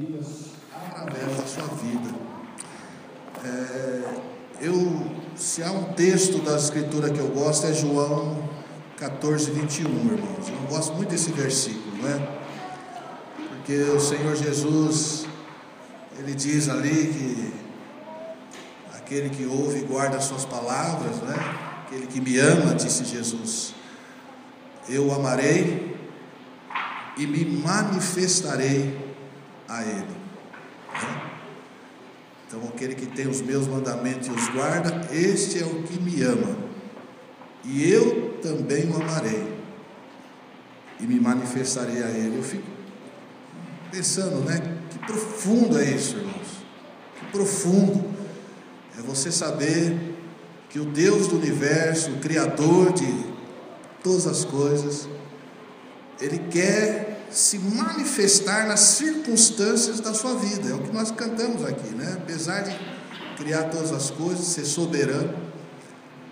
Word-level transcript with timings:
maravilhas 0.00 0.26
através 0.74 1.36
da 1.36 1.46
sua 1.46 1.74
vida. 1.74 2.10
É, 3.44 4.02
eu, 4.62 5.10
se 5.36 5.62
há 5.62 5.70
um 5.70 5.92
texto 5.92 6.38
da 6.38 6.56
Escritura 6.56 7.10
que 7.10 7.18
eu 7.18 7.28
gosto, 7.28 7.66
é 7.66 7.72
João 7.72 8.48
14, 8.96 9.50
21, 9.50 9.88
irmãos. 9.88 10.48
Eu 10.48 10.68
gosto 10.68 10.94
muito 10.94 11.10
desse 11.10 11.30
versículo, 11.32 11.98
não 12.02 12.08
é? 12.08 12.40
Porque 13.48 13.74
o 13.74 14.00
Senhor 14.00 14.34
Jesus, 14.36 15.26
ele 16.18 16.34
diz 16.34 16.68
ali 16.68 16.90
que 16.90 17.54
aquele 18.96 19.30
que 19.30 19.44
ouve 19.46 19.80
e 19.80 19.82
guarda 19.82 20.16
as 20.16 20.24
suas 20.24 20.44
palavras, 20.44 21.16
né? 21.22 21.36
Aquele 21.86 22.06
que 22.06 22.20
me 22.20 22.38
ama, 22.38 22.74
disse 22.74 23.04
Jesus, 23.04 23.74
eu 24.88 25.06
o 25.08 25.14
amarei 25.14 25.96
e 27.16 27.26
me 27.26 27.44
manifestarei 27.44 29.09
a 29.70 29.82
Ele. 29.82 30.16
Então, 32.46 32.60
aquele 32.68 32.96
que 32.96 33.06
tem 33.06 33.28
os 33.28 33.40
meus 33.40 33.68
mandamentos 33.68 34.26
e 34.26 34.30
os 34.32 34.48
guarda, 34.48 35.08
este 35.12 35.62
é 35.62 35.64
o 35.64 35.84
que 35.84 36.00
me 36.00 36.20
ama. 36.22 36.58
E 37.64 37.88
eu 37.88 38.38
também 38.42 38.90
o 38.90 38.96
amarei 38.96 39.54
e 40.98 41.06
me 41.06 41.20
manifestarei 41.20 42.02
a 42.02 42.08
Ele. 42.08 42.38
Eu 42.38 42.42
fico 42.42 42.66
pensando, 43.92 44.44
né? 44.44 44.78
Que 44.90 44.98
profundo 44.98 45.78
é 45.78 45.84
isso, 45.84 46.16
irmãos. 46.16 46.64
Que 47.18 47.26
profundo 47.26 48.04
é 48.98 49.02
você 49.02 49.30
saber 49.30 50.16
que 50.68 50.80
o 50.80 50.84
Deus 50.84 51.28
do 51.28 51.36
universo, 51.36 52.10
o 52.10 52.18
Criador 52.18 52.92
de 52.92 53.24
todas 54.02 54.26
as 54.26 54.44
coisas, 54.44 55.08
Ele 56.20 56.38
quer 56.50 57.09
se 57.30 57.58
manifestar 57.58 58.66
nas 58.66 58.80
circunstâncias 58.80 60.00
da 60.00 60.12
sua 60.12 60.34
vida. 60.34 60.70
É 60.70 60.74
o 60.74 60.78
que 60.80 60.92
nós 60.92 61.10
cantamos 61.10 61.64
aqui, 61.64 61.88
né? 61.94 62.16
Apesar 62.16 62.60
de 62.62 62.76
criar 63.36 63.64
todas 63.64 63.92
as 63.92 64.10
coisas, 64.10 64.46
ser 64.46 64.64
soberano, 64.64 65.34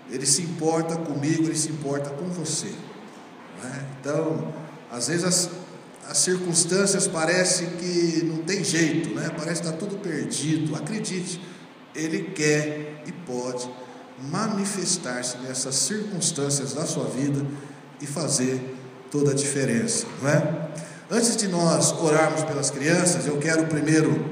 Ele 0.09 0.25
se 0.25 0.41
importa 0.41 0.95
comigo, 0.97 1.43
Ele 1.43 1.57
se 1.57 1.69
importa 1.69 2.09
com 2.09 2.25
você. 2.25 2.73
Né? 3.63 3.85
Então, 3.99 4.53
às 4.91 5.07
vezes 5.07 5.23
as, 5.23 5.49
as 6.07 6.17
circunstâncias 6.17 7.07
parecem 7.07 7.69
que 7.71 8.23
não 8.25 8.43
tem 8.43 8.63
jeito, 8.63 9.15
né? 9.15 9.29
Parece 9.35 9.61
que 9.61 9.67
está 9.67 9.77
tudo 9.77 9.97
perdido. 9.97 10.75
Acredite, 10.75 11.41
Ele 11.95 12.31
quer 12.31 13.03
e 13.05 13.11
pode 13.11 13.69
manifestar-se 14.21 15.37
nessas 15.37 15.75
circunstâncias 15.75 16.73
da 16.73 16.85
sua 16.85 17.05
vida 17.05 17.45
e 18.01 18.05
fazer 18.05 18.75
toda 19.09 19.31
a 19.31 19.33
diferença, 19.33 20.05
não 20.21 20.29
é? 20.29 20.69
Antes 21.11 21.35
de 21.35 21.47
nós 21.47 21.91
orarmos 21.91 22.43
pelas 22.43 22.69
crianças, 22.69 23.25
eu 23.25 23.39
quero 23.39 23.65
primeiro 23.65 24.29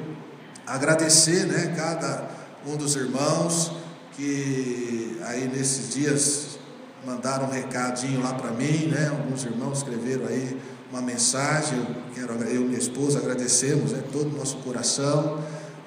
agradecer, 0.64 1.48
né, 1.48 1.74
cada 1.76 2.30
um 2.68 2.78
dos 2.78 2.96
irmãos 2.96 3.72
que 4.12 5.20
aí 5.26 5.48
nesses 5.48 5.96
dias 5.96 6.60
mandaram 7.04 7.48
um 7.48 7.52
recadinho 7.52 8.22
lá 8.22 8.36
para 8.36 8.52
mim, 8.52 8.90
né? 8.90 9.08
Alguns 9.10 9.44
irmãos 9.44 9.80
escreveram 9.80 10.28
aí 10.28 10.56
uma 10.92 11.02
mensagem. 11.02 11.80
Eu 11.80 11.96
quero 12.14 12.34
eu 12.44 12.62
e 12.62 12.66
minha 12.66 12.78
esposa 12.78 13.18
agradecemos, 13.18 13.92
né, 13.94 14.04
todo 14.12 14.36
o 14.36 14.38
nosso 14.38 14.58
coração. 14.58 15.40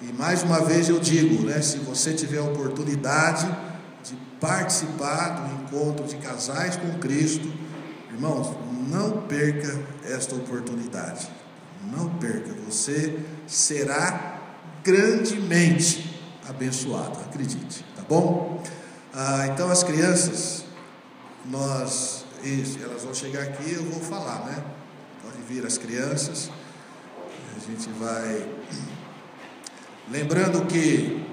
E 0.03 0.13
mais 0.13 0.43
uma 0.43 0.61
vez 0.61 0.89
eu 0.89 0.99
digo, 0.99 1.47
né, 1.47 1.63
se 1.63 1.79
você 1.79 2.13
tiver 2.15 2.39
a 2.39 2.45
oportunidade 2.45 3.47
de 4.03 4.17
participar 4.41 5.29
do 5.29 5.63
encontro 5.63 6.05
de 6.05 6.17
casais 6.17 6.75
com 6.75 6.99
Cristo, 6.99 7.60
irmãos, 8.21 8.55
não 8.87 9.23
perca 9.23 9.83
esta 10.05 10.35
oportunidade. 10.35 11.27
Não 11.91 12.11
perca, 12.19 12.53
você 12.69 13.19
será 13.47 14.39
grandemente 14.85 16.21
abençoado, 16.47 17.19
acredite, 17.21 17.83
tá 17.97 18.03
bom? 18.07 18.63
Ah, 19.15 19.47
então 19.47 19.71
as 19.71 19.83
crianças, 19.83 20.67
nós, 21.47 22.27
elas 22.83 23.03
vão 23.05 23.15
chegar 23.15 23.43
aqui, 23.45 23.73
eu 23.73 23.85
vou 23.85 24.01
falar, 24.01 24.45
né? 24.45 24.63
Pode 25.23 25.41
vir 25.49 25.65
as 25.65 25.79
crianças, 25.79 26.51
a 27.57 27.71
gente 27.71 27.89
vai. 27.99 28.47
Lembrando 30.11 30.67
que 30.67 31.27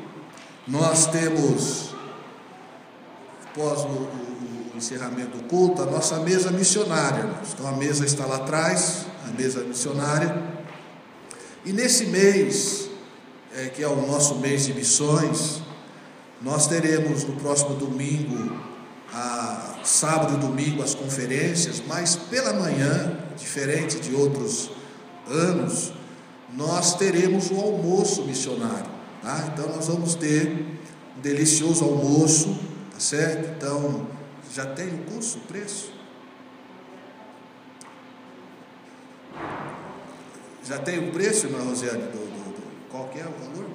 nós 0.66 1.08
temos, 1.08 1.94
após 3.44 3.82
o 3.82 4.37
encerramento 4.78 5.38
do 5.38 5.44
culto, 5.44 5.82
a 5.82 5.86
nossa 5.86 6.20
mesa 6.20 6.52
missionária. 6.52 7.30
Então 7.54 7.68
a 7.68 7.74
mesa 7.74 8.06
está 8.06 8.26
lá 8.26 8.38
atrás, 8.38 9.06
a 9.28 9.32
mesa 9.32 9.62
missionária. 9.64 10.42
E 11.66 11.74
nesse 11.74 12.06
mês, 12.06 12.90
é, 13.56 13.66
que 13.70 13.84
é 13.84 13.88
o 13.88 13.96
nosso 14.08 14.36
mês 14.36 14.66
de 14.66 14.74
missões, 14.74 15.62
nós 16.42 16.68
teremos 16.68 17.24
no 17.24 17.36
próximo 17.36 17.76
domingo, 17.76 18.56
a, 19.12 19.80
sábado 19.84 20.36
e 20.36 20.38
domingo, 20.38 20.84
as 20.84 20.94
conferências, 20.94 21.82
mas 21.88 22.16
pela 22.16 22.54
manhã, 22.54 23.18
diferente 23.36 24.00
de 24.00 24.14
outros 24.14 24.70
anos, 25.28 25.92
nós 26.54 26.96
teremos 26.96 27.52
o 27.52 27.60
almoço 27.60 28.24
missionário. 28.24 28.90
Tá? 29.22 29.50
Então 29.54 29.68
nós 29.76 29.88
vamos 29.88 30.16
ter 30.16 30.80
um 31.18 31.22
delicioso 31.22 31.84
almoço, 31.84 32.58
tá 32.94 33.00
certo? 33.00 33.56
Então, 33.58 34.08
já 34.54 34.66
tem 34.66 34.88
o 34.88 34.98
curso, 35.04 35.40
o 35.40 35.42
preço? 35.42 35.92
Já 40.64 40.78
tem 40.80 41.00
o 41.00 41.12
preço, 41.12 41.48
irmã 41.48 41.60
Rosiane, 41.64 42.04
do, 42.04 42.18
do, 42.18 42.54
do, 42.56 42.90
qual 42.90 43.08
que 43.10 43.20
é 43.20 43.26
o 43.26 43.32
valor? 43.32 43.70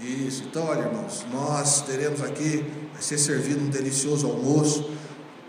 Isso, 0.00 0.44
então 0.44 0.64
olha 0.66 0.82
irmãos, 0.82 1.26
nós 1.32 1.82
teremos 1.82 2.22
aqui, 2.22 2.64
vai 2.92 3.02
ser 3.02 3.18
servido 3.18 3.64
um 3.64 3.68
delicioso 3.68 4.28
almoço, 4.28 4.92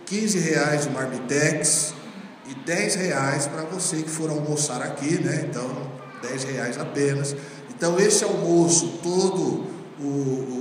15 0.07 0.39
reais 0.39 0.85
de 0.85 0.89
marmitex 0.89 1.93
e 2.47 2.55
10 2.55 2.95
reais 2.95 3.45
para 3.45 3.63
você 3.65 4.01
que 4.01 4.09
for 4.09 4.29
almoçar 4.31 4.81
aqui, 4.81 5.23
né? 5.23 5.45
Então, 5.47 5.91
10 6.23 6.43
reais 6.45 6.79
apenas. 6.79 7.35
Então, 7.69 7.99
esse 7.99 8.23
almoço, 8.23 8.99
todo 9.03 9.67
o, 9.99 10.03
o, 10.03 10.05
o 10.05 10.58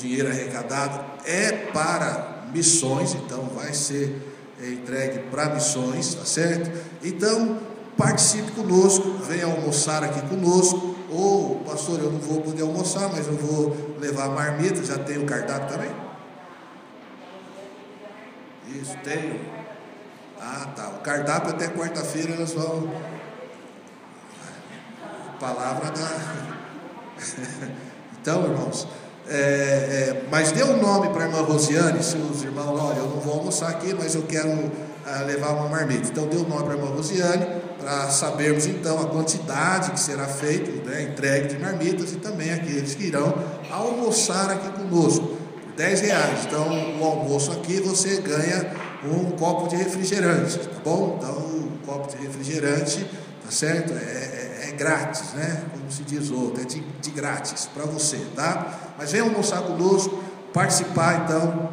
dinheiro 0.00 0.28
arrecadado 0.28 1.04
é 1.24 1.52
para 1.72 2.44
missões, 2.52 3.14
então 3.14 3.44
vai 3.54 3.72
ser 3.72 4.30
entregue 4.60 5.20
para 5.30 5.54
missões, 5.54 6.14
tá 6.14 6.24
certo? 6.24 6.70
Então, 7.02 7.58
participe 7.96 8.50
conosco, 8.52 9.18
venha 9.26 9.46
almoçar 9.46 10.04
aqui 10.04 10.20
conosco, 10.28 10.96
ou, 11.10 11.56
pastor, 11.60 12.00
eu 12.00 12.10
não 12.12 12.20
vou 12.20 12.40
poder 12.42 12.62
almoçar, 12.62 13.10
mas 13.12 13.26
eu 13.26 13.36
vou 13.36 13.96
levar 13.98 14.26
a 14.26 14.28
marmita, 14.30 14.84
já 14.84 14.98
tem 14.98 15.18
o 15.18 15.26
cardápio 15.26 15.68
também? 15.68 15.90
Isso, 18.68 18.96
tenho. 19.02 19.40
Ah, 20.40 20.68
tá. 20.74 20.88
O 20.90 21.00
cardápio 21.00 21.50
até 21.50 21.68
quarta-feira 21.68 22.34
elas 22.34 22.52
vão. 22.52 22.88
Palavra 25.40 25.90
da. 25.90 26.08
então, 28.20 28.44
irmãos, 28.44 28.86
é, 29.30 29.36
é, 29.36 30.22
mas 30.28 30.50
dê 30.50 30.64
um 30.64 30.76
nome 30.82 31.08
para 31.10 31.24
a 31.24 31.26
irmã 31.28 31.42
Rosiane, 31.42 32.02
se 32.02 32.16
os 32.16 32.42
irmãos, 32.42 32.80
olha, 32.80 32.98
eu 32.98 33.06
não 33.06 33.20
vou 33.20 33.34
almoçar 33.34 33.70
aqui, 33.70 33.94
mas 33.94 34.16
eu 34.16 34.22
quero 34.22 34.50
ah, 35.06 35.22
levar 35.22 35.52
uma 35.52 35.68
marmita. 35.68 36.08
Então, 36.08 36.26
dê 36.26 36.36
um 36.36 36.48
nome 36.48 36.64
para 36.64 36.74
a 36.74 36.76
irmã 36.76 36.88
Rosiane, 36.88 37.46
para 37.78 38.10
sabermos 38.10 38.66
então 38.66 39.00
a 39.00 39.06
quantidade 39.06 39.92
que 39.92 40.00
será 40.00 40.26
feito, 40.26 40.84
né, 40.84 41.02
entregue 41.02 41.54
de 41.54 41.58
marmitas 41.60 42.12
e 42.12 42.16
também 42.16 42.52
aqueles 42.52 42.94
que 42.94 43.04
irão 43.04 43.32
almoçar 43.70 44.50
aqui 44.50 44.72
conosco. 44.72 45.26
Por 45.26 45.72
10 45.76 46.00
reais. 46.00 46.46
Então, 46.46 46.66
o 47.00 47.04
almoço 47.04 47.52
aqui 47.52 47.80
você 47.80 48.20
ganha 48.20 48.72
um 49.04 49.30
copo 49.30 49.68
de 49.68 49.76
refrigerante, 49.76 50.58
tá 50.58 50.80
bom? 50.84 51.18
Então, 51.18 51.36
um 51.38 51.78
copo 51.86 52.10
de 52.10 52.20
refrigerante, 52.20 53.06
tá 53.44 53.50
certo? 53.50 53.92
É, 53.92 54.39
é, 54.70 54.76
grátis, 54.76 55.32
né? 55.32 55.64
Como 55.72 55.90
se 55.90 56.02
diz 56.02 56.30
outro, 56.30 56.62
é 56.62 56.64
de, 56.64 56.80
de 56.80 57.10
grátis 57.10 57.66
para 57.66 57.84
você, 57.84 58.18
tá? 58.34 58.94
Mas 58.98 59.12
venha 59.12 59.24
almoçar 59.24 59.62
conosco, 59.62 60.22
participar 60.52 61.24
então 61.24 61.70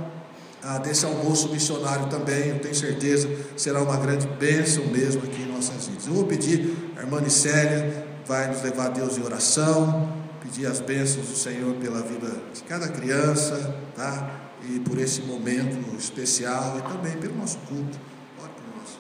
ah, 0.63 0.79
desse 0.79 1.05
almoço 1.05 1.49
missionário 1.49 2.07
também, 2.07 2.49
eu 2.49 2.59
tenho 2.59 2.75
certeza 2.75 3.29
será 3.55 3.81
uma 3.81 3.95
grande 3.97 4.27
bênção 4.27 4.85
mesmo 4.87 5.23
aqui 5.23 5.43
em 5.43 5.51
nossas 5.51 5.87
vidas. 5.87 6.07
Eu 6.07 6.13
vou 6.13 6.25
pedir, 6.25 6.93
a 6.97 7.01
irmã 7.01 7.21
Nicélia 7.21 8.05
vai 8.25 8.47
nos 8.47 8.61
levar 8.61 8.87
a 8.87 8.89
Deus 8.89 9.17
em 9.17 9.23
oração, 9.23 10.11
pedir 10.41 10.65
as 10.65 10.79
bênçãos 10.79 11.27
do 11.27 11.35
Senhor 11.35 11.75
pela 11.75 12.01
vida 12.01 12.29
de 12.53 12.63
cada 12.63 12.87
criança, 12.89 13.75
tá? 13.95 14.29
E 14.69 14.79
por 14.79 14.97
esse 14.97 15.21
momento 15.21 15.95
especial 15.97 16.79
e 16.79 16.81
também 16.81 17.13
pelo 17.17 17.37
nosso 17.37 17.57
culto. 17.59 17.97
Ore 18.39 18.49
por 18.49 18.81
nós. 18.81 18.97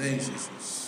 Amém, 0.00 0.18
Jesus. 0.18 0.80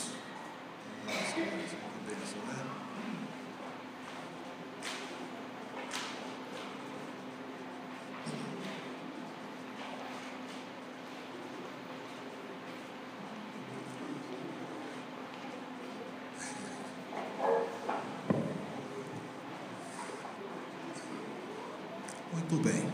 Muito 22.33 22.69
bem. 22.69 22.87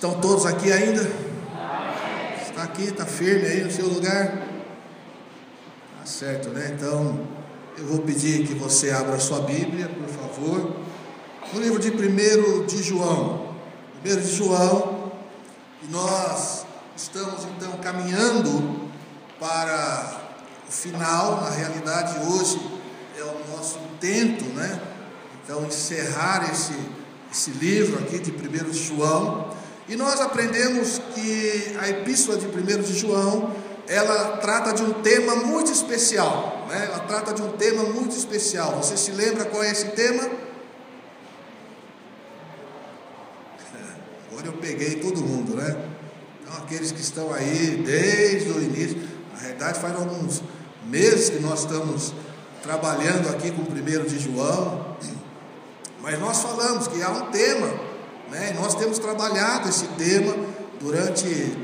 Estão 0.00 0.18
todos 0.18 0.46
aqui 0.46 0.72
ainda? 0.72 1.02
Está 2.40 2.62
aqui, 2.62 2.84
está 2.84 3.04
firme 3.04 3.46
aí 3.46 3.62
no 3.62 3.70
seu 3.70 3.86
lugar? 3.86 4.48
Tá 5.98 6.06
certo, 6.06 6.48
né? 6.48 6.74
Então, 6.74 7.28
eu 7.76 7.84
vou 7.84 7.98
pedir 7.98 8.46
que 8.46 8.54
você 8.54 8.90
abra 8.90 9.16
a 9.16 9.18
sua 9.18 9.40
Bíblia, 9.40 9.90
por 9.90 10.08
favor. 10.08 10.76
No 11.52 11.60
livro 11.60 11.78
de 11.78 11.90
1 11.90 12.64
de 12.64 12.82
João. 12.82 13.54
1 14.02 14.16
de 14.22 14.36
João. 14.36 15.12
E 15.82 15.92
nós 15.92 16.64
estamos 16.96 17.44
então 17.44 17.72
caminhando 17.82 18.88
para 19.38 20.18
o 20.66 20.72
final. 20.72 21.42
Na 21.42 21.50
realidade, 21.50 22.26
hoje 22.26 22.58
é 23.18 23.22
o 23.22 23.54
nosso 23.54 23.78
intento, 23.92 24.46
né? 24.54 24.80
Então, 25.44 25.62
encerrar 25.66 26.50
esse 26.50 26.72
esse 27.30 27.50
livro 27.52 27.96
aqui 28.00 28.18
de 28.18 28.32
1 28.32 28.70
de 28.70 28.78
João, 28.78 29.49
e 29.88 29.96
nós 29.96 30.20
aprendemos 30.20 31.00
que 31.14 31.76
a 31.80 31.88
epístola 31.88 32.38
de 32.38 32.46
1 32.46 32.82
de 32.82 32.98
João, 32.98 33.54
ela 33.88 34.36
trata 34.36 34.72
de 34.72 34.82
um 34.82 34.92
tema 35.02 35.34
muito 35.34 35.72
especial, 35.72 36.66
né? 36.68 36.86
ela 36.86 37.00
trata 37.00 37.34
de 37.34 37.42
um 37.42 37.52
tema 37.52 37.82
muito 37.84 38.16
especial. 38.16 38.76
Você 38.76 38.96
se 38.96 39.10
lembra 39.10 39.46
qual 39.46 39.64
é 39.64 39.70
esse 39.70 39.86
tema? 39.86 40.30
Agora 44.30 44.46
eu 44.46 44.52
peguei 44.54 44.96
todo 44.96 45.20
mundo, 45.20 45.56
né? 45.56 45.76
Então, 46.40 46.56
aqueles 46.58 46.92
que 46.92 47.00
estão 47.00 47.32
aí 47.34 47.82
desde 47.84 48.50
o 48.50 48.62
início, 48.62 48.96
na 49.34 49.40
verdade 49.40 49.80
faz 49.80 49.94
alguns 49.96 50.42
meses 50.86 51.30
que 51.30 51.40
nós 51.40 51.60
estamos 51.60 52.14
trabalhando 52.62 53.28
aqui 53.28 53.50
com 53.50 53.62
o 53.62 53.66
1 53.66 54.06
de 54.06 54.18
João, 54.18 54.96
mas 56.00 56.18
nós 56.18 56.40
falamos 56.40 56.88
que 56.88 57.02
há 57.02 57.10
um 57.10 57.30
tema, 57.30 57.89
né? 58.30 58.54
nós 58.58 58.74
temos 58.74 58.98
trabalhado 58.98 59.68
esse 59.68 59.86
tema 59.88 60.34
durante 60.80 61.56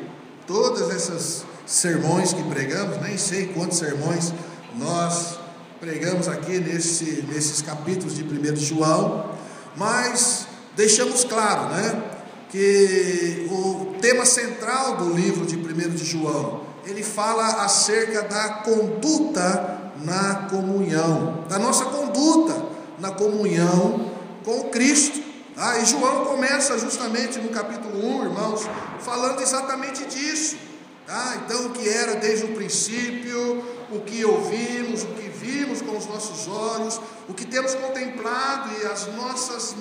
todas 0.46 0.90
essas 0.90 1.44
sermões 1.64 2.32
que 2.32 2.42
pregamos, 2.44 3.00
nem 3.00 3.16
sei 3.16 3.46
quantos 3.48 3.78
sermões 3.78 4.32
nós 4.76 5.38
pregamos 5.80 6.28
aqui 6.28 6.58
nesse, 6.58 7.24
nesses 7.28 7.62
capítulos 7.62 8.14
de 8.14 8.22
1 8.22 8.54
de 8.54 8.64
João, 8.64 9.30
mas 9.76 10.46
deixamos 10.76 11.24
claro, 11.24 11.74
né? 11.74 12.02
Que 12.50 13.46
o 13.50 13.96
tema 14.00 14.24
central 14.24 14.96
do 14.96 15.12
livro 15.12 15.44
de 15.44 15.56
1 15.56 15.90
de 15.90 16.04
João, 16.04 16.62
ele 16.84 17.02
fala 17.02 17.64
acerca 17.64 18.22
da 18.22 18.48
conduta 18.64 19.92
na 20.02 20.46
comunhão, 20.50 21.44
da 21.48 21.58
nossa 21.58 21.86
conduta 21.86 22.54
na 22.98 23.10
comunhão 23.10 24.10
com 24.44 24.64
Cristo. 24.70 25.25
Ah, 25.58 25.78
e 25.78 25.86
João 25.86 26.26
começa 26.26 26.78
justamente 26.78 27.38
no 27.38 27.48
capítulo 27.48 28.04
1, 28.20 28.24
irmãos, 28.24 28.68
falando 29.00 29.40
exatamente 29.40 30.04
disso. 30.04 30.58
Tá? 31.06 31.36
Então, 31.42 31.66
o 31.66 31.70
que 31.70 31.88
era 31.88 32.16
desde 32.16 32.44
o 32.44 32.54
princípio, 32.54 33.64
o 33.90 34.00
que 34.00 34.22
ouvimos, 34.22 35.04
o 35.04 35.06
que 35.06 35.30
vimos 35.30 35.80
com 35.80 35.96
os 35.96 36.06
nossos 36.06 36.46
olhos, 36.46 37.00
o 37.26 37.32
que 37.32 37.46
temos 37.46 37.74
contemplado 37.74 38.70
e 38.82 38.86
as 38.86 39.06
nossas 39.14 39.74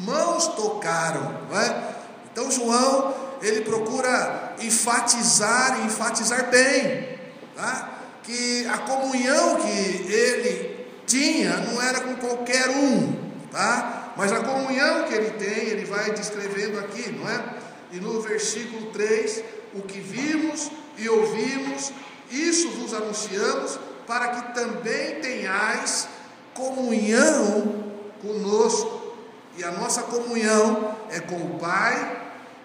mãos 0.00 0.48
tocaram. 0.48 1.40
Não 1.50 1.58
é? 1.58 1.94
Então, 2.30 2.50
João, 2.50 3.14
ele 3.40 3.62
procura 3.62 4.54
enfatizar 4.60 5.80
e 5.80 5.86
enfatizar 5.86 6.50
bem, 6.50 7.18
tá? 7.56 7.94
que 8.22 8.66
a 8.66 8.76
comunhão 8.78 9.56
que 9.56 10.12
ele 10.12 10.86
tinha 11.06 11.56
não 11.58 11.80
era 11.80 12.00
com 12.00 12.14
qualquer 12.16 12.68
um, 12.68 13.14
tá? 13.50 14.03
Mas 14.16 14.32
a 14.32 14.40
comunhão 14.40 15.04
que 15.04 15.14
ele 15.14 15.30
tem, 15.32 15.68
ele 15.68 15.84
vai 15.84 16.12
descrevendo 16.12 16.78
aqui, 16.78 17.10
não 17.10 17.28
é? 17.28 17.58
E 17.92 17.96
no 18.00 18.20
versículo 18.20 18.90
3, 18.92 19.42
o 19.74 19.82
que 19.82 20.00
vimos 20.00 20.70
e 20.96 21.08
ouvimos, 21.08 21.92
isso 22.30 22.70
vos 22.70 22.94
anunciamos, 22.94 23.78
para 24.06 24.28
que 24.28 24.54
também 24.54 25.20
tenhais 25.20 26.08
comunhão 26.54 27.92
conosco. 28.20 29.14
E 29.56 29.64
a 29.64 29.70
nossa 29.72 30.02
comunhão 30.02 30.96
é 31.10 31.20
com 31.20 31.36
o 31.36 31.58
Pai, 31.58 32.22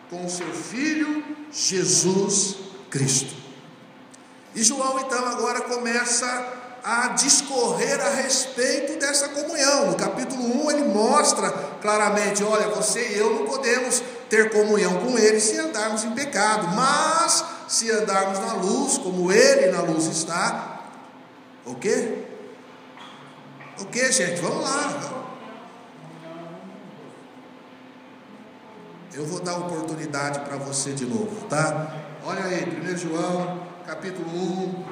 com 0.09 0.25
o 0.25 0.29
seu 0.29 0.51
Filho 0.53 1.23
Jesus 1.51 2.57
Cristo. 2.89 3.35
E 4.55 4.63
João 4.63 4.99
então 4.99 5.25
agora 5.25 5.61
começa 5.61 6.58
a 6.83 7.09
discorrer 7.09 7.99
a 7.99 8.09
respeito 8.09 8.99
dessa 8.99 9.29
comunhão. 9.29 9.87
No 9.87 9.95
capítulo 9.95 10.65
1 10.65 10.71
ele 10.71 10.83
mostra 10.85 11.49
claramente: 11.81 12.43
olha, 12.43 12.67
você 12.69 13.13
e 13.13 13.17
eu 13.17 13.33
não 13.33 13.45
podemos 13.45 14.01
ter 14.29 14.49
comunhão 14.51 14.97
com 14.97 15.17
ele 15.17 15.39
se 15.39 15.57
andarmos 15.57 16.03
em 16.03 16.11
pecado, 16.11 16.67
mas 16.75 17.43
se 17.67 17.91
andarmos 17.91 18.39
na 18.39 18.53
luz, 18.53 18.97
como 18.97 19.31
ele 19.31 19.71
na 19.71 19.81
luz 19.81 20.05
está, 20.05 20.79
o 21.65 21.75
quê? 21.75 22.25
O 23.79 23.85
que, 23.85 24.11
gente? 24.11 24.41
Vamos 24.41 24.63
lá. 24.63 25.19
Eu 29.13 29.25
vou 29.25 29.39
dar 29.39 29.57
oportunidade 29.57 30.39
para 30.41 30.55
você 30.57 30.91
de 30.91 31.05
novo, 31.05 31.45
tá? 31.47 31.95
Olha 32.25 32.43
aí, 32.43 32.63
1 32.63 32.97
João, 32.97 33.63
capítulo 33.85 34.29
1, 34.29 34.85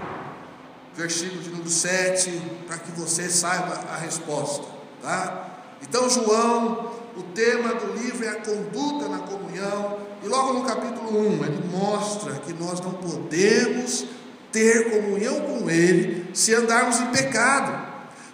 versículo 0.97 1.41
de 1.41 1.49
número 1.51 1.69
7, 1.69 2.41
para 2.65 2.79
que 2.79 2.91
você 2.91 3.29
saiba 3.29 3.75
a 3.93 3.97
resposta, 3.97 4.65
tá? 5.01 5.75
Então, 5.81 6.09
João, 6.09 6.91
o 7.15 7.21
tema 7.21 7.75
do 7.75 7.93
livro 7.93 8.25
é 8.25 8.29
a 8.29 8.41
conduta 8.41 9.07
na 9.07 9.19
comunhão, 9.19 9.99
e 10.23 10.27
logo 10.27 10.53
no 10.53 10.65
capítulo 10.65 11.19
1, 11.19 11.45
ele 11.45 11.69
mostra 11.71 12.33
que 12.33 12.51
nós 12.53 12.81
não 12.81 12.93
podemos 12.93 14.05
ter 14.51 14.89
comunhão 14.89 15.39
com 15.41 15.69
Ele 15.69 16.31
se 16.33 16.55
andarmos 16.55 16.99
em 16.99 17.07
pecado, 17.11 17.85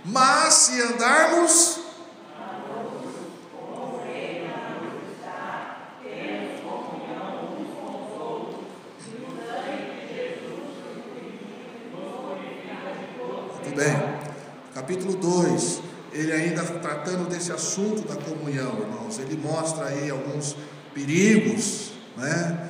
mas 0.05 0.53
se 0.53 0.81
andarmos 0.81 1.83
capítulo 14.93 15.15
2, 15.15 15.81
ele 16.11 16.31
ainda 16.31 16.61
desse 17.43 17.51
assunto 17.51 18.07
da 18.07 18.15
comunhão, 18.15 18.79
irmãos, 18.79 19.19
ele 19.19 19.35
mostra 19.35 19.87
aí 19.87 20.09
alguns 20.09 20.55
perigos, 20.93 21.91
né? 22.15 22.69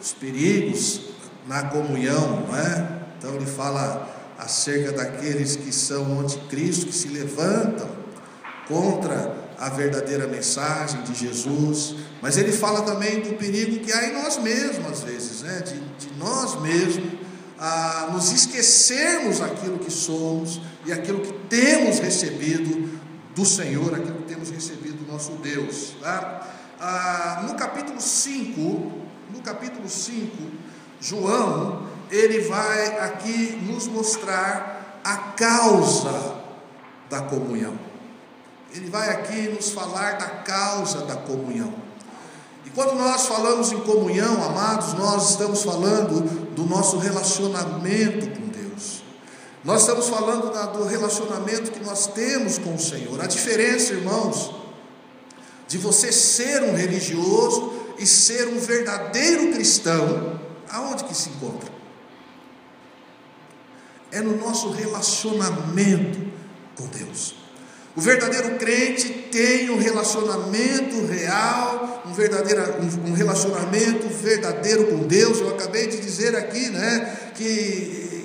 Os 0.00 0.14
perigos 0.14 1.02
na 1.46 1.64
comunhão, 1.64 2.46
né? 2.50 3.02
Então 3.18 3.34
ele 3.34 3.44
fala 3.44 4.34
acerca 4.38 4.92
daqueles 4.92 5.56
que 5.56 5.70
são 5.70 6.20
anticristo, 6.20 6.86
que 6.86 6.94
se 6.94 7.08
levantam 7.08 7.88
contra 8.66 9.36
a 9.58 9.68
verdadeira 9.68 10.26
mensagem 10.26 11.02
de 11.02 11.14
Jesus, 11.14 11.96
mas 12.22 12.38
ele 12.38 12.52
fala 12.52 12.82
também 12.82 13.20
do 13.20 13.36
perigo 13.36 13.84
que 13.84 13.92
há 13.92 14.06
em 14.06 14.14
nós 14.14 14.38
mesmos, 14.38 14.92
às 14.92 15.00
vezes, 15.02 15.42
né? 15.42 15.60
de, 15.60 16.06
de 16.06 16.18
nós 16.18 16.60
mesmos 16.62 17.26
a 17.58 18.10
nos 18.12 18.32
esquecermos 18.32 19.40
aquilo 19.40 19.78
que 19.78 19.90
somos 19.90 20.60
e 20.84 20.92
aquilo 20.92 21.20
que 21.20 21.32
temos 21.48 21.98
recebido 21.98 22.85
do 23.36 23.44
Senhor, 23.44 23.94
aquilo 23.94 24.22
que 24.22 24.34
temos 24.34 24.50
recebido 24.50 25.04
do 25.04 25.12
nosso 25.12 25.32
Deus. 25.32 25.94
Tá? 26.00 26.48
Ah, 26.80 27.44
no 27.46 27.54
capítulo 27.54 28.00
5, 28.00 28.60
no 29.30 29.42
capítulo 29.42 29.88
5, 29.88 30.36
João, 30.98 31.86
ele 32.10 32.40
vai 32.40 32.98
aqui 32.98 33.60
nos 33.62 33.86
mostrar 33.86 35.00
a 35.04 35.16
causa 35.16 36.34
da 37.10 37.20
comunhão. 37.20 37.78
Ele 38.74 38.88
vai 38.88 39.10
aqui 39.10 39.48
nos 39.48 39.70
falar 39.70 40.12
da 40.12 40.28
causa 40.28 41.04
da 41.04 41.16
comunhão. 41.16 41.86
Quando 42.76 42.94
nós 42.94 43.26
falamos 43.26 43.72
em 43.72 43.80
comunhão, 43.80 44.44
amados, 44.44 44.92
nós 44.92 45.30
estamos 45.30 45.62
falando 45.62 46.20
do 46.54 46.64
nosso 46.66 46.98
relacionamento 46.98 48.38
com. 48.38 48.45
Nós 49.66 49.82
estamos 49.82 50.08
falando 50.08 50.50
do 50.78 50.84
relacionamento 50.84 51.70
que 51.70 51.84
nós 51.84 52.06
temos 52.06 52.56
com 52.56 52.74
o 52.74 52.78
Senhor. 52.78 53.20
A 53.20 53.26
diferença, 53.26 53.92
irmãos, 53.92 54.54
de 55.68 55.76
você 55.76 56.10
ser 56.10 56.62
um 56.62 56.74
religioso 56.74 57.74
e 57.98 58.06
ser 58.06 58.48
um 58.48 58.58
verdadeiro 58.58 59.52
cristão, 59.52 60.40
aonde 60.70 61.04
que 61.04 61.14
se 61.14 61.28
encontra? 61.28 61.76
é 64.16 64.20
no 64.20 64.36
nosso 64.36 64.70
relacionamento 64.70 66.18
com 66.74 66.86
Deus. 66.86 67.36
O 67.94 68.00
verdadeiro 68.00 68.56
crente 68.56 69.08
tem 69.30 69.70
um 69.70 69.78
relacionamento 69.78 71.06
real, 71.06 72.02
um, 72.06 72.12
verdadeiro, 72.12 72.62
um 73.06 73.12
relacionamento 73.12 74.06
verdadeiro 74.08 74.86
com 74.86 74.98
Deus. 75.06 75.40
Eu 75.40 75.50
acabei 75.50 75.86
de 75.86 75.98
dizer 75.98 76.36
aqui, 76.36 76.68
né, 76.68 77.30
que 77.34 78.15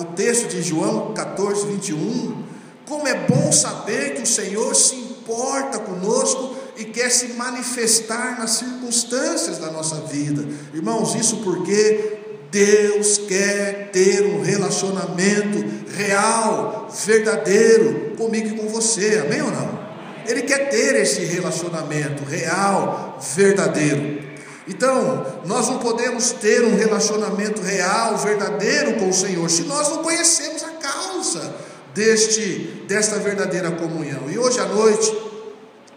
o 0.00 0.04
texto 0.06 0.48
de 0.48 0.62
João 0.62 1.12
14, 1.12 1.66
21, 1.66 2.42
como 2.86 3.06
é 3.06 3.14
bom 3.14 3.52
saber 3.52 4.14
que 4.14 4.22
o 4.22 4.26
Senhor 4.26 4.74
se 4.74 4.96
importa 4.96 5.78
conosco 5.78 6.56
e 6.76 6.84
quer 6.86 7.10
se 7.10 7.34
manifestar 7.34 8.38
nas 8.38 8.52
circunstâncias 8.52 9.58
da 9.58 9.70
nossa 9.70 9.96
vida. 10.00 10.44
Irmãos, 10.74 11.14
isso 11.14 11.38
porque 11.38 12.18
Deus 12.50 13.18
quer 13.18 13.90
ter 13.92 14.24
um 14.24 14.42
relacionamento 14.42 15.64
real, 15.94 16.88
verdadeiro 17.04 18.16
comigo 18.16 18.48
e 18.48 18.58
com 18.58 18.68
você, 18.68 19.22
amém 19.24 19.42
ou 19.42 19.50
não? 19.50 19.78
Ele 20.26 20.42
quer 20.42 20.68
ter 20.70 20.96
esse 20.96 21.24
relacionamento 21.24 22.24
real, 22.24 23.18
verdadeiro. 23.34 24.29
Então, 24.70 25.26
nós 25.46 25.68
não 25.68 25.80
podemos 25.80 26.30
ter 26.30 26.64
um 26.64 26.76
relacionamento 26.76 27.60
real, 27.60 28.16
verdadeiro 28.16 29.00
com 29.00 29.08
o 29.08 29.12
Senhor, 29.12 29.50
se 29.50 29.62
nós 29.64 29.88
não 29.88 30.00
conhecemos 30.00 30.62
a 30.62 30.70
causa 30.74 31.56
deste, 31.92 32.84
desta 32.86 33.18
verdadeira 33.18 33.72
comunhão. 33.72 34.30
E 34.30 34.38
hoje 34.38 34.60
à 34.60 34.66
noite, 34.66 35.10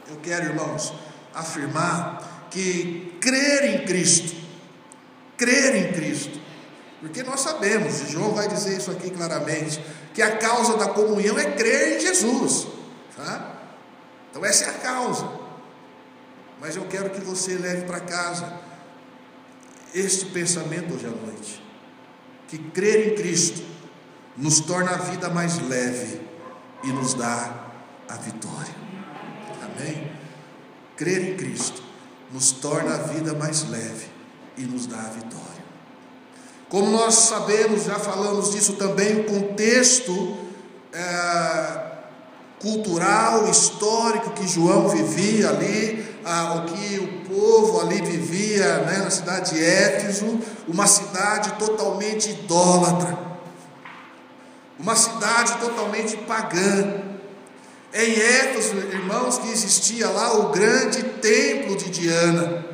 eu 0.10 0.18
quero, 0.24 0.46
irmãos, 0.46 0.92
afirmar 1.36 2.48
que 2.50 3.16
crer 3.22 3.76
em 3.76 3.86
Cristo, 3.86 4.36
crer 5.38 5.76
em 5.76 5.94
Cristo, 5.94 6.42
porque 7.00 7.22
nós 7.22 7.42
sabemos, 7.42 8.02
e 8.02 8.12
João 8.12 8.34
vai 8.34 8.48
dizer 8.48 8.76
isso 8.76 8.90
aqui 8.90 9.12
claramente, 9.12 9.80
que 10.16 10.22
a 10.24 10.38
causa 10.38 10.78
da 10.78 10.88
comunhão 10.88 11.38
é 11.38 11.46
crer 11.52 11.98
em 11.98 12.00
Jesus. 12.00 12.66
Tá? 13.16 13.52
Então 14.32 14.44
essa 14.44 14.66
é 14.66 14.70
a 14.70 14.74
causa. 14.74 15.43
Mas 16.64 16.78
eu 16.78 16.86
quero 16.86 17.10
que 17.10 17.20
você 17.20 17.58
leve 17.58 17.82
para 17.82 18.00
casa 18.00 18.54
este 19.94 20.28
pensamento 20.28 20.94
hoje 20.94 21.06
à 21.06 21.10
noite. 21.10 21.62
Que 22.48 22.58
crer 22.58 23.10
em 23.10 23.16
Cristo 23.16 23.62
nos 24.38 24.62
torna 24.62 24.92
a 24.92 24.98
vida 24.98 25.30
mais 25.30 25.60
leve 25.60 26.22
e 26.82 26.88
nos 26.88 27.16
dá 27.16 27.68
a 28.08 28.16
vitória. 28.16 28.74
Amém? 29.62 30.10
Crer 30.96 31.32
em 31.32 31.36
Cristo 31.36 31.84
nos 32.32 32.54
torna 32.54 32.96
a 32.96 32.98
vida 33.00 33.34
mais 33.34 33.70
leve 33.70 34.08
e 34.58 34.62
nos 34.62 34.88
dá 34.88 35.00
a 35.00 35.10
vitória. 35.10 35.64
Como 36.70 36.90
nós 36.92 37.16
sabemos, 37.16 37.84
já 37.84 38.00
falamos 38.00 38.52
disso 38.52 38.74
também, 38.74 39.20
o 39.20 39.26
contexto 39.26 40.38
é, 40.94 41.92
cultural, 42.62 43.50
histórico 43.50 44.32
que 44.32 44.48
João 44.48 44.88
vivia 44.88 45.50
ali, 45.50 46.13
o 46.26 46.66
que 46.66 47.00
o 47.00 47.30
povo 47.30 47.82
ali 47.82 48.02
vivia 48.02 48.78
né, 48.80 49.00
na 49.00 49.10
cidade 49.10 49.54
de 49.54 49.64
Éfeso, 49.64 50.40
uma 50.68 50.88
cidade 50.88 51.54
totalmente 51.54 52.30
idólatra, 52.30 53.18
uma 54.80 54.96
cidade 54.96 55.58
totalmente 55.58 56.16
pagã. 56.18 57.02
Em 57.94 58.12
Éfeso, 58.14 58.76
irmãos, 58.76 59.38
que 59.38 59.52
existia 59.52 60.10
lá 60.10 60.34
o 60.40 60.50
grande 60.50 61.04
templo 61.04 61.76
de 61.76 61.90
Diana. 61.92 62.66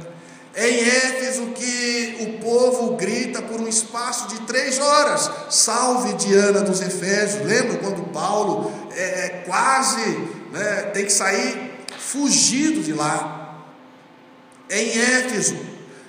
Em 0.56 0.80
Éfeso, 0.80 1.48
que 1.48 2.18
o 2.22 2.44
povo 2.44 2.96
grita 2.96 3.42
por 3.42 3.60
um 3.60 3.68
espaço 3.68 4.30
de 4.30 4.42
três 4.42 4.80
horas: 4.80 5.30
Salve 5.50 6.14
Diana 6.14 6.62
dos 6.62 6.82
Efésios. 6.82 7.46
Lembra 7.46 7.78
quando 7.78 8.12
Paulo 8.12 8.72
é, 8.96 9.26
é 9.26 9.30
quase 9.46 10.02
né, 10.52 10.92
tem 10.94 11.06
que 11.06 11.12
sair 11.12 11.86
fugido 11.98 12.82
de 12.82 12.94
lá? 12.94 13.39
Em 14.70 15.00
Éfeso, 15.00 15.58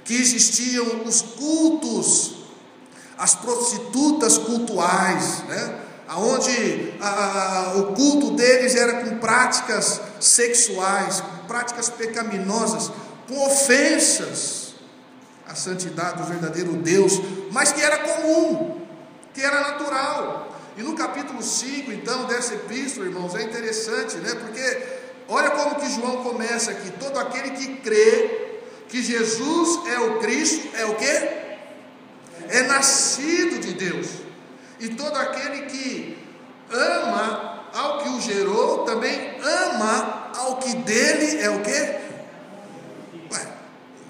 que 0.05 0.15
existiam 0.15 1.05
os 1.05 1.23
cultos, 1.23 2.37
as 3.17 3.35
prostitutas 3.35 4.39
cultuais, 4.39 5.45
né? 5.49 5.81
onde 6.17 6.95
o 7.77 7.95
culto 7.95 8.33
deles 8.33 8.75
era 8.75 9.05
com 9.05 9.19
práticas 9.19 10.01
sexuais, 10.19 11.21
com 11.21 11.47
práticas 11.47 11.89
pecaminosas 11.89 12.91
com 13.31 13.47
ofensas 13.47 14.75
à 15.47 15.55
santidade 15.55 16.21
do 16.21 16.25
verdadeiro 16.25 16.73
Deus, 16.73 17.21
mas 17.53 17.73
que 17.73 17.81
era 17.81 17.99
comum, 17.99 18.81
que 19.33 19.41
era 19.41 19.61
natural. 19.71 20.53
E 20.77 20.83
no 20.83 20.95
capítulo 20.95 21.43
5, 21.43 21.93
então, 21.93 22.25
dessa 22.27 22.55
epístola, 22.55 23.07
irmãos, 23.07 23.35
é 23.37 23.43
interessante, 23.43 24.17
né? 24.17 24.35
Porque 24.35 24.83
olha 25.29 25.51
como 25.51 25.77
que 25.77 25.91
João 25.91 26.23
começa 26.23 26.73
aqui: 26.73 26.91
todo 26.93 27.19
aquele 27.19 27.51
que 27.51 27.77
crê 27.77 28.50
que 28.91 29.03
Jesus 29.03 29.87
é 29.87 29.99
o 30.01 30.19
Cristo, 30.19 30.69
é 30.77 30.85
o 30.85 30.95
que? 30.97 31.05
É 32.49 32.63
nascido 32.67 33.61
de 33.61 33.75
Deus. 33.75 34.09
E 34.79 34.89
todo 34.89 35.17
aquele 35.17 35.63
que 35.67 36.19
ama 36.71 37.67
ao 37.73 38.03
que 38.03 38.09
o 38.09 38.21
gerou, 38.21 38.85
também 38.85 39.39
ama 39.41 40.31
ao 40.37 40.57
que 40.57 40.75
dele 40.77 41.41
é 41.41 41.51
o 41.51 41.61
que? 41.61 42.01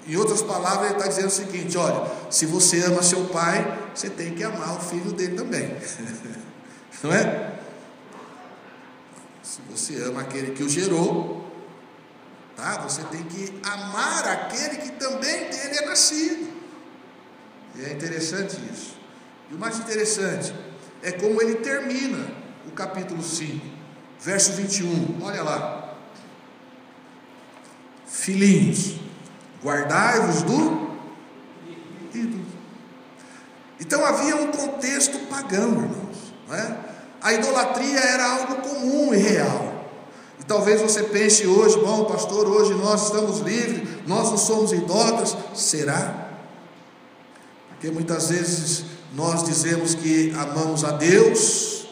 Em 0.07 0.15
outras 0.15 0.41
palavras, 0.41 0.89
ele 0.89 0.97
está 0.97 1.07
dizendo 1.07 1.27
o 1.27 1.31
seguinte: 1.31 1.77
olha, 1.77 2.09
se 2.29 2.45
você 2.45 2.83
ama 2.83 3.03
seu 3.03 3.25
pai, 3.25 3.77
você 3.93 4.09
tem 4.09 4.33
que 4.33 4.43
amar 4.43 4.77
o 4.77 4.81
filho 4.81 5.11
dele 5.11 5.35
também, 5.35 5.77
não 7.03 7.13
é? 7.13 7.53
Se 9.43 9.59
você 9.69 10.03
ama 10.03 10.21
aquele 10.21 10.51
que 10.51 10.63
o 10.63 10.69
gerou, 10.69 11.40
tá? 12.55 12.81
Você 12.81 13.03
tem 13.05 13.23
que 13.23 13.59
amar 13.63 14.27
aquele 14.27 14.77
que 14.77 14.91
também 14.91 15.49
dele 15.49 15.77
é 15.77 15.85
nascido. 15.85 16.51
E 17.75 17.85
é 17.85 17.93
interessante 17.93 18.59
isso. 18.71 18.95
E 19.49 19.55
o 19.55 19.57
mais 19.57 19.79
interessante 19.79 20.53
é 21.01 21.11
como 21.11 21.41
ele 21.41 21.55
termina 21.55 22.27
o 22.67 22.71
capítulo 22.71 23.23
5, 23.23 23.65
verso 24.19 24.53
21. 24.53 25.19
Olha 25.21 25.43
lá. 25.43 25.95
Filhinhos, 28.07 28.99
Guardai-vos 29.63 30.41
do 30.41 30.91
ídolo. 32.13 32.45
Então 33.79 34.03
havia 34.03 34.35
um 34.35 34.47
contexto 34.47 35.19
pagão, 35.27 35.69
irmãos. 35.69 36.33
Não 36.47 36.55
é? 36.55 36.77
A 37.21 37.33
idolatria 37.33 37.99
era 37.99 38.25
algo 38.25 38.55
comum 38.55 39.13
e 39.13 39.17
real. 39.17 39.70
E 40.41 40.43
talvez 40.43 40.81
você 40.81 41.03
pense 41.03 41.45
hoje, 41.45 41.79
bom, 41.79 42.05
pastor, 42.05 42.47
hoje 42.47 42.73
nós 42.73 43.03
estamos 43.03 43.39
livres, 43.41 43.87
nós 44.07 44.31
não 44.31 44.37
somos 44.37 44.73
idólatras. 44.73 45.37
Será? 45.53 46.29
Porque 47.69 47.91
muitas 47.91 48.29
vezes 48.29 48.85
nós 49.13 49.43
dizemos 49.43 49.93
que 49.93 50.33
amamos 50.35 50.83
a 50.83 50.93
Deus, 50.93 51.85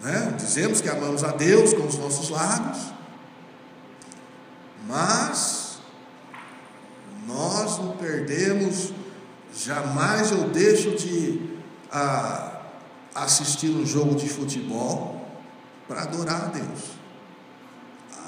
né? 0.00 0.32
dizemos 0.38 0.80
que 0.80 0.88
amamos 0.88 1.24
a 1.24 1.32
Deus 1.32 1.74
com 1.74 1.84
os 1.88 1.98
nossos 1.98 2.30
lábios, 2.30 2.78
mas 4.86 5.78
nós 7.26 7.78
não 7.78 7.96
perdemos, 7.96 8.92
jamais 9.52 10.30
eu 10.30 10.50
deixo 10.50 10.92
de 10.92 11.58
a, 11.90 12.60
assistir 13.12 13.70
um 13.70 13.84
jogo 13.84 14.14
de 14.14 14.28
futebol 14.28 15.15
para 15.86 16.02
adorar 16.02 16.44
a 16.44 16.46
Deus. 16.46 16.80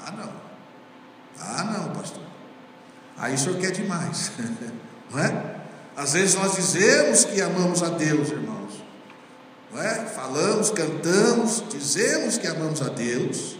Ah, 0.05 0.11
não. 0.11 0.31
Ah, 1.39 1.63
não, 1.63 1.93
pastor. 1.93 2.23
Aí 3.17 3.35
o 3.35 3.37
senhor 3.37 3.59
quer 3.59 3.71
demais, 3.71 4.31
não 5.11 5.19
é? 5.19 5.55
Às 5.95 6.13
vezes 6.13 6.35
nós 6.35 6.55
dizemos 6.55 7.25
que 7.25 7.41
amamos 7.41 7.83
a 7.83 7.89
Deus, 7.89 8.29
irmãos, 8.29 8.81
não 9.71 9.81
é? 9.81 10.05
Falamos, 10.05 10.69
cantamos, 10.69 11.63
dizemos 11.69 12.37
que 12.37 12.47
amamos 12.47 12.81
a 12.81 12.87
Deus, 12.87 13.57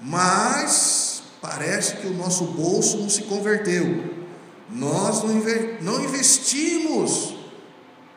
mas 0.00 1.22
parece 1.40 1.96
que 1.96 2.06
o 2.06 2.14
nosso 2.14 2.44
bolso 2.44 2.98
não 2.98 3.08
se 3.08 3.22
converteu. 3.22 4.22
Nós 4.68 5.22
não 5.22 6.04
investimos 6.04 7.34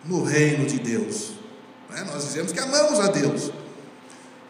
no 0.04 0.24
reino 0.24 0.66
de 0.66 0.80
Deus. 0.80 1.32
Né? 1.90 2.06
Nós 2.12 2.26
dizemos 2.26 2.52
que 2.52 2.60
amamos 2.60 3.00
a 3.00 3.08
Deus, 3.08 3.52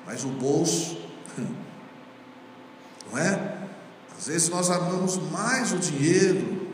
mas 0.06 0.24
o 0.24 0.28
bolso, 0.30 0.98
não 3.12 3.18
é? 3.18 3.58
Às 4.18 4.28
vezes 4.28 4.50
nós 4.50 4.70
amamos 4.70 5.18
mais 5.32 5.72
o 5.72 5.78
dinheiro. 5.78 6.72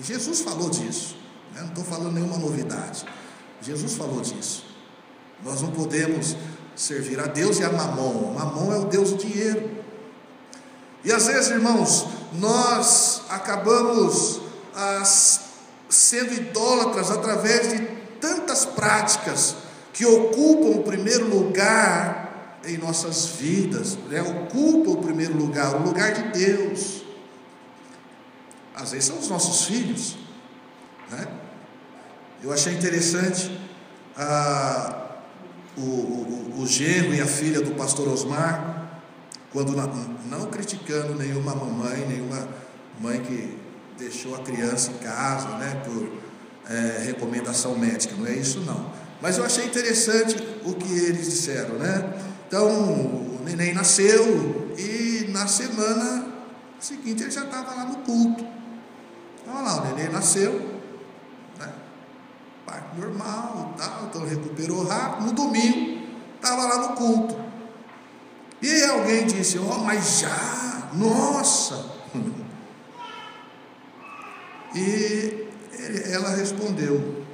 Jesus 0.00 0.40
falou 0.40 0.70
disso. 0.70 1.16
Né? 1.54 1.60
Não 1.60 1.68
estou 1.68 1.84
falando 1.84 2.12
nenhuma 2.12 2.38
novidade. 2.38 3.04
Jesus 3.60 3.94
falou 3.94 4.20
disso. 4.20 4.64
Nós 5.44 5.60
não 5.60 5.70
podemos 5.70 6.36
servir 6.74 7.20
a 7.20 7.26
Deus 7.26 7.58
e 7.58 7.64
a 7.64 7.70
Mamon. 7.70 8.32
Mamon 8.32 8.72
é 8.72 8.78
o 8.78 8.84
Deus 8.84 9.10
do 9.10 9.18
dinheiro. 9.18 9.70
E 11.04 11.12
às 11.12 11.26
vezes, 11.26 11.50
irmãos, 11.50 12.06
nós 12.32 13.22
acabamos 13.28 14.40
ah, 14.74 15.02
sendo 15.88 16.32
idólatras 16.34 17.10
através 17.10 17.68
de 17.68 17.78
tantas 18.20 18.64
práticas, 18.64 19.56
que 19.92 20.04
ocupam 20.04 20.78
o 20.78 20.82
primeiro 20.82 21.28
lugar 21.28 22.27
em 22.64 22.76
nossas 22.76 23.26
vidas, 23.40 23.96
né? 24.08 24.20
ocupam 24.22 24.90
o 24.90 25.02
primeiro 25.02 25.36
lugar, 25.36 25.74
o 25.76 25.82
lugar 25.82 26.12
de 26.12 26.38
Deus. 26.38 27.02
Às 28.74 28.92
vezes 28.92 29.06
são 29.06 29.18
os 29.18 29.28
nossos 29.28 29.66
filhos, 29.66 30.16
né? 31.10 31.26
Eu 32.42 32.52
achei 32.52 32.72
interessante 32.72 33.50
ah, 34.16 35.16
o, 35.76 35.80
o, 35.80 36.60
o 36.60 36.66
genro 36.66 37.12
e 37.12 37.20
a 37.20 37.26
filha 37.26 37.60
do 37.60 37.72
pastor 37.72 38.06
Osmar, 38.08 39.00
quando 39.52 39.72
não, 39.72 39.86
não 40.26 40.46
criticando 40.46 41.14
nenhuma 41.14 41.54
mamãe, 41.54 42.06
nenhuma 42.06 42.48
mãe 43.00 43.20
que 43.20 43.58
deixou 43.98 44.34
a 44.36 44.38
criança 44.38 44.92
em 44.92 44.98
casa, 44.98 45.48
né, 45.58 45.82
por 45.84 46.08
é, 46.72 47.02
recomendação 47.04 47.76
médica, 47.76 48.14
não 48.16 48.26
é 48.26 48.34
isso 48.34 48.60
não. 48.60 48.92
Mas 49.20 49.38
eu 49.38 49.44
achei 49.44 49.64
interessante 49.64 50.36
o 50.64 50.74
que 50.74 50.92
eles 50.92 51.28
disseram, 51.28 51.74
né? 51.74 52.12
Então, 52.48 52.66
o 52.66 53.42
neném 53.44 53.74
nasceu 53.74 54.72
e 54.78 55.26
na 55.28 55.46
semana 55.46 56.32
seguinte 56.80 57.22
ele 57.22 57.30
já 57.30 57.44
estava 57.44 57.74
lá 57.74 57.84
no 57.84 57.98
culto. 57.98 58.42
Então, 59.42 59.62
lá, 59.62 59.82
o 59.82 59.84
neném 59.84 60.10
nasceu, 60.10 60.80
né? 61.58 61.70
Parto 62.64 62.98
normal 62.98 63.74
e 63.74 63.78
tal, 63.78 64.06
então 64.08 64.26
recuperou 64.26 64.82
rápido. 64.82 65.26
No 65.26 65.32
domingo, 65.32 66.08
estava 66.36 66.62
lá 66.62 66.88
no 66.88 66.96
culto. 66.96 67.38
E 68.62 68.84
alguém 68.84 69.26
disse: 69.26 69.58
Ó, 69.58 69.64
oh, 69.64 69.78
mas 69.84 70.20
já, 70.20 70.88
nossa! 70.94 71.98
E 74.74 75.48
ela 76.12 76.28
respondeu: 76.36 77.24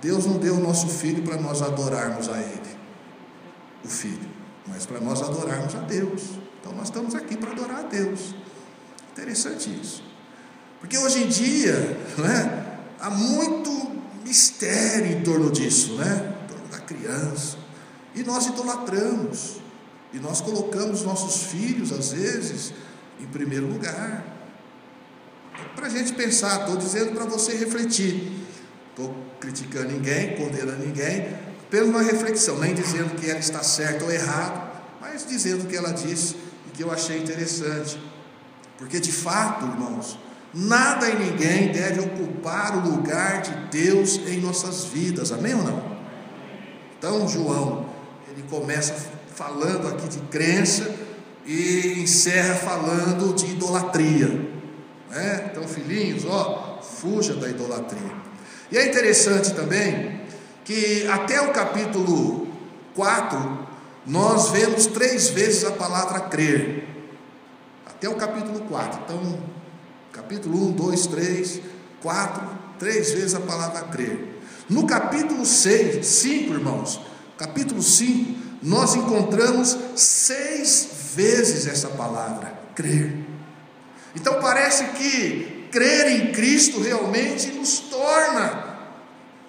Deus 0.00 0.26
não 0.26 0.38
deu 0.38 0.56
o 0.56 0.60
nosso 0.60 0.88
filho 0.88 1.22
para 1.22 1.38
nós 1.38 1.62
adorarmos 1.62 2.28
a 2.28 2.38
Ele, 2.38 2.76
o 3.84 3.88
filho, 3.88 4.28
mas 4.66 4.86
para 4.86 5.00
nós 5.00 5.22
adorarmos 5.22 5.74
a 5.74 5.80
Deus. 5.80 6.22
Então 6.60 6.72
nós 6.72 6.84
estamos 6.84 7.14
aqui 7.14 7.36
para 7.36 7.52
adorar 7.52 7.80
a 7.80 7.82
Deus. 7.82 8.34
Interessante 9.12 9.70
isso. 9.80 10.02
Porque 10.80 10.96
hoje 10.96 11.24
em 11.24 11.28
dia, 11.28 11.98
né, 12.18 12.78
há 12.98 13.10
muito 13.10 14.00
mistério 14.24 15.18
em 15.18 15.22
torno 15.22 15.50
disso, 15.50 15.94
né? 15.94 16.34
Em 16.44 16.46
torno 16.46 16.68
da 16.68 16.78
criança. 16.78 17.56
E 18.14 18.22
nós 18.22 18.46
idolatramos. 18.46 19.60
E 20.12 20.18
nós 20.18 20.40
colocamos 20.40 21.02
nossos 21.02 21.44
filhos, 21.44 21.92
às 21.92 22.12
vezes, 22.12 22.72
em 23.20 23.26
primeiro 23.26 23.66
lugar. 23.66 24.24
Para 25.76 25.86
a 25.86 25.90
gente 25.90 26.12
pensar, 26.14 26.60
estou 26.60 26.76
dizendo 26.76 27.12
para 27.12 27.24
você 27.26 27.56
refletir. 27.56 28.32
Estou 28.90 29.14
criticando 29.38 29.92
ninguém, 29.92 30.36
condenando 30.36 30.84
ninguém, 30.84 31.28
uma 31.78 32.02
reflexão, 32.02 32.58
nem 32.58 32.74
dizendo 32.74 33.14
que 33.14 33.30
ela 33.30 33.38
está 33.38 33.62
certa 33.62 34.04
ou 34.04 34.10
errado, 34.10 34.70
mas 35.00 35.24
dizendo 35.26 35.64
o 35.64 35.66
que 35.66 35.76
ela 35.76 35.92
disse 35.92 36.36
e 36.66 36.70
que 36.70 36.82
eu 36.82 36.90
achei 36.90 37.18
interessante. 37.18 38.00
Porque 38.76 38.98
de 38.98 39.12
fato, 39.12 39.66
irmãos, 39.66 40.18
nada 40.52 41.08
e 41.08 41.16
ninguém 41.16 41.70
deve 41.70 42.00
ocupar 42.00 42.76
o 42.76 42.90
lugar 42.90 43.42
de 43.42 43.54
Deus 43.70 44.16
em 44.26 44.40
nossas 44.40 44.84
vidas, 44.84 45.30
amém 45.30 45.54
ou 45.54 45.62
não? 45.62 45.96
Então, 46.98 47.28
João, 47.28 47.86
ele 48.28 48.42
começa 48.48 48.94
falando 49.34 49.88
aqui 49.88 50.08
de 50.08 50.18
crença 50.22 50.94
e 51.46 52.00
encerra 52.02 52.54
falando 52.54 53.34
de 53.34 53.46
idolatria. 53.46 54.28
Né? 55.08 55.50
Então, 55.50 55.66
filhinhos, 55.66 56.24
ó, 56.26 56.80
fuja 56.82 57.34
da 57.34 57.48
idolatria. 57.48 58.12
E 58.70 58.78
é 58.78 58.86
interessante 58.88 59.54
também 59.54 60.19
que 60.70 61.04
até 61.08 61.40
o 61.40 61.52
capítulo 61.52 62.46
4 62.94 63.58
nós 64.06 64.50
vemos 64.50 64.86
três 64.86 65.28
vezes 65.30 65.64
a 65.64 65.72
palavra 65.72 66.20
crer. 66.20 66.86
Até 67.84 68.08
o 68.08 68.14
capítulo 68.14 68.60
4. 68.60 69.00
Então, 69.04 69.40
capítulo 70.12 70.68
1, 70.68 70.72
2, 70.72 71.06
3, 71.08 71.60
4, 72.00 72.48
três 72.78 73.10
vezes 73.10 73.34
a 73.34 73.40
palavra 73.40 73.80
crer. 73.88 74.40
No 74.68 74.86
capítulo 74.86 75.44
6, 75.44 76.06
5, 76.06 76.54
irmãos, 76.54 77.00
capítulo 77.36 77.82
5, 77.82 78.38
nós 78.62 78.94
encontramos 78.94 79.76
seis 79.96 80.88
vezes 81.16 81.66
essa 81.66 81.88
palavra, 81.88 82.56
crer. 82.76 83.18
Então 84.14 84.40
parece 84.40 84.84
que 84.90 85.68
crer 85.72 86.06
em 86.12 86.32
Cristo 86.32 86.80
realmente 86.80 87.48
nos 87.48 87.80
torna, 87.80 88.69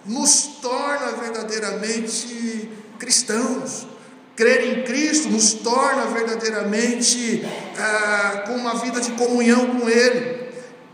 nos 0.05 0.43
torna 0.61 1.11
verdadeiramente 1.13 2.69
cristãos. 2.97 3.87
Crer 4.35 4.79
em 4.79 4.83
Cristo 4.83 5.29
nos 5.29 5.53
torna 5.53 6.05
verdadeiramente 6.05 7.45
ah, 7.77 8.43
com 8.47 8.55
uma 8.55 8.75
vida 8.75 8.99
de 9.01 9.11
comunhão 9.11 9.79
com 9.79 9.89
Ele. 9.89 10.49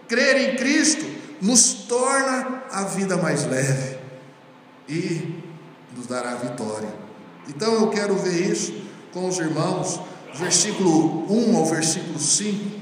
Crer 0.07 0.49
em 0.49 0.55
Cristo 0.55 1.05
nos 1.41 1.73
torna 1.73 2.63
a 2.71 2.83
vida 2.83 3.17
mais 3.17 3.45
leve 3.45 3.97
e 4.89 5.43
nos 5.95 6.07
dará 6.07 6.35
vitória. 6.35 6.93
Então 7.47 7.73
eu 7.73 7.89
quero 7.89 8.15
ver 8.15 8.51
isso 8.51 8.73
com 9.13 9.27
os 9.27 9.37
irmãos, 9.37 10.01
versículo 10.33 11.25
1 11.31 11.57
ao 11.57 11.65
versículo 11.65 12.19
5. 12.19 12.77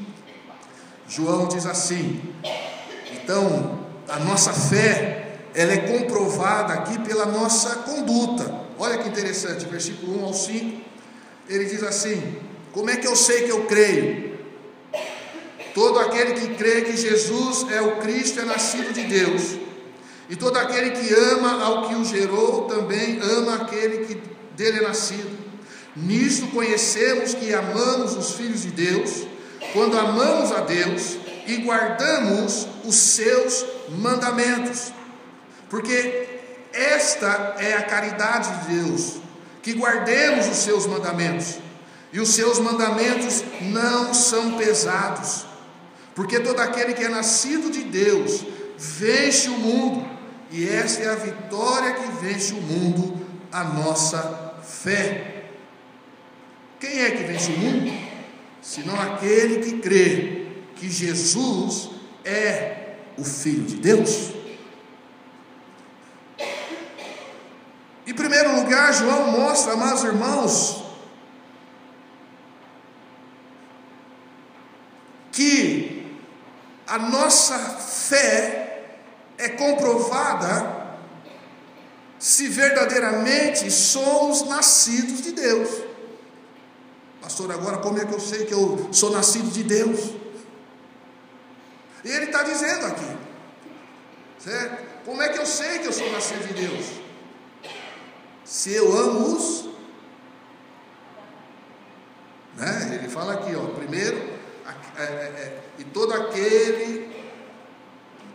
João 1.07 1.47
diz 1.47 1.65
assim: 1.65 2.21
então, 3.25 3.79
a 4.07 4.19
nossa 4.19 4.53
fé, 4.53 5.24
ela 5.55 5.71
é 5.71 5.77
comprovada 5.77 6.73
aqui 6.73 6.99
pela 6.99 7.25
nossa 7.25 7.75
conduta. 7.77 8.53
Olha 8.77 8.97
que 8.97 9.07
interessante, 9.07 9.65
versículo 9.65 10.21
1 10.21 10.25
ao 10.25 10.33
5, 10.33 10.81
ele 11.49 11.65
diz 11.65 11.81
assim: 11.81 12.35
Como 12.71 12.89
é 12.89 12.97
que 12.97 13.07
eu 13.07 13.15
sei 13.15 13.43
que 13.43 13.51
eu 13.51 13.65
creio? 13.65 14.35
Todo 15.73 15.99
aquele 15.99 16.33
que 16.33 16.55
crê 16.55 16.81
que 16.81 16.95
Jesus 16.95 17.65
é 17.71 17.81
o 17.81 17.97
Cristo 17.97 18.39
é 18.39 18.45
nascido 18.45 18.93
de 18.93 19.03
Deus. 19.03 19.57
E 20.29 20.35
todo 20.35 20.57
aquele 20.57 20.91
que 20.91 21.13
ama 21.13 21.63
ao 21.63 21.87
que 21.87 21.95
o 21.95 22.03
gerou 22.03 22.63
também 22.63 23.19
ama 23.21 23.55
aquele 23.55 24.05
que 24.05 24.21
dele 24.55 24.79
é 24.79 24.81
nascido. 24.81 25.37
Nisto 25.95 26.47
conhecemos 26.47 27.33
que 27.33 27.53
amamos 27.53 28.15
os 28.15 28.31
filhos 28.31 28.63
de 28.63 28.71
Deus 28.71 29.25
quando 29.71 29.97
amamos 29.97 30.51
a 30.51 30.61
Deus 30.61 31.17
e 31.47 31.57
guardamos 31.57 32.67
os 32.83 32.95
seus 32.95 33.65
mandamentos. 33.89 34.91
Porque 35.69 36.28
esta 36.73 37.56
é 37.60 37.73
a 37.73 37.84
caridade 37.84 38.67
de 38.67 38.75
Deus, 38.75 39.17
que 39.62 39.73
guardemos 39.73 40.47
os 40.47 40.58
seus 40.58 40.86
mandamentos. 40.86 41.58
E 42.13 42.19
os 42.19 42.30
seus 42.30 42.60
mandamentos 42.60 43.43
não 43.62 44.13
são 44.13 44.58
pesados, 44.58 45.45
porque 46.13 46.39
todo 46.39 46.60
aquele 46.62 46.93
que 46.93 47.04
é 47.04 47.10
nascido 47.10 47.69
de 47.69 47.84
Deus 47.84 48.45
vence 48.78 49.49
o 49.49 49.58
mundo, 49.58 50.08
e 50.49 50.67
esta 50.69 51.04
é 51.04 51.10
a 51.10 51.15
vitória 51.15 51.93
que 51.93 52.25
vence 52.25 52.54
o 52.54 52.62
mundo, 52.62 53.25
a 53.51 53.63
nossa 53.65 54.54
fé. 54.63 55.45
Quem 56.80 57.01
é 57.01 57.12
que 57.12 57.23
vence 57.23 57.51
o 57.51 57.58
mundo? 57.58 58.06
senão 58.65 58.99
aquele 58.99 59.60
que 59.60 59.78
crê 59.78 60.47
que 60.75 60.89
Jesus 60.89 61.91
é 62.25 62.95
o 63.15 63.23
Filho 63.23 63.63
de 63.63 63.75
Deus. 63.75 64.32
Em 68.05 68.13
primeiro 68.13 68.55
lugar, 68.55 68.93
João 68.93 69.31
mostra, 69.31 69.73
amados 69.73 70.03
irmãos, 70.03 70.83
que 75.31 76.15
a 76.85 76.99
nossa 76.99 77.57
fé 77.57 78.95
é 79.37 79.49
comprovada 79.49 80.85
se 82.19 82.47
verdadeiramente 82.47 83.69
somos 83.71 84.47
nascidos 84.47 85.21
de 85.21 85.31
Deus. 85.31 85.69
Pastor, 87.21 87.51
agora 87.51 87.79
como 87.79 87.99
é 87.99 88.05
que 88.05 88.13
eu 88.13 88.19
sei 88.19 88.45
que 88.45 88.53
eu 88.53 88.89
sou 88.91 89.09
nascido 89.09 89.51
de 89.51 89.63
Deus? 89.63 89.99
E 92.03 92.09
ele 92.09 92.25
está 92.25 92.43
dizendo 92.43 92.85
aqui, 92.85 93.17
certo? 94.37 95.03
Como 95.05 95.21
é 95.23 95.29
que 95.29 95.39
eu 95.39 95.45
sei 95.45 95.79
que 95.79 95.87
eu 95.87 95.93
sou 95.93 96.11
nascido 96.11 96.47
de 96.47 96.67
Deus? 96.67 97.04
Se 98.45 98.71
eu 98.73 98.95
amo 98.95 99.36
os. 99.36 99.65
Né? 102.55 102.99
Ele 102.99 103.10
fala 103.10 103.34
aqui, 103.34 103.53
ó, 103.55 103.65
primeiro, 103.73 104.17
é, 104.97 105.01
é, 105.01 105.03
é, 105.03 105.63
e 105.79 105.84
todo 105.84 106.13
aquele 106.13 107.13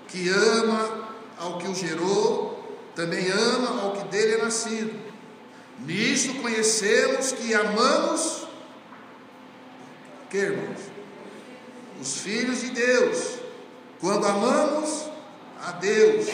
que 0.09 0.29
ama 0.29 1.09
ao 1.39 1.59
que 1.59 1.69
o 1.69 1.75
gerou, 1.75 2.79
também 2.95 3.31
ama 3.31 3.83
ao 3.83 3.93
que 3.93 4.05
dele 4.09 4.35
é 4.35 4.43
nascido. 4.43 4.93
Nisto 5.79 6.35
conhecemos 6.43 7.33
que 7.33 7.55
amamos 7.55 8.47
que, 10.29 10.39
irmãos? 10.39 10.81
Os 12.01 12.19
filhos 12.19 12.61
de 12.61 12.71
Deus, 12.71 13.39
quando 14.01 14.27
amamos 14.27 15.11
a 15.61 15.73
Deus 15.73 16.27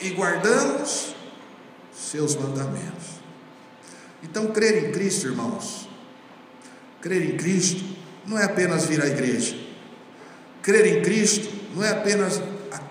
e 0.00 0.10
guardamos 0.10 1.15
seus 1.96 2.36
mandamentos. 2.36 3.16
Então, 4.22 4.48
crer 4.48 4.84
em 4.84 4.92
Cristo, 4.92 5.26
irmãos, 5.26 5.88
crer 7.00 7.34
em 7.34 7.36
Cristo 7.36 7.84
não 8.26 8.38
é 8.38 8.44
apenas 8.44 8.86
vir 8.86 9.00
à 9.00 9.06
igreja. 9.06 9.56
Crer 10.62 10.98
em 10.98 11.02
Cristo 11.02 11.48
não 11.74 11.84
é 11.84 11.90
apenas 11.90 12.40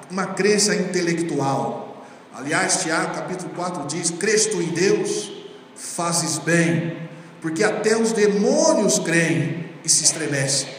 uma 0.10 0.28
crença 0.28 0.76
intelectual. 0.76 2.06
Aliás, 2.34 2.82
Tiago 2.82 3.16
capítulo 3.16 3.50
4 3.56 3.88
diz: 3.88 4.12
Crês 4.12 4.46
tu 4.46 4.62
em 4.62 4.70
Deus, 4.70 5.32
fazes 5.76 6.38
bem, 6.38 6.98
porque 7.42 7.64
até 7.64 7.98
os 7.98 8.12
demônios 8.12 9.00
creem 9.00 9.70
e 9.84 9.90
se 9.90 10.04
estremecem. 10.04 10.70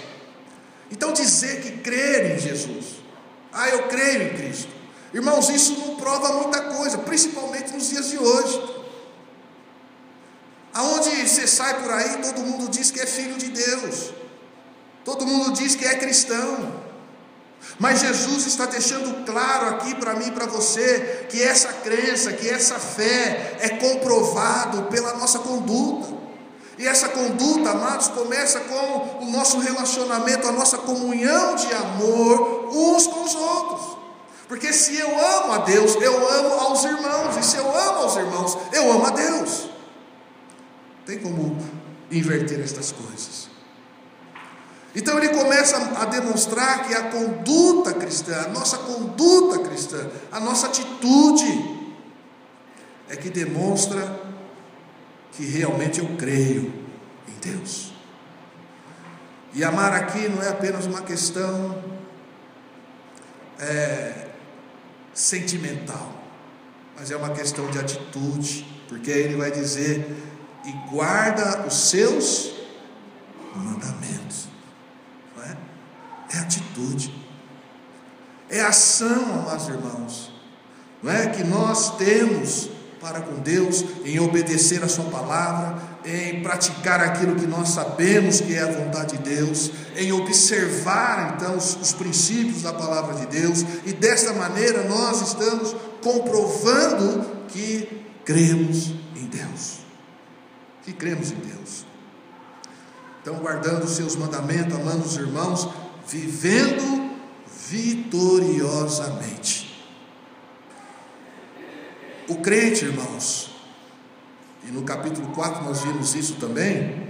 Então, 0.91 1.13
dizer 1.13 1.61
que 1.61 1.73
crer 1.79 2.37
em 2.37 2.39
Jesus, 2.39 3.03
ah, 3.53 3.69
eu 3.69 3.85
creio 3.85 4.23
em 4.23 4.37
Cristo, 4.37 4.69
irmãos, 5.13 5.49
isso 5.49 5.73
não 5.79 5.97
prova 5.97 6.33
muita 6.35 6.61
coisa, 6.75 6.99
principalmente 6.99 7.73
nos 7.73 7.89
dias 7.89 8.09
de 8.09 8.19
hoje. 8.19 8.77
Aonde 10.75 11.27
você 11.27 11.47
sai 11.47 11.81
por 11.83 11.91
aí, 11.91 12.19
todo 12.19 12.41
mundo 12.41 12.69
diz 12.69 12.91
que 12.91 13.01
é 13.01 13.07
filho 13.07 13.37
de 13.39 13.49
Deus, 13.49 14.13
todo 15.05 15.27
mundo 15.27 15.53
diz 15.53 15.75
que 15.75 15.87
é 15.87 15.97
cristão. 15.97 16.85
Mas 17.79 18.01
Jesus 18.01 18.47
está 18.47 18.67
deixando 18.67 19.25
claro 19.25 19.71
aqui 19.71 19.95
para 19.95 20.15
mim 20.15 20.29
e 20.29 20.33
para 20.33 20.47
você 20.47 21.27
que 21.29 21.43
essa 21.43 21.73
crença, 21.73 22.33
que 22.33 22.49
essa 22.49 22.79
fé 22.79 23.57
é 23.61 23.71
comprovado 23.71 24.85
pela 24.85 25.15
nossa 25.15 25.39
conduta. 25.41 26.15
E 26.79 26.87
essa 26.87 27.09
conduta, 27.09 27.71
amados, 27.71 28.09
começa 28.09 28.61
com 28.61 29.25
o 29.25 29.31
nosso 29.31 29.59
relacionamento, 29.59 30.47
a 30.47 30.53
nossa 30.53 30.79
comunhão 30.79 31.55
de 31.55 31.73
amor 31.73 32.69
uns 32.71 33.07
com 33.07 33.25
os 33.25 33.35
outros. 33.35 33.96
Porque 34.49 34.73
se 34.73 34.97
eu 34.97 35.09
amo 35.09 35.53
a 35.53 35.59
Deus, 35.59 35.97
eu 35.97 36.29
amo 36.29 36.55
aos 36.55 36.85
irmãos, 36.85 37.37
e 37.37 37.43
se 37.43 37.57
eu 37.57 37.69
amo 37.69 37.99
aos 37.99 38.17
irmãos, 38.17 38.59
eu 38.73 38.93
amo 38.93 39.07
a 39.07 39.11
Deus. 39.11 39.69
Tem 41.05 41.19
como 41.19 41.59
inverter 42.11 42.61
estas 42.61 42.93
coisas. 42.93 43.49
Então 44.95 45.19
ele 45.19 45.29
começa 45.29 45.77
a 46.01 46.07
demonstrar 46.07 46.87
que 46.87 46.95
a 46.95 47.11
conduta 47.11 47.93
cristã, 47.93 48.45
a 48.47 48.49
nossa 48.49 48.79
conduta 48.79 49.59
cristã, 49.59 50.09
a 50.33 50.41
nossa 50.41 50.69
atitude, 50.69 51.77
é 53.09 53.17
que 53.17 53.29
demonstra 53.29 54.19
que 55.33 55.45
realmente 55.45 56.01
eu 56.01 56.17
creio 56.17 56.73
em 57.29 57.35
Deus. 57.41 57.93
E 59.53 59.63
amar 59.63 59.93
aqui 59.93 60.29
não 60.29 60.43
é 60.43 60.49
apenas 60.49 60.87
uma 60.87 61.03
questão 61.03 61.83
é, 63.59 64.26
sentimental, 65.17 66.13
mas 66.95 67.11
é 67.11 67.17
uma 67.17 67.31
questão 67.31 67.69
de 67.71 67.79
atitude, 67.79 68.67
porque 68.87 69.11
aí 69.11 69.23
ele 69.23 69.37
vai 69.37 69.51
dizer: 69.51 70.07
e 70.65 70.73
guarda 70.91 71.67
os 71.67 71.89
seus 71.89 72.53
mandamentos. 73.55 74.49
Não 75.35 75.43
é? 75.43 75.57
é 76.35 76.39
atitude, 76.39 77.13
é 78.51 78.61
ação, 78.61 79.41
amados 79.41 79.69
irmãos, 79.69 80.33
não 81.03 81.11
é 81.11 81.29
que 81.29 81.43
nós 81.43 81.97
temos 81.97 82.69
para 83.01 83.21
com 83.21 83.37
Deus, 83.41 83.85
em 84.05 84.19
obedecer 84.19 84.83
a 84.83 84.89
Sua 84.89 85.05
palavra, 85.05 85.81
em 86.07 86.41
praticar 86.41 87.01
aquilo 87.01 87.35
que 87.35 87.49
nós 87.49 87.71
sabemos 87.71 88.41
que 88.41 88.55
é 88.55 88.63
a 88.63 88.71
vontade 88.71 89.19
de 89.19 89.25
Deus, 89.25 89.73
em 89.97 90.13
observar 90.13 91.35
então 91.35 91.57
os, 91.57 91.75
os 91.83 91.93
princípios 91.93 92.63
da 92.63 92.73
palavra 92.73 93.17
de 93.17 93.27
Deus, 93.27 93.65
e 93.85 93.93
desta 93.93 94.33
maneira 94.33 94.85
nós 94.85 95.21
estamos 95.21 95.75
comprovando 96.01 97.27
que 97.49 98.07
cremos 98.25 98.93
em 99.17 99.27
Deus. 99.27 99.79
Que 100.85 100.93
cremos 100.93 101.33
em 101.33 101.37
Deus. 101.37 101.85
Então, 103.21 103.35
guardando 103.41 103.83
os 103.83 103.97
seus 103.97 104.15
mandamentos, 104.15 104.77
amando 104.77 105.05
os 105.05 105.17
irmãos, 105.17 105.69
vivendo 106.07 107.11
vitoriosamente. 107.69 109.85
O 112.29 112.37
crente, 112.37 112.85
irmãos, 112.85 113.56
e 114.67 114.73
no 114.73 114.83
capítulo 114.83 115.29
4 115.29 115.65
nós 115.65 115.81
vimos 115.83 116.15
isso 116.15 116.35
também, 116.35 117.07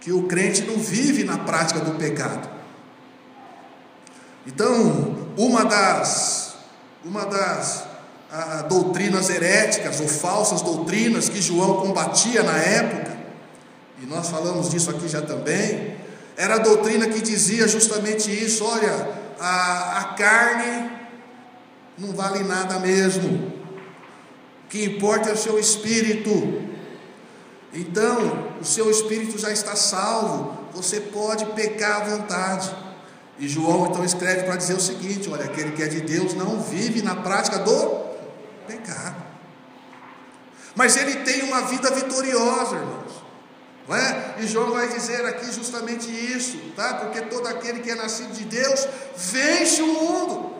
que 0.00 0.10
o 0.10 0.22
crente 0.22 0.62
não 0.62 0.78
vive 0.78 1.22
na 1.22 1.38
prática 1.38 1.80
do 1.80 1.92
pecado. 1.92 2.48
Então, 4.46 5.28
uma 5.36 5.64
das, 5.64 6.56
uma 7.04 7.26
das 7.26 7.84
a, 8.30 8.60
a, 8.60 8.62
doutrinas 8.62 9.28
heréticas 9.28 10.00
ou 10.00 10.08
falsas 10.08 10.62
doutrinas 10.62 11.28
que 11.28 11.40
João 11.42 11.82
combatia 11.82 12.42
na 12.42 12.56
época, 12.56 13.18
e 14.02 14.06
nós 14.06 14.30
falamos 14.30 14.70
disso 14.70 14.90
aqui 14.90 15.06
já 15.06 15.20
também, 15.20 15.94
era 16.36 16.54
a 16.54 16.58
doutrina 16.58 17.06
que 17.06 17.20
dizia 17.20 17.68
justamente 17.68 18.30
isso: 18.30 18.64
olha, 18.64 19.10
a, 19.38 19.98
a 19.98 20.04
carne 20.14 20.90
não 21.98 22.12
vale 22.12 22.42
nada 22.42 22.80
mesmo 22.80 23.61
que 24.72 24.82
importa 24.82 25.28
é 25.28 25.34
o 25.34 25.36
seu 25.36 25.58
espírito. 25.58 26.30
Então, 27.74 28.54
o 28.58 28.64
seu 28.64 28.90
espírito 28.90 29.36
já 29.36 29.52
está 29.52 29.76
salvo, 29.76 30.56
você 30.72 30.98
pode 30.98 31.44
pecar 31.52 32.00
à 32.00 32.04
vontade. 32.04 32.74
E 33.38 33.46
João 33.46 33.88
então 33.88 34.02
escreve 34.02 34.44
para 34.44 34.56
dizer 34.56 34.72
o 34.72 34.80
seguinte: 34.80 35.28
olha, 35.28 35.44
aquele 35.44 35.72
que 35.72 35.82
é 35.82 35.88
de 35.88 36.00
Deus 36.00 36.32
não 36.32 36.58
vive 36.58 37.02
na 37.02 37.16
prática 37.16 37.58
do 37.58 38.00
pecado, 38.66 39.22
mas 40.74 40.96
ele 40.96 41.16
tem 41.16 41.42
uma 41.42 41.60
vida 41.62 41.90
vitoriosa, 41.90 42.76
irmãos. 42.76 43.22
Não 43.86 43.94
é? 43.94 44.36
E 44.38 44.46
João 44.46 44.70
vai 44.70 44.88
dizer 44.88 45.22
aqui 45.26 45.52
justamente 45.52 46.08
isso, 46.08 46.56
tá? 46.74 46.94
Porque 46.94 47.20
todo 47.22 47.46
aquele 47.46 47.80
que 47.80 47.90
é 47.90 47.94
nascido 47.94 48.32
de 48.32 48.44
Deus 48.44 48.88
vence 49.16 49.82
o 49.82 49.86
mundo. 49.86 50.51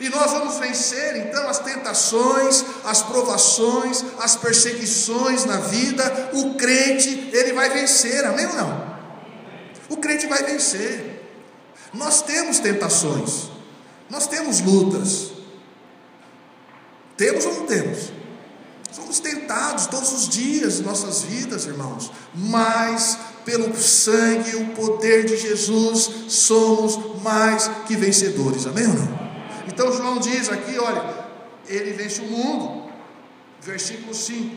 E 0.00 0.08
nós 0.08 0.30
vamos 0.30 0.58
vencer 0.58 1.16
então 1.16 1.48
as 1.48 1.58
tentações, 1.58 2.64
as 2.84 3.02
provações, 3.02 4.04
as 4.20 4.36
perseguições 4.36 5.44
na 5.44 5.56
vida. 5.56 6.30
O 6.34 6.54
crente, 6.54 7.30
ele 7.32 7.52
vai 7.52 7.68
vencer, 7.70 8.24
amém 8.24 8.46
ou 8.46 8.54
não? 8.54 8.98
O 9.88 9.96
crente 9.96 10.26
vai 10.26 10.44
vencer. 10.44 11.18
Nós 11.92 12.22
temos 12.22 12.58
tentações, 12.58 13.50
nós 14.08 14.26
temos 14.26 14.60
lutas. 14.60 15.32
Temos 17.16 17.44
ou 17.46 17.54
não 17.54 17.66
temos? 17.66 18.12
Somos 18.92 19.18
tentados 19.18 19.86
todos 19.86 20.12
os 20.12 20.28
dias 20.28 20.78
em 20.78 20.82
nossas 20.82 21.22
vidas, 21.22 21.66
irmãos, 21.66 22.12
mas 22.34 23.18
pelo 23.44 23.76
sangue 23.76 24.50
e 24.50 24.56
o 24.56 24.68
poder 24.68 25.24
de 25.24 25.36
Jesus 25.36 26.10
somos 26.28 27.20
mais 27.22 27.68
que 27.86 27.96
vencedores, 27.96 28.66
amém 28.66 28.86
ou 28.86 28.94
não? 28.94 29.27
Então 29.78 29.92
João 29.92 30.18
diz 30.18 30.48
aqui, 30.48 30.76
olha, 30.76 31.24
ele 31.68 31.92
vence 31.92 32.20
o 32.20 32.24
mundo. 32.24 32.90
Versículo 33.62 34.12
5. 34.12 34.56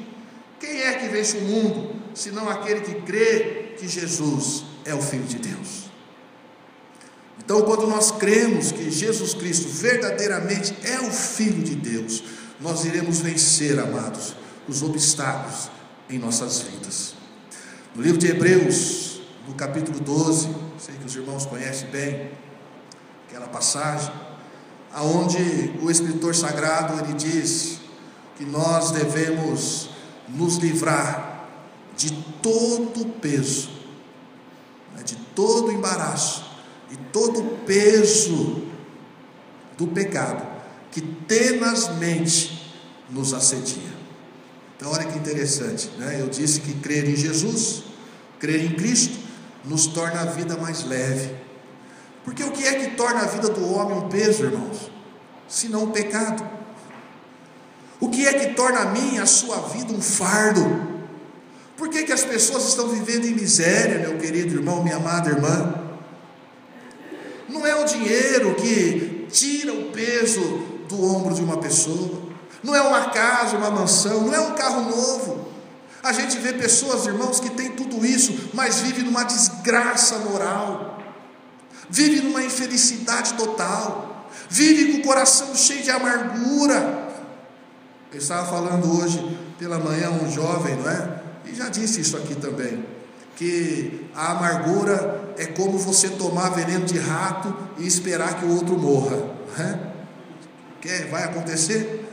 Quem 0.60 0.82
é 0.82 0.94
que 0.94 1.10
vence 1.10 1.38
o 1.38 1.42
mundo, 1.42 1.96
senão 2.16 2.50
aquele 2.50 2.82
que 2.82 3.02
crê 3.02 3.76
que 3.78 3.88
Jesus 3.88 4.64
é 4.84 4.96
o 4.96 5.02
Filho 5.02 5.26
de 5.26 5.38
Deus? 5.38 5.92
Então, 7.38 7.62
quando 7.62 7.86
nós 7.86 8.10
cremos 8.10 8.72
que 8.72 8.90
Jesus 8.90 9.36
Cristo 9.36 9.68
verdadeiramente 9.70 10.76
é 10.84 11.00
o 11.02 11.12
Filho 11.12 11.62
de 11.62 11.76
Deus, 11.76 12.24
nós 12.60 12.84
iremos 12.86 13.20
vencer, 13.20 13.78
amados, 13.78 14.36
os 14.68 14.82
obstáculos 14.82 15.70
em 16.10 16.18
nossas 16.18 16.62
vidas. 16.62 17.14
No 17.94 18.02
livro 18.02 18.18
de 18.18 18.26
Hebreus, 18.26 19.22
no 19.48 19.54
capítulo 19.54 20.00
12, 20.00 20.50
sei 20.80 20.96
que 20.96 21.06
os 21.06 21.16
irmãos 21.16 21.46
conhecem 21.46 21.90
bem 21.92 22.32
aquela 23.28 23.48
passagem 23.48 24.31
aonde 24.94 25.74
o 25.82 25.90
escritor 25.90 26.36
sagrado 26.36 27.00
ele 27.04 27.14
diz 27.14 27.80
que 28.38 28.46
nós 28.46 28.92
devemos 28.92 29.90
nos 30.28 30.58
livrar 30.58 31.50
de 31.96 32.12
todo 32.42 33.06
peso, 33.20 33.70
né, 34.96 35.04
de 35.04 35.16
todo 35.36 35.72
embaraço 35.72 36.44
e 36.92 36.98
todo 37.12 37.66
peso 37.66 38.64
do 39.78 39.88
pecado 39.88 40.46
que 40.92 41.02
tenazmente 41.02 42.76
nos 43.10 43.34
assedia. 43.34 43.92
Então, 44.76 44.92
olha 44.92 45.06
que 45.06 45.18
interessante, 45.18 45.90
né? 46.00 46.18
Eu 46.20 46.28
disse 46.28 46.60
que 46.62 46.74
crer 46.74 47.08
em 47.08 47.16
Jesus, 47.16 47.84
crer 48.40 48.64
em 48.64 48.74
Cristo, 48.74 49.20
nos 49.64 49.86
torna 49.86 50.22
a 50.22 50.26
vida 50.26 50.58
mais 50.58 50.84
leve 50.84 51.36
porque 52.24 52.44
o 52.44 52.52
que 52.52 52.66
é 52.66 52.74
que 52.74 52.96
torna 52.96 53.22
a 53.22 53.26
vida 53.26 53.50
do 53.50 53.74
homem 53.74 53.98
um 53.98 54.10
peso, 54.10 54.44
irmãos? 54.46 54.92
Se 55.48 55.68
não 55.68 55.86
o 55.86 55.92
pecado. 55.92 56.48
O 58.00 58.10
que 58.10 58.28
é 58.28 58.34
que 58.34 58.54
torna 58.54 58.80
a 58.80 58.86
minha, 58.86 59.24
a 59.24 59.26
sua 59.26 59.58
vida 59.68 59.94
um 59.94 60.02
fardo? 60.02 60.90
Por 61.78 61.90
que, 61.90 62.04
que 62.04 62.12
as 62.12 62.24
pessoas 62.24 62.68
estão 62.68 62.90
vivendo 62.90 63.26
em 63.26 63.34
miséria, 63.34 64.00
meu 64.00 64.18
querido 64.18 64.56
irmão, 64.56 64.84
minha 64.84 64.98
amada 64.98 65.30
irmã? 65.30 65.82
Não 67.50 67.66
é 67.66 67.76
o 67.76 67.86
dinheiro 67.86 68.56
que 68.56 69.28
tira 69.32 69.74
o 69.74 69.92
peso 69.92 70.42
do 70.88 71.04
ombro 71.04 71.34
de 71.34 71.42
uma 71.42 71.58
pessoa, 71.58 72.22
não 72.64 72.76
é 72.76 72.82
uma 72.82 73.10
casa, 73.10 73.58
uma 73.58 73.72
mansão, 73.72 74.28
não 74.28 74.34
é 74.34 74.40
um 74.40 74.54
carro 74.54 74.90
novo, 74.90 75.52
A 76.04 76.14
gente 76.14 76.38
vê 76.40 76.54
pessoas, 76.54 77.06
irmãos, 77.06 77.40
que 77.40 77.52
têm 77.52 77.72
tudo 77.72 78.04
isso, 78.04 78.50
mas 78.54 78.80
vivem 78.80 79.04
numa 79.04 79.24
desgraça 79.24 80.18
moral, 80.18 81.01
vive 81.92 82.22
numa 82.22 82.42
infelicidade 82.42 83.34
total, 83.34 84.30
vive 84.50 84.94
com 84.94 84.98
o 85.00 85.02
coração 85.04 85.54
cheio 85.54 85.84
de 85.84 85.92
amargura. 85.92 87.10
Eu 88.12 88.18
estava 88.18 88.48
falando 88.48 89.00
hoje 89.00 89.38
pela 89.60 89.78
manhã 89.78 90.10
um 90.10 90.32
jovem, 90.32 90.76
não 90.78 90.90
é? 90.90 91.22
E 91.46 91.54
já 91.54 91.70
disse 91.70 92.02
isso 92.02 92.18
aqui 92.18 92.36
também, 92.36 92.86
que 93.36 94.10
a 94.16 94.32
amargura 94.32 95.34
é 95.38 95.46
como 95.46 95.78
você 95.78 96.10
tomar 96.10 96.50
veneno 96.50 96.86
de 96.86 96.98
rato 96.98 97.56
e 97.78 97.86
esperar 97.86 98.40
que 98.40 98.46
o 98.46 98.56
outro 98.56 98.78
morra. 98.78 99.18
Né? 99.58 99.92
Quer, 100.80 101.10
vai 101.10 101.24
acontecer? 101.24 102.10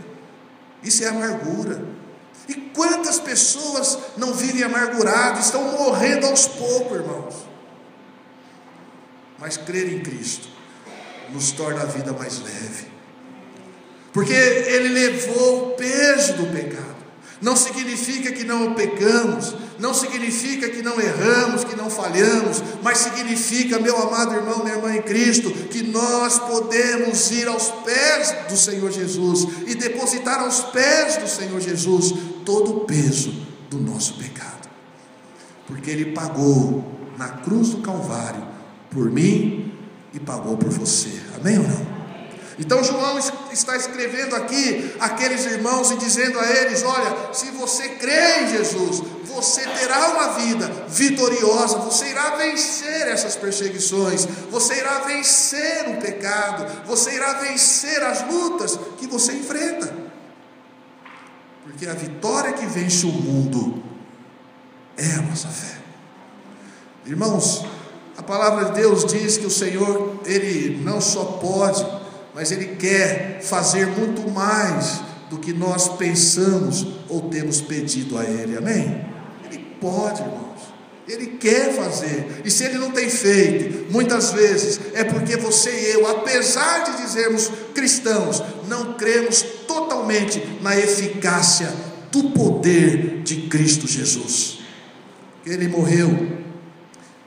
Isso 0.83 1.05
é 1.05 1.09
amargura. 1.09 1.83
E 2.49 2.55
quantas 2.55 3.19
pessoas 3.21 3.99
não 4.17 4.33
vivem 4.33 4.63
amarguradas, 4.63 5.47
estão 5.47 5.63
morrendo 5.73 6.27
aos 6.27 6.47
poucos, 6.47 6.99
irmãos. 6.99 7.48
Mas 9.39 9.57
crer 9.57 9.93
em 9.93 10.01
Cristo 10.01 10.49
nos 11.33 11.53
torna 11.53 11.83
a 11.83 11.87
vida 11.87 12.13
mais 12.13 12.41
leve. 12.41 12.87
Porque 14.13 14.33
Ele 14.33 14.89
levou 14.89 15.69
o 15.69 15.71
peso 15.75 16.35
do 16.35 16.47
pecado. 16.47 16.99
Não 17.41 17.55
significa 17.55 18.33
que 18.33 18.43
não 18.43 18.75
pecamos, 18.75 19.55
não 19.79 19.95
significa 19.95 20.69
que 20.69 20.83
não 20.83 21.01
erramos, 21.01 21.63
que 21.63 21.77
não 21.77 21.89
falhamos, 21.89 22.61
mas 22.83 22.99
significa, 22.99 23.79
meu 23.79 23.97
amado 23.97 24.35
irmão, 24.35 24.65
minha 24.65 24.75
irmã 24.75 24.97
em 24.97 25.03
Cristo, 25.03 25.51
que 25.69 25.85
nós 25.85 26.41
podemos 26.41 27.31
ir 27.31 27.47
aos 27.47 27.71
pés 27.85 28.35
do 28.49 28.57
Senhor 28.57 28.91
Jesus 28.91 29.47
e 29.69 29.77
depositar 29.77 30.41
aos 30.41 30.63
pés 30.65 31.17
do 31.19 31.29
Senhor 31.29 31.61
Jesus 31.61 32.13
todo 32.45 32.79
o 32.79 32.81
peso 32.81 33.33
do 33.71 33.79
nosso 33.79 34.15
pecado, 34.15 34.69
porque 35.65 35.91
Ele 35.91 36.07
pagou 36.07 36.85
na 37.17 37.29
cruz 37.29 37.69
do 37.69 37.79
Calvário 37.79 38.48
por 38.99 39.13
mim 39.13 39.73
e 40.13 40.19
pagou 40.19 40.57
por 40.57 40.71
você, 40.71 41.23
amém 41.37 41.57
ou 41.57 41.69
não? 41.69 41.99
Então 42.59 42.83
João 42.83 43.17
está 43.53 43.77
escrevendo 43.77 44.35
aqui 44.35 44.93
aqueles 44.99 45.45
irmãos 45.47 45.93
e 45.93 45.97
dizendo 45.97 46.37
a 46.41 46.51
eles: 46.51 46.83
olha, 46.83 47.33
se 47.33 47.53
você 47.53 47.91
crê 47.91 48.41
em 48.41 48.49
Jesus, 48.49 49.01
você 49.25 49.61
terá 49.61 50.09
uma 50.09 50.33
vida 50.41 50.67
vitoriosa, 50.89 51.79
você 51.79 52.11
irá 52.11 52.31
vencer 52.35 53.07
essas 53.07 53.37
perseguições, 53.37 54.27
você 54.51 54.75
irá 54.75 54.99
vencer 55.01 55.91
o 55.91 56.01
pecado, 56.01 56.67
você 56.85 57.15
irá 57.15 57.35
vencer 57.35 58.03
as 58.03 58.27
lutas 58.29 58.77
que 58.99 59.07
você 59.07 59.35
enfrenta. 59.35 59.95
Porque 61.63 61.87
a 61.87 61.95
vitória 61.95 62.53
que 62.53 62.67
vence 62.67 63.07
o 63.07 63.13
mundo 63.13 63.81
é 64.97 65.13
a 65.13 65.23
nossa 65.23 65.47
fé. 65.47 65.79
Irmãos, 67.07 67.65
palavra 68.29 68.67
de 68.67 68.83
Deus 68.83 69.07
diz 69.07 69.39
que 69.39 69.47
o 69.47 69.51
Senhor, 69.51 70.21
Ele 70.27 70.79
não 70.85 71.01
só 71.01 71.25
pode, 71.25 71.85
mas 72.35 72.53
Ele 72.53 72.77
quer 72.77 73.41
fazer 73.43 73.87
muito 73.87 74.31
mais 74.31 75.01
do 75.31 75.39
que 75.39 75.55
nós 75.55 75.89
pensamos 75.97 76.87
ou 77.09 77.23
temos 77.31 77.63
pedido 77.63 78.19
a 78.19 78.25
Ele, 78.25 78.59
amém? 78.59 79.03
Ele 79.45 79.59
pode, 79.81 80.21
irmãos, 80.21 80.61
Ele 81.09 81.27
quer 81.39 81.73
fazer, 81.73 82.43
e 82.45 82.51
se 82.51 82.65
Ele 82.65 82.77
não 82.77 82.91
tem 82.91 83.09
feito, 83.09 83.91
muitas 83.91 84.31
vezes 84.33 84.79
é 84.93 85.05
porque 85.05 85.39
você 85.39 85.71
e 85.71 85.95
eu, 85.95 86.07
apesar 86.07 86.85
de 86.85 87.03
dizermos 87.03 87.51
cristãos, 87.75 88.43
não 88.69 88.93
cremos 88.93 89.43
totalmente 89.67 90.43
na 90.61 90.77
eficácia 90.77 91.73
do 92.13 92.25
poder 92.31 93.23
de 93.23 93.49
Cristo 93.49 93.87
Jesus. 93.87 94.59
Ele 95.47 95.67
morreu 95.67 96.47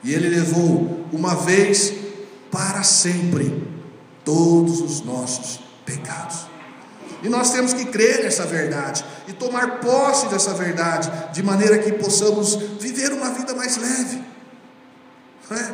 e 0.04 0.14
Ele 0.14 0.30
levou 0.30 1.06
uma 1.12 1.36
vez 1.36 1.94
para 2.52 2.84
sempre 2.84 3.68
todos 4.24 4.82
os 4.82 5.02
nossos 5.02 5.60
pecados. 5.86 6.52
E 7.24 7.30
nós 7.30 7.52
temos 7.52 7.74
que 7.74 7.86
crer 7.86 8.24
nessa 8.24 8.46
verdade 8.46 9.06
e 9.28 9.34
tomar 9.34 9.80
posse 9.80 10.28
dessa 10.28 10.54
verdade, 10.54 11.12
de 11.34 11.44
maneira 11.44 11.78
que 11.78 11.92
possamos 11.94 12.56
viver 12.80 13.12
uma 13.14 13.30
vida 13.32 13.54
mais 13.54 13.78
leve, 13.78 14.24
é? 15.52 15.72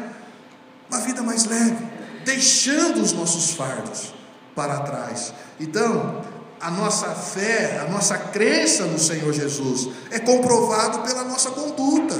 uma 0.89 0.99
vida 1.01 1.21
mais 1.23 1.45
leve, 1.45 1.87
deixando 2.25 3.01
os 3.01 3.13
nossos 3.13 3.51
fardos 3.51 4.13
para 4.53 4.81
trás. 4.81 5.33
Então, 5.59 6.21
a 6.59 6.69
nossa 6.69 7.09
fé, 7.11 7.79
a 7.79 7.89
nossa 7.89 8.17
crença 8.17 8.85
no 8.85 8.99
Senhor 8.99 9.31
Jesus 9.31 9.89
é 10.11 10.19
comprovado 10.19 10.99
pela 10.99 11.23
nossa 11.23 11.51
conduta, 11.51 12.15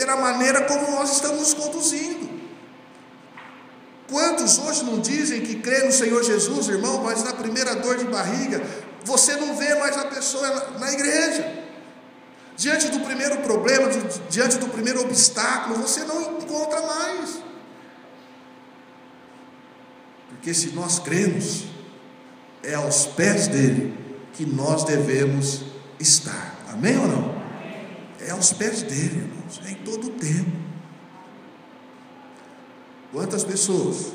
pela 0.00 0.16
maneira 0.16 0.62
como 0.62 0.92
nós 0.92 1.12
estamos 1.12 1.40
nos 1.40 1.52
conduzindo. 1.52 2.26
Quantos 4.08 4.58
hoje 4.58 4.82
não 4.82 4.98
dizem 4.98 5.42
que 5.42 5.56
crê 5.56 5.84
no 5.84 5.92
Senhor 5.92 6.22
Jesus, 6.24 6.68
irmão, 6.68 7.02
mas 7.04 7.22
na 7.22 7.34
primeira 7.34 7.76
dor 7.76 7.98
de 7.98 8.06
barriga, 8.06 8.62
você 9.04 9.36
não 9.36 9.54
vê 9.54 9.74
mais 9.74 9.98
a 9.98 10.06
pessoa 10.06 10.78
na 10.78 10.90
igreja. 10.90 11.64
Diante 12.56 12.88
do 12.88 13.00
primeiro 13.00 13.42
problema, 13.42 13.90
diante 14.30 14.56
do 14.56 14.68
primeiro 14.68 15.02
obstáculo, 15.02 15.76
você 15.76 16.02
não 16.04 16.38
encontra 16.38 16.80
mais. 16.80 17.38
Porque 20.30 20.54
se 20.54 20.68
nós 20.68 20.98
cremos, 20.98 21.66
é 22.62 22.74
aos 22.74 23.04
pés 23.04 23.48
dele 23.48 23.94
que 24.32 24.46
nós 24.46 24.82
devemos 24.84 25.60
estar. 25.98 26.56
Amém 26.72 26.98
ou 26.98 27.06
não? 27.06 27.39
É 28.20 28.30
aos 28.30 28.52
pés 28.52 28.82
dele, 28.82 29.22
irmãos, 29.22 29.60
é 29.64 29.70
em 29.70 29.76
todo 29.76 30.08
o 30.08 30.10
tempo. 30.10 30.50
Quantas 33.12 33.42
pessoas 33.42 34.12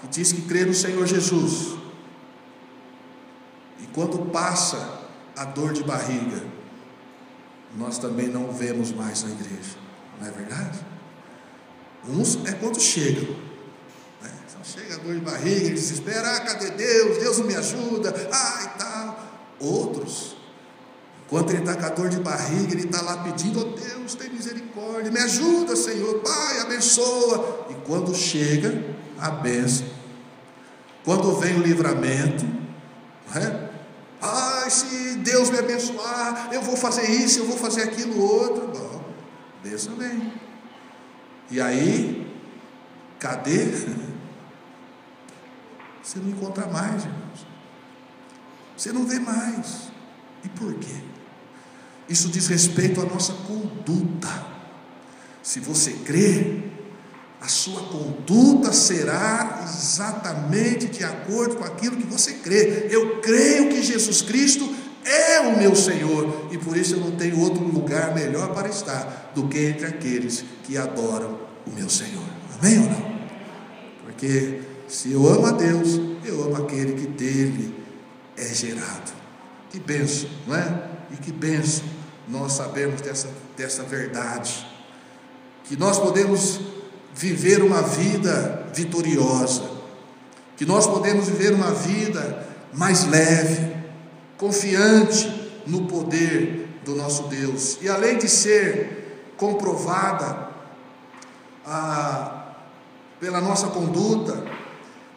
que 0.00 0.08
diz 0.08 0.32
que 0.32 0.42
crê 0.42 0.64
no 0.64 0.74
Senhor 0.74 1.06
Jesus 1.06 1.78
e 3.80 3.86
quando 3.88 4.30
passa 4.30 5.00
a 5.36 5.44
dor 5.44 5.72
de 5.72 5.84
barriga, 5.84 6.42
nós 7.76 7.98
também 7.98 8.28
não 8.28 8.50
vemos 8.50 8.90
mais 8.92 9.22
na 9.22 9.30
igreja, 9.30 9.76
não 10.18 10.26
é 10.26 10.30
verdade? 10.30 10.80
Uns 12.08 12.44
é 12.46 12.52
quando 12.52 12.80
chegam, 12.80 13.36
né? 14.22 14.32
Chega 14.64 14.94
a 14.94 14.98
dor 14.98 15.14
de 15.14 15.20
barriga, 15.20 15.70
desespera, 15.70 16.36
ah, 16.36 16.40
cadê 16.40 16.70
Deus? 16.70 17.18
Deus 17.18 17.38
não 17.38 17.46
me 17.46 17.56
ajuda, 17.56 18.14
ah 18.32 18.62
e 18.64 18.78
tal. 18.78 19.30
Outros 19.60 20.39
quando 21.30 21.50
ele 21.50 21.60
está 21.60 21.76
com 21.76 21.86
a 21.86 21.88
dor 21.90 22.08
de 22.08 22.18
barriga, 22.18 22.72
ele 22.72 22.86
está 22.86 23.00
lá 23.02 23.18
pedindo, 23.18 23.60
oh 23.60 23.64
Deus, 23.76 24.16
tem 24.16 24.28
misericórdia, 24.30 25.12
me 25.12 25.20
ajuda, 25.20 25.76
Senhor, 25.76 26.18
Pai, 26.18 26.58
abençoa. 26.58 27.68
E 27.70 27.74
quando 27.86 28.12
chega 28.16 28.96
a 29.16 29.30
bênção, 29.30 29.86
quando 31.04 31.36
vem 31.36 31.56
o 31.56 31.62
livramento, 31.62 32.44
não 33.32 33.40
é? 33.40 33.70
Ai, 34.20 34.68
se 34.68 35.14
Deus 35.18 35.50
me 35.50 35.58
abençoar, 35.60 36.48
eu 36.52 36.62
vou 36.62 36.76
fazer 36.76 37.08
isso, 37.08 37.38
eu 37.38 37.46
vou 37.46 37.56
fazer 37.56 37.84
aquilo 37.84 38.20
outro. 38.20 38.66
Bom, 38.66 39.04
bênção 39.62 39.94
vem. 39.94 40.32
E 41.48 41.60
aí, 41.60 42.26
cadê? 43.20 43.66
Você 46.02 46.18
não 46.18 46.30
encontra 46.30 46.66
mais, 46.66 47.04
irmãos. 47.04 47.46
Você 48.76 48.92
não 48.92 49.06
vê 49.06 49.20
mais. 49.20 49.92
E 50.42 50.48
por 50.48 50.74
quê? 50.74 51.09
Isso 52.10 52.28
diz 52.28 52.48
respeito 52.48 53.00
à 53.00 53.04
nossa 53.04 53.32
conduta. 53.32 54.28
Se 55.44 55.60
você 55.60 55.92
crê, 56.04 56.64
a 57.40 57.46
sua 57.46 57.82
conduta 57.82 58.72
será 58.72 59.62
exatamente 59.64 60.86
de 60.86 61.04
acordo 61.04 61.54
com 61.54 61.64
aquilo 61.64 61.96
que 61.96 62.04
você 62.04 62.34
crê. 62.34 62.88
Eu 62.90 63.20
creio 63.20 63.68
que 63.68 63.80
Jesus 63.80 64.22
Cristo 64.22 64.68
é 65.04 65.38
o 65.40 65.56
meu 65.56 65.76
Senhor 65.76 66.48
e 66.50 66.58
por 66.58 66.76
isso 66.76 66.96
eu 66.96 67.00
não 67.00 67.12
tenho 67.12 67.38
outro 67.38 67.62
lugar 67.62 68.12
melhor 68.12 68.52
para 68.52 68.68
estar 68.68 69.30
do 69.32 69.46
que 69.46 69.58
entre 69.58 69.86
aqueles 69.86 70.44
que 70.64 70.76
adoram 70.76 71.38
o 71.64 71.70
meu 71.70 71.88
Senhor. 71.88 72.24
Amém 72.58 72.80
ou 72.80 72.90
não? 72.90 73.20
Porque 74.02 74.62
se 74.88 75.12
eu 75.12 75.28
amo 75.28 75.46
a 75.46 75.52
Deus, 75.52 76.00
eu 76.24 76.42
amo 76.42 76.56
aquele 76.56 76.94
que 76.94 77.06
dele 77.06 77.72
é 78.36 78.52
gerado. 78.52 79.12
Que 79.70 79.78
benção, 79.78 80.28
não 80.48 80.56
é? 80.56 80.90
E 81.12 81.16
que 81.16 81.30
benção 81.30 81.99
nós 82.30 82.52
sabemos 82.52 83.00
dessa, 83.00 83.28
dessa 83.56 83.82
verdade, 83.82 84.66
que 85.64 85.76
nós 85.76 85.98
podemos 85.98 86.60
viver 87.14 87.62
uma 87.62 87.82
vida 87.82 88.66
vitoriosa, 88.72 89.68
que 90.56 90.64
nós 90.64 90.86
podemos 90.86 91.28
viver 91.28 91.52
uma 91.52 91.72
vida 91.72 92.46
mais 92.72 93.06
leve, 93.06 93.74
confiante 94.38 95.50
no 95.66 95.86
poder 95.86 96.68
do 96.84 96.94
nosso 96.94 97.24
Deus, 97.24 97.78
e 97.82 97.88
além 97.88 98.16
de 98.16 98.28
ser 98.28 99.32
comprovada 99.36 100.50
ah, 101.66 102.54
pela 103.18 103.40
nossa 103.40 103.68
conduta, 103.68 104.44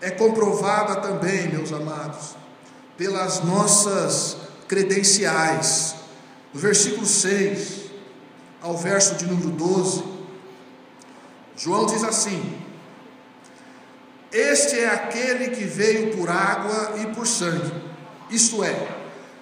é 0.01 0.09
comprovada 0.09 0.97
também, 0.97 1.47
meus 1.47 1.71
amados, 1.71 2.35
pelas 2.97 3.43
nossas 3.43 4.37
credenciais. 4.67 6.02
No 6.53 6.59
versículo 6.59 7.05
6 7.05 7.83
ao 8.61 8.77
verso 8.77 9.15
de 9.15 9.25
número 9.25 9.49
12, 9.49 10.03
João 11.57 11.87
diz 11.87 12.03
assim: 12.03 12.57
Este 14.31 14.79
é 14.79 14.89
aquele 14.89 15.49
que 15.49 15.63
veio 15.63 16.15
por 16.15 16.29
água 16.29 16.93
e 17.01 17.07
por 17.07 17.25
sangue, 17.25 17.73
isto 18.29 18.63
é, 18.63 18.87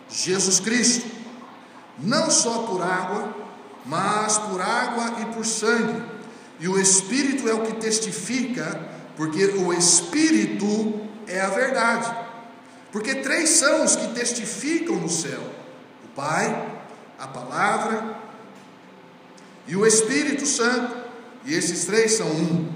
Jesus 0.09 0.61
Cristo, 0.61 1.05
não 1.99 2.31
só 2.31 2.63
por 2.63 2.81
água, 2.81 3.35
mas 3.85 4.37
por 4.37 4.61
água 4.61 5.21
e 5.21 5.25
por 5.33 5.45
sangue. 5.45 6.01
E 6.61 6.67
o 6.67 6.79
Espírito 6.79 7.49
é 7.49 7.53
o 7.53 7.63
que 7.63 7.73
testifica, 7.73 8.79
porque 9.17 9.45
o 9.45 9.73
Espírito 9.73 11.01
é 11.27 11.41
a 11.41 11.49
verdade. 11.49 12.15
Porque 12.91 13.15
três 13.15 13.49
são 13.49 13.83
os 13.83 13.95
que 13.95 14.07
testificam 14.09 14.95
no 14.95 15.09
céu: 15.09 15.41
o 16.05 16.07
Pai, 16.15 16.70
a 17.21 17.27
Palavra 17.27 18.17
e 19.67 19.75
o 19.75 19.85
Espírito 19.85 20.45
Santo. 20.45 20.99
E 21.45 21.53
esses 21.53 21.85
três 21.85 22.13
são 22.13 22.27
um. 22.27 22.73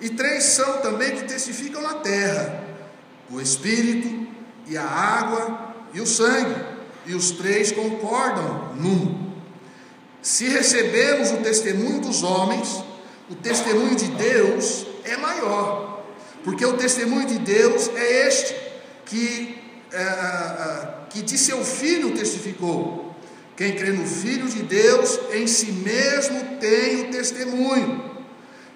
E 0.00 0.10
três 0.10 0.44
são 0.44 0.78
também 0.78 1.16
que 1.16 1.24
testificam 1.24 1.82
na 1.82 1.94
terra: 1.94 2.64
o 3.28 3.40
Espírito 3.40 4.28
e 4.68 4.76
a 4.76 4.84
água 4.84 5.74
e 5.92 6.00
o 6.00 6.06
sangue. 6.06 6.54
E 7.04 7.14
os 7.14 7.32
três 7.32 7.72
concordam 7.72 8.74
num. 8.76 9.32
Se 10.22 10.48
recebemos 10.48 11.32
o 11.32 11.38
testemunho 11.38 12.00
dos 12.00 12.22
homens, 12.22 12.84
o 13.28 13.34
testemunho 13.34 13.96
de 13.96 14.06
Deus 14.06 14.86
é 15.04 15.16
maior, 15.16 16.04
porque 16.44 16.64
o 16.64 16.74
testemunho 16.74 17.26
de 17.26 17.38
Deus 17.38 17.88
é 17.96 18.28
este, 18.28 18.54
que, 19.04 19.60
é, 19.90 20.88
que 21.10 21.22
de 21.22 21.36
seu 21.36 21.64
Filho 21.64 22.14
testificou. 22.14 23.01
Quem 23.62 23.76
crê 23.76 23.92
no 23.92 24.04
Filho 24.04 24.48
de 24.48 24.60
Deus, 24.64 25.20
em 25.32 25.46
si 25.46 25.70
mesmo 25.70 26.58
tem 26.58 27.02
o 27.02 27.10
testemunho. 27.12 28.10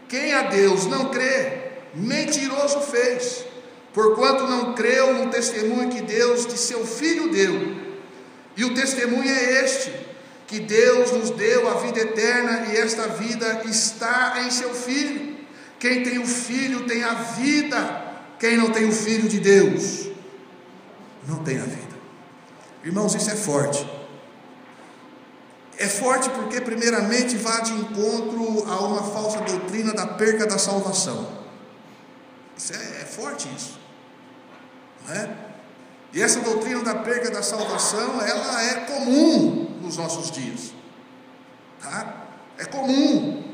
Quem 0.08 0.32
a 0.32 0.42
Deus 0.42 0.86
não 0.86 1.06
crê, 1.06 1.72
mentiroso 1.92 2.82
fez, 2.82 3.44
porquanto 3.92 4.44
não 4.44 4.74
creu 4.74 5.12
no 5.12 5.28
testemunho 5.28 5.88
que 5.88 6.02
Deus 6.02 6.46
de 6.46 6.56
seu 6.56 6.86
Filho 6.86 7.32
deu. 7.32 7.74
E 8.56 8.64
o 8.64 8.74
testemunho 8.74 9.28
é 9.28 9.64
este: 9.64 9.92
que 10.46 10.60
Deus 10.60 11.10
nos 11.10 11.30
deu 11.30 11.68
a 11.68 11.80
vida 11.80 11.98
eterna 12.02 12.66
e 12.72 12.76
esta 12.76 13.08
vida 13.08 13.62
está 13.64 14.44
em 14.46 14.52
seu 14.52 14.72
Filho. 14.72 15.36
Quem 15.80 16.04
tem 16.04 16.20
o 16.20 16.26
Filho 16.28 16.84
tem 16.84 17.02
a 17.02 17.12
vida, 17.12 18.04
quem 18.38 18.56
não 18.56 18.70
tem 18.70 18.88
o 18.88 18.92
Filho 18.92 19.28
de 19.28 19.40
Deus 19.40 20.10
não 21.26 21.42
tem 21.42 21.58
a 21.58 21.64
vida. 21.64 21.96
Irmãos, 22.84 23.16
isso 23.16 23.28
é 23.28 23.34
forte. 23.34 23.95
É 25.78 25.86
forte 25.86 26.30
porque, 26.30 26.60
primeiramente, 26.60 27.36
vai 27.36 27.62
de 27.62 27.72
encontro 27.72 28.64
a 28.70 28.80
uma 28.80 29.02
falsa 29.02 29.40
doutrina 29.40 29.92
da 29.92 30.06
perca 30.06 30.46
da 30.46 30.58
salvação. 30.58 31.28
Isso 32.56 32.72
é, 32.72 33.02
é 33.02 33.04
forte 33.04 33.48
isso. 33.54 33.78
Não 35.06 35.14
é? 35.14 35.36
E 36.14 36.22
essa 36.22 36.40
doutrina 36.40 36.82
da 36.82 36.94
perca 36.94 37.30
da 37.30 37.42
salvação, 37.42 38.22
ela 38.22 38.62
é 38.62 38.74
comum 38.86 39.78
nos 39.82 39.98
nossos 39.98 40.30
dias. 40.30 40.72
Tá? 41.82 42.24
É 42.56 42.64
comum. 42.64 43.44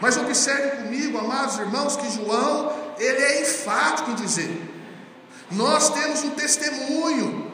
Mas 0.00 0.18
observe 0.18 0.82
comigo, 0.82 1.16
amados 1.16 1.58
irmãos, 1.58 1.96
que 1.96 2.10
João, 2.10 2.72
ele 2.98 3.22
é 3.22 3.40
enfático 3.40 4.10
em 4.10 4.14
dizer: 4.16 4.70
nós 5.50 5.88
temos 5.90 6.22
um 6.24 6.30
testemunho. 6.30 7.50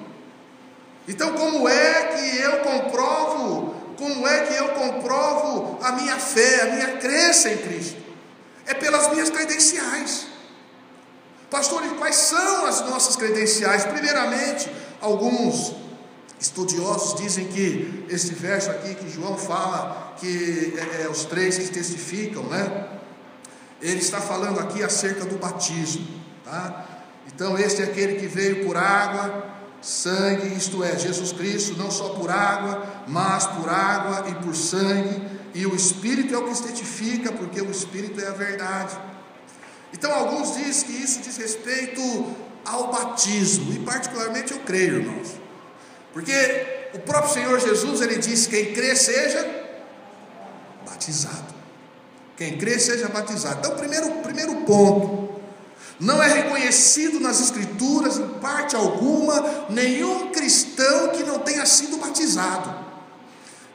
Então, 1.06 1.34
como 1.34 1.68
é 1.68 2.06
que 2.06 2.38
eu 2.38 2.58
comprovo 2.60 3.83
como 3.96 4.26
é 4.26 4.46
que 4.46 4.54
eu 4.54 4.68
comprovo 4.68 5.78
a 5.82 5.92
minha 5.92 6.16
fé, 6.16 6.62
a 6.62 6.66
minha 6.66 6.96
crença 6.98 7.50
em 7.50 7.58
Cristo? 7.58 8.02
É 8.66 8.74
pelas 8.74 9.10
minhas 9.10 9.30
credenciais. 9.30 10.26
Pastor, 11.50 11.84
e 11.84 11.90
quais 11.90 12.16
são 12.16 12.66
as 12.66 12.80
nossas 12.80 13.16
credenciais? 13.16 13.84
Primeiramente, 13.84 14.70
alguns 15.00 15.74
estudiosos 16.40 17.20
dizem 17.20 17.46
que 17.46 18.04
este 18.08 18.34
verso 18.34 18.70
aqui 18.70 18.94
que 18.94 19.08
João 19.08 19.36
fala, 19.36 20.14
que 20.18 20.74
é, 20.76 21.02
é, 21.02 21.08
os 21.08 21.24
três 21.24 21.56
que 21.56 21.68
testificam, 21.68 22.42
né? 22.44 22.88
Ele 23.80 24.00
está 24.00 24.20
falando 24.20 24.60
aqui 24.60 24.82
acerca 24.82 25.24
do 25.24 25.36
batismo, 25.36 26.06
tá? 26.44 26.86
Então, 27.26 27.58
este 27.58 27.82
é 27.82 27.84
aquele 27.84 28.14
que 28.16 28.26
veio 28.26 28.64
por 28.64 28.76
água, 28.76 29.53
sangue, 29.84 30.56
isto 30.56 30.82
é, 30.82 30.98
Jesus 30.98 31.32
Cristo, 31.32 31.76
não 31.76 31.90
só 31.90 32.10
por 32.10 32.30
água, 32.30 33.04
mas 33.06 33.46
por 33.46 33.68
água 33.68 34.30
e 34.30 34.34
por 34.36 34.56
sangue, 34.56 35.22
e 35.54 35.66
o 35.66 35.76
Espírito 35.76 36.34
é 36.34 36.38
o 36.38 36.44
que 36.44 36.54
certifica, 36.56 37.30
porque 37.30 37.60
o 37.60 37.70
Espírito 37.70 38.18
é 38.20 38.26
a 38.26 38.32
verdade. 38.32 38.96
Então, 39.92 40.10
alguns 40.12 40.56
dizem 40.56 40.88
que 40.88 41.02
isso 41.02 41.20
diz 41.20 41.36
respeito 41.36 42.00
ao 42.64 42.90
batismo, 42.90 43.72
e 43.74 43.78
particularmente 43.80 44.52
eu 44.52 44.60
creio, 44.60 44.96
irmãos, 44.96 45.38
porque 46.14 46.88
o 46.94 46.98
próprio 47.00 47.32
Senhor 47.32 47.60
Jesus 47.60 48.00
ele 48.00 48.16
disse: 48.16 48.48
quem 48.48 48.72
crê 48.72 48.96
seja 48.96 49.64
batizado. 50.88 51.54
Quem 52.36 52.56
crê 52.56 52.78
seja 52.78 53.08
batizado. 53.08 53.58
Então, 53.58 53.76
primeiro, 53.76 54.10
primeiro 54.22 54.54
ponto, 54.62 55.23
não 56.04 56.22
é 56.22 56.28
reconhecido 56.28 57.18
nas 57.18 57.40
Escrituras, 57.40 58.18
em 58.18 58.28
parte 58.38 58.76
alguma, 58.76 59.66
nenhum 59.70 60.30
cristão 60.30 61.08
que 61.08 61.22
não 61.22 61.38
tenha 61.38 61.64
sido 61.64 61.96
batizado. 61.96 62.84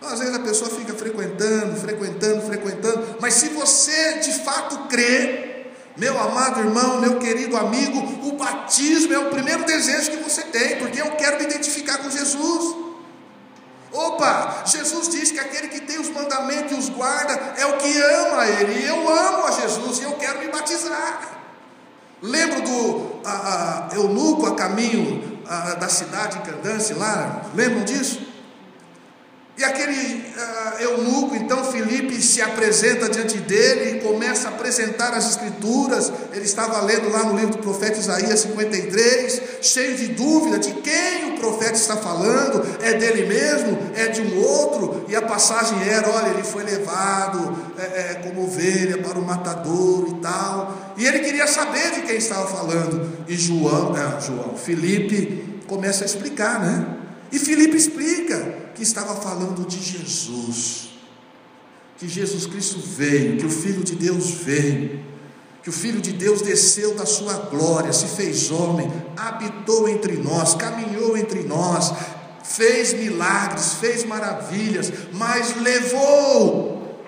Às 0.02 0.20
vezes 0.20 0.36
a 0.36 0.40
pessoa 0.40 0.70
fica 0.70 0.94
frequentando, 0.94 1.76
frequentando, 1.76 2.42
frequentando, 2.44 3.18
mas 3.20 3.34
se 3.34 3.50
você 3.50 4.20
de 4.20 4.32
fato 4.44 4.88
crê, 4.88 5.72
meu 5.98 6.18
amado 6.18 6.60
irmão, 6.60 7.02
meu 7.02 7.18
querido 7.18 7.58
amigo, 7.58 8.00
o 8.28 8.34
batismo 8.34 9.12
é 9.12 9.20
o 9.20 9.30
primeiro 9.32 9.66
desejo 9.66 10.12
que 10.12 10.18
você 10.18 10.44
tem, 10.44 10.78
porque 10.78 11.02
eu 11.02 11.12
quero 11.16 11.38
me 11.38 11.46
identificar 11.46 11.98
com 11.98 12.12
Jesus. 12.12 12.76
Opa, 13.92 14.64
Jesus 14.68 15.10
diz 15.10 15.32
que 15.32 15.40
aquele 15.40 15.68
que 15.68 15.82
tem 15.82 16.00
os 16.00 16.10
mandamentos 16.10 16.72
e 16.72 16.76
os 16.76 16.90
guarda 16.90 17.34
é 17.58 17.66
o 17.66 17.78
que 17.78 18.00
ama 18.00 18.44
a 18.44 18.48
Ele, 18.48 18.82
e 18.82 18.88
eu 18.88 19.10
amo 19.10 19.48
a 19.48 19.52
Jesus 19.52 20.00
e 20.00 20.04
eu 20.04 20.14
quero 20.14 20.40
me 20.40 20.48
batizar. 20.48 21.39
Lembro 22.22 22.62
do 22.62 23.20
a, 23.26 23.90
a, 23.92 23.96
eunuco 23.96 24.46
a 24.46 24.56
caminho 24.56 25.40
a, 25.48 25.76
da 25.76 25.88
cidade 25.88 26.40
de 26.40 26.52
Candance 26.52 26.94
lá? 26.94 27.46
Lembram 27.56 27.84
disso? 27.84 28.22
E 29.60 29.64
aquele 29.66 30.24
uh, 30.38 30.82
eunuco, 30.82 31.36
então 31.36 31.66
Felipe 31.66 32.22
se 32.22 32.42
apresenta 32.42 33.10
diante 33.10 33.40
dele 33.40 33.98
e 33.98 34.00
começa 34.00 34.48
a 34.48 34.52
apresentar 34.52 35.14
as 35.14 35.32
escrituras. 35.32 36.10
Ele 36.32 36.46
estava 36.46 36.80
lendo 36.80 37.10
lá 37.10 37.26
no 37.26 37.38
livro 37.38 37.58
do 37.58 37.58
profeta 37.58 38.00
Isaías 38.00 38.40
53, 38.40 39.42
cheio 39.62 39.98
de 39.98 40.08
dúvida 40.14 40.60
de 40.60 40.72
quem 40.76 41.34
o 41.34 41.40
profeta 41.42 41.74
está 41.74 41.98
falando, 41.98 42.66
é 42.82 42.94
dele 42.94 43.28
mesmo, 43.28 43.78
é 43.98 44.08
de 44.08 44.22
um 44.22 44.42
outro. 44.42 45.06
E 45.10 45.16
a 45.18 45.24
passagem 45.24 45.78
era: 45.90 46.10
olha, 46.10 46.30
ele 46.30 46.44
foi 46.44 46.64
levado 46.64 47.74
é, 47.78 47.82
é, 47.84 48.14
como 48.24 48.46
ovelha 48.46 49.00
para 49.00 49.20
o 49.20 49.26
matador 49.26 50.08
e 50.08 50.22
tal. 50.22 50.94
E 50.96 51.06
ele 51.06 51.20
queria 51.20 51.48
saber 51.48 51.96
de 51.96 52.04
quem 52.04 52.16
estava 52.16 52.48
falando. 52.48 53.26
E 53.28 53.36
João, 53.36 53.94
é, 53.94 54.22
João, 54.22 54.56
Felipe 54.56 55.60
começa 55.68 56.06
a 56.06 56.08
explicar, 56.08 56.62
né? 56.62 56.96
E 57.30 57.38
Filipe 57.38 57.78
explica 57.78 58.69
que 58.80 58.84
estava 58.84 59.14
falando 59.14 59.68
de 59.68 59.78
Jesus, 59.78 60.92
que 61.98 62.08
Jesus 62.08 62.46
Cristo 62.46 62.80
veio, 62.80 63.36
que 63.36 63.46
o 63.46 63.50
Filho 63.50 63.84
de 63.84 63.94
Deus 63.94 64.30
veio, 64.30 65.04
que 65.62 65.70
o 65.70 65.74
Filho 65.74 66.00
de 66.00 66.14
Deus 66.14 66.42
desceu 66.42 66.96
da 66.96 67.06
sua 67.06 67.34
glória, 67.34 67.92
se 67.92 68.08
fez 68.08 68.50
homem, 68.50 68.90
habitou 69.18 69.90
entre 69.90 70.14
nós, 70.16 70.56
caminhou 70.56 71.18
entre 71.18 71.44
nós, 71.44 71.92
fez 72.42 72.94
milagres, 72.94 73.74
fez 73.82 74.06
maravilhas, 74.06 74.94
mas 75.12 75.58
levou, 75.58 77.04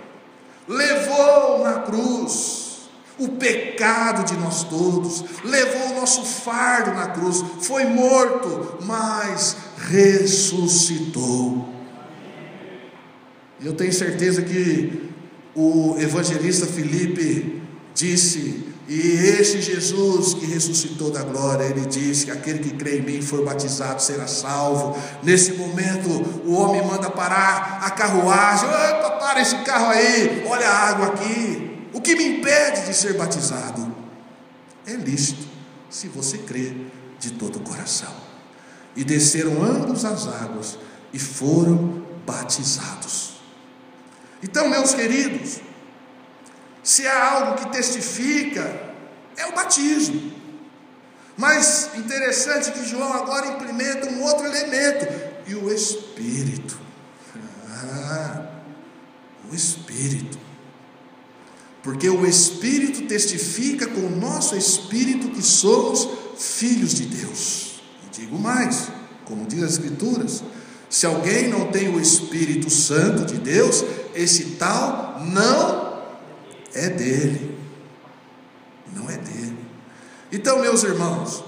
levou 0.67 1.63
na 1.63 1.83
cruz 1.83 2.89
o 3.17 3.29
pecado 3.29 4.25
de 4.25 4.35
nós 4.35 4.63
todos, 4.63 5.23
levou 5.45 5.91
o 5.91 6.01
nosso 6.01 6.25
fardo 6.25 6.91
na 6.91 7.07
cruz, 7.07 7.41
foi 7.61 7.85
morto, 7.85 8.77
mas 8.81 9.55
ressuscitou. 9.89 11.69
Eu 13.63 13.73
tenho 13.73 13.93
certeza 13.93 14.41
que 14.41 15.09
o 15.55 15.95
evangelista 15.99 16.65
Felipe 16.65 17.61
disse, 17.93 18.65
e 18.87 18.99
este 18.99 19.61
Jesus 19.61 20.33
que 20.33 20.45
ressuscitou 20.45 21.11
da 21.11 21.23
glória, 21.23 21.63
ele 21.65 21.85
disse 21.85 22.25
que 22.25 22.31
aquele 22.31 22.59
que 22.59 22.71
crê 22.71 22.97
em 22.97 23.01
mim 23.01 23.21
for 23.21 23.45
batizado 23.45 24.01
será 24.01 24.27
salvo. 24.27 24.97
Nesse 25.23 25.53
momento, 25.53 26.09
o 26.45 26.53
homem 26.53 26.85
manda 26.85 27.09
parar 27.09 27.81
a 27.83 27.91
carruagem. 27.91 28.67
Opa, 28.67 29.11
para 29.11 29.41
esse 29.41 29.55
carro 29.57 29.87
aí, 29.87 30.43
olha 30.47 30.67
a 30.67 30.89
água 30.89 31.07
aqui. 31.07 31.87
O 31.93 32.01
que 32.01 32.15
me 32.15 32.39
impede 32.39 32.87
de 32.87 32.93
ser 32.93 33.13
batizado? 33.13 33.95
É 34.85 34.93
lícito, 34.93 35.47
se 35.89 36.07
você 36.07 36.39
crê 36.39 36.73
de 37.19 37.31
todo 37.31 37.57
o 37.57 37.59
coração. 37.61 38.30
E 38.95 39.03
desceram 39.03 39.63
ambos 39.63 40.03
as 40.03 40.27
águas 40.27 40.77
e 41.13 41.19
foram 41.19 42.05
batizados. 42.25 43.31
Então, 44.43 44.67
meus 44.67 44.93
queridos, 44.93 45.59
se 46.83 47.07
há 47.07 47.31
algo 47.31 47.55
que 47.55 47.71
testifica, 47.71 48.93
é 49.37 49.45
o 49.45 49.53
batismo. 49.53 50.31
Mas 51.37 51.91
interessante 51.95 52.71
que 52.71 52.85
João 52.85 53.13
agora 53.13 53.47
implementa 53.47 54.09
um 54.09 54.23
outro 54.23 54.45
elemento, 54.45 55.07
e 55.47 55.55
o 55.55 55.73
Espírito. 55.73 56.79
Ah, 57.69 58.45
o 59.51 59.55
Espírito. 59.55 60.37
Porque 61.83 62.09
o 62.09 62.25
Espírito 62.25 63.07
testifica 63.07 63.87
com 63.87 64.01
o 64.01 64.15
nosso 64.15 64.55
espírito 64.55 65.29
que 65.29 65.41
somos 65.41 66.07
filhos 66.37 66.93
de 66.93 67.05
Deus. 67.05 67.70
Digo 68.21 68.37
mais, 68.37 68.89
como 69.25 69.47
diz 69.47 69.63
as 69.63 69.71
Escrituras, 69.71 70.43
se 70.87 71.07
alguém 71.07 71.47
não 71.47 71.71
tem 71.71 71.89
o 71.89 71.99
Espírito 71.99 72.69
Santo 72.69 73.25
de 73.25 73.39
Deus, 73.39 73.83
esse 74.13 74.57
tal 74.59 75.19
não 75.25 76.03
é 76.71 76.87
dele. 76.87 77.57
Não 78.95 79.09
é 79.09 79.17
dele. 79.17 79.57
Então, 80.31 80.59
meus 80.59 80.83
irmãos, 80.83 81.43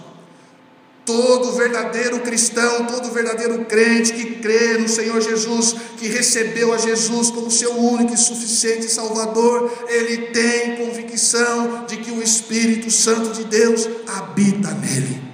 Todo 1.05 1.51
verdadeiro 1.51 2.21
cristão, 2.21 2.85
todo 2.85 3.11
verdadeiro 3.11 3.65
crente 3.65 4.13
que 4.13 4.35
crê 4.35 4.77
no 4.77 4.87
Senhor 4.87 5.19
Jesus, 5.19 5.75
que 5.97 6.07
recebeu 6.07 6.73
a 6.73 6.77
Jesus 6.77 7.29
como 7.29 7.51
seu 7.51 7.77
único 7.77 8.13
e 8.13 8.17
suficiente 8.17 8.89
Salvador, 8.89 9.69
ele 9.89 10.27
tem 10.27 10.77
convicção 10.77 11.83
de 11.85 11.97
que 11.97 12.09
o 12.09 12.23
Espírito 12.23 12.89
Santo 12.89 13.33
de 13.33 13.43
Deus 13.43 13.85
habita 14.07 14.71
nele. 14.71 15.32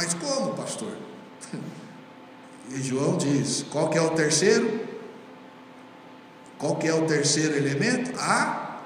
Mas 0.00 0.14
como, 0.14 0.54
pastor? 0.54 0.96
E 2.72 2.80
João 2.80 3.18
diz: 3.18 3.66
qual 3.68 3.90
que 3.90 3.98
é 3.98 4.00
o 4.00 4.10
terceiro? 4.10 4.88
Qual 6.56 6.76
que 6.76 6.86
é 6.86 6.94
o 6.94 7.04
terceiro 7.04 7.56
elemento? 7.56 8.18
A 8.18 8.80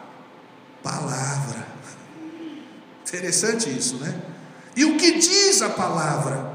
palavra. 0.82 1.66
Interessante 3.06 3.68
isso, 3.68 3.96
né? 3.96 4.22
E 4.74 4.86
o 4.86 4.96
que 4.96 5.18
diz 5.18 5.60
a 5.60 5.68
palavra? 5.68 6.50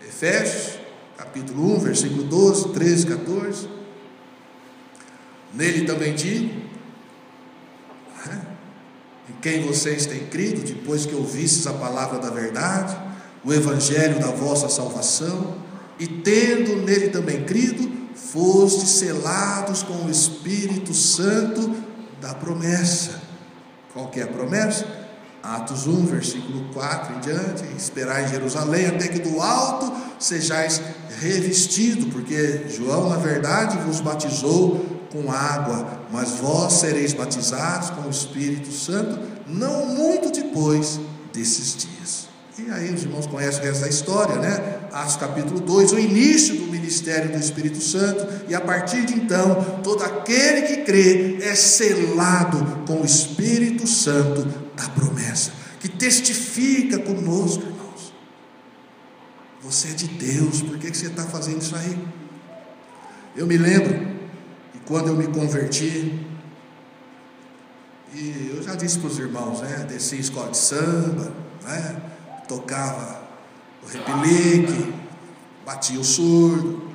Efésios, 0.00 0.78
capítulo 1.18 1.76
1, 1.76 1.80
versículo 1.80 2.22
12, 2.22 2.68
13, 2.68 3.06
14. 3.06 3.68
Nele 5.52 5.84
também 5.84 6.14
digo, 6.14 6.62
né, 8.24 8.46
em 9.28 9.40
quem 9.42 9.66
vocês 9.66 10.06
têm 10.06 10.26
crido, 10.28 10.62
depois 10.62 11.04
que 11.04 11.14
ouvistes 11.14 11.66
a 11.66 11.72
palavra 11.72 12.20
da 12.20 12.30
verdade, 12.30 13.05
o 13.46 13.52
evangelho 13.52 14.18
da 14.18 14.32
vossa 14.32 14.68
salvação, 14.68 15.54
e 16.00 16.06
tendo 16.06 16.82
nele 16.82 17.10
também 17.10 17.44
crido, 17.44 17.88
fostes 18.14 18.90
selados 18.90 19.84
com 19.84 20.04
o 20.04 20.10
Espírito 20.10 20.92
Santo 20.92 21.74
da 22.20 22.34
promessa. 22.34 23.22
Qual 23.92 24.08
que 24.08 24.18
é 24.18 24.24
a 24.24 24.26
promessa? 24.26 24.84
Atos 25.42 25.86
1, 25.86 26.06
versículo 26.06 26.68
4 26.72 27.14
em 27.14 27.20
diante, 27.20 27.64
esperar 27.76 28.24
em 28.24 28.28
Jerusalém 28.28 28.86
até 28.86 29.06
que 29.06 29.20
do 29.20 29.40
alto 29.40 29.92
sejais 30.18 30.82
revestido, 31.20 32.06
porque 32.06 32.66
João, 32.68 33.08
na 33.08 33.16
verdade, 33.16 33.78
vos 33.78 34.00
batizou 34.00 34.84
com 35.12 35.30
água, 35.30 36.00
mas 36.10 36.32
vós 36.32 36.72
sereis 36.74 37.12
batizados 37.12 37.90
com 37.90 38.02
o 38.02 38.10
Espírito 38.10 38.72
Santo, 38.72 39.20
não 39.46 39.86
muito 39.86 40.32
depois 40.32 40.98
desses 41.32 41.76
dias. 41.76 42.25
E 42.58 42.70
aí 42.70 42.94
os 42.94 43.02
irmãos 43.02 43.26
conhecem 43.26 43.60
o 43.60 43.64
resto 43.64 43.82
da 43.82 43.88
história, 43.88 44.36
né? 44.36 44.88
Atos 44.90 45.16
capítulo 45.16 45.60
2, 45.60 45.92
o 45.92 45.98
início 45.98 46.56
do 46.56 46.72
ministério 46.72 47.30
do 47.30 47.38
Espírito 47.38 47.82
Santo, 47.82 48.26
e 48.48 48.54
a 48.54 48.60
partir 48.62 49.04
de 49.04 49.12
então, 49.12 49.80
todo 49.82 50.02
aquele 50.02 50.62
que 50.62 50.76
crê 50.78 51.36
é 51.42 51.54
selado 51.54 52.84
com 52.86 53.02
o 53.02 53.04
Espírito 53.04 53.86
Santo 53.86 54.42
da 54.74 54.88
promessa, 54.88 55.52
que 55.78 55.88
testifica 55.88 56.98
conosco, 56.98 57.62
irmãos. 57.62 58.14
Você 59.60 59.88
é 59.88 59.92
de 59.92 60.06
Deus, 60.08 60.62
por 60.62 60.78
que 60.78 60.88
você 60.88 61.08
está 61.08 61.24
fazendo 61.24 61.60
isso 61.60 61.76
aí? 61.76 61.98
Eu 63.36 63.46
me 63.46 63.58
lembro 63.58 64.16
que 64.72 64.78
quando 64.86 65.08
eu 65.08 65.14
me 65.14 65.26
converti, 65.26 66.26
e 68.14 68.54
eu 68.56 68.62
já 68.62 68.74
disse 68.74 68.98
para 68.98 69.08
os 69.08 69.18
irmãos, 69.18 69.60
né? 69.60 69.84
Desci 69.86 70.18
escola 70.18 70.50
de 70.50 70.56
samba, 70.56 71.34
né? 71.62 72.15
Tocava 72.48 73.22
o 73.82 73.88
repelique, 73.88 74.94
batia 75.64 76.00
o 76.00 76.04
surdo. 76.04 76.86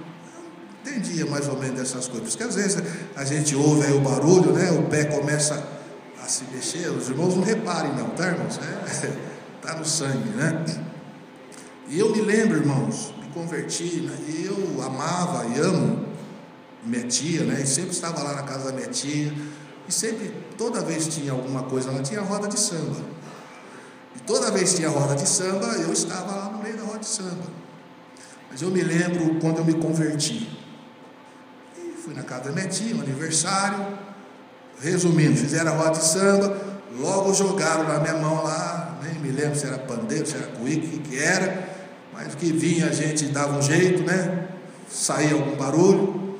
Entendia 0.82 1.26
mais 1.28 1.48
ou 1.48 1.58
menos 1.58 1.80
dessas 1.80 2.08
coisas, 2.08 2.30
porque 2.30 2.44
às 2.44 2.56
vezes 2.56 2.84
a 3.16 3.24
gente 3.24 3.56
ouve 3.56 3.86
aí 3.86 3.94
o 3.94 4.02
barulho, 4.02 4.52
né? 4.52 4.72
O 4.72 4.84
pé 4.84 5.06
começa 5.06 5.64
a 6.24 6.28
se 6.28 6.44
mexer, 6.46 6.90
os 6.90 7.08
irmãos 7.10 7.36
não 7.36 7.44
reparem 7.44 7.94
não, 7.94 8.10
tá 8.10 8.28
irmãos? 8.28 8.60
É, 9.04 9.14
tá 9.62 9.76
no 9.76 9.86
sangue, 9.86 10.30
né? 10.30 10.66
E 11.88 12.00
eu 12.00 12.12
me 12.16 12.22
lembro, 12.22 12.58
irmãos, 12.58 13.14
me 13.20 13.28
converti, 13.34 14.02
né? 14.02 14.16
e 14.28 14.46
eu 14.46 14.82
amava 14.82 15.46
e 15.48 15.60
amo 15.60 16.06
minha 16.84 17.04
tia, 17.06 17.44
né? 17.44 17.62
E 17.62 17.68
sempre 17.68 17.92
estava 17.92 18.24
lá 18.24 18.34
na 18.34 18.44
casa 18.44 18.72
da 18.72 18.74
minha 18.74 18.88
tia, 18.88 19.32
e 19.88 19.92
sempre, 19.92 20.34
toda 20.58 20.82
vez 20.82 21.08
tinha 21.08 21.32
alguma 21.32 21.64
coisa, 21.64 21.90
ela 21.90 22.02
tinha 22.02 22.22
roda 22.22 22.48
de 22.48 22.60
samba. 22.60 22.98
Toda 24.32 24.50
vez 24.50 24.70
que 24.70 24.76
tinha 24.78 24.90
roda 24.90 25.14
de 25.14 25.28
samba, 25.28 25.68
eu 25.74 25.92
estava 25.92 26.34
lá 26.34 26.46
no 26.46 26.64
meio 26.64 26.78
da 26.78 26.86
roda 26.86 27.00
de 27.00 27.06
samba. 27.06 27.44
Mas 28.50 28.62
eu 28.62 28.72
me 28.72 28.82
lembro 28.82 29.38
quando 29.42 29.58
eu 29.58 29.66
me 29.66 29.74
converti. 29.74 30.58
E 31.78 31.98
fui 32.02 32.14
na 32.14 32.24
casa 32.24 32.50
da 32.50 32.52
minha 32.54 33.04
aniversário. 33.04 33.86
Resumindo, 34.80 35.36
fizeram 35.36 35.74
a 35.74 35.76
roda 35.76 36.00
de 36.00 36.06
samba, 36.06 36.58
logo 36.98 37.34
jogaram 37.34 37.84
na 37.84 38.00
minha 38.00 38.14
mão 38.14 38.42
lá, 38.42 39.00
nem 39.04 39.16
me 39.16 39.32
lembro 39.32 39.60
se 39.60 39.68
era 39.68 39.78
pandeiro, 39.78 40.26
se 40.26 40.38
era 40.38 40.48
cuíque, 40.48 40.88
o 40.88 40.90
que, 41.02 41.10
que 41.10 41.20
era, 41.20 41.70
mas 42.14 42.34
o 42.34 42.38
que 42.38 42.54
vinha 42.54 42.86
a 42.86 42.92
gente 42.94 43.26
dava 43.26 43.58
um 43.58 43.62
jeito, 43.62 44.02
né? 44.04 44.48
Saía 44.90 45.34
algum 45.34 45.58
barulho. 45.58 46.38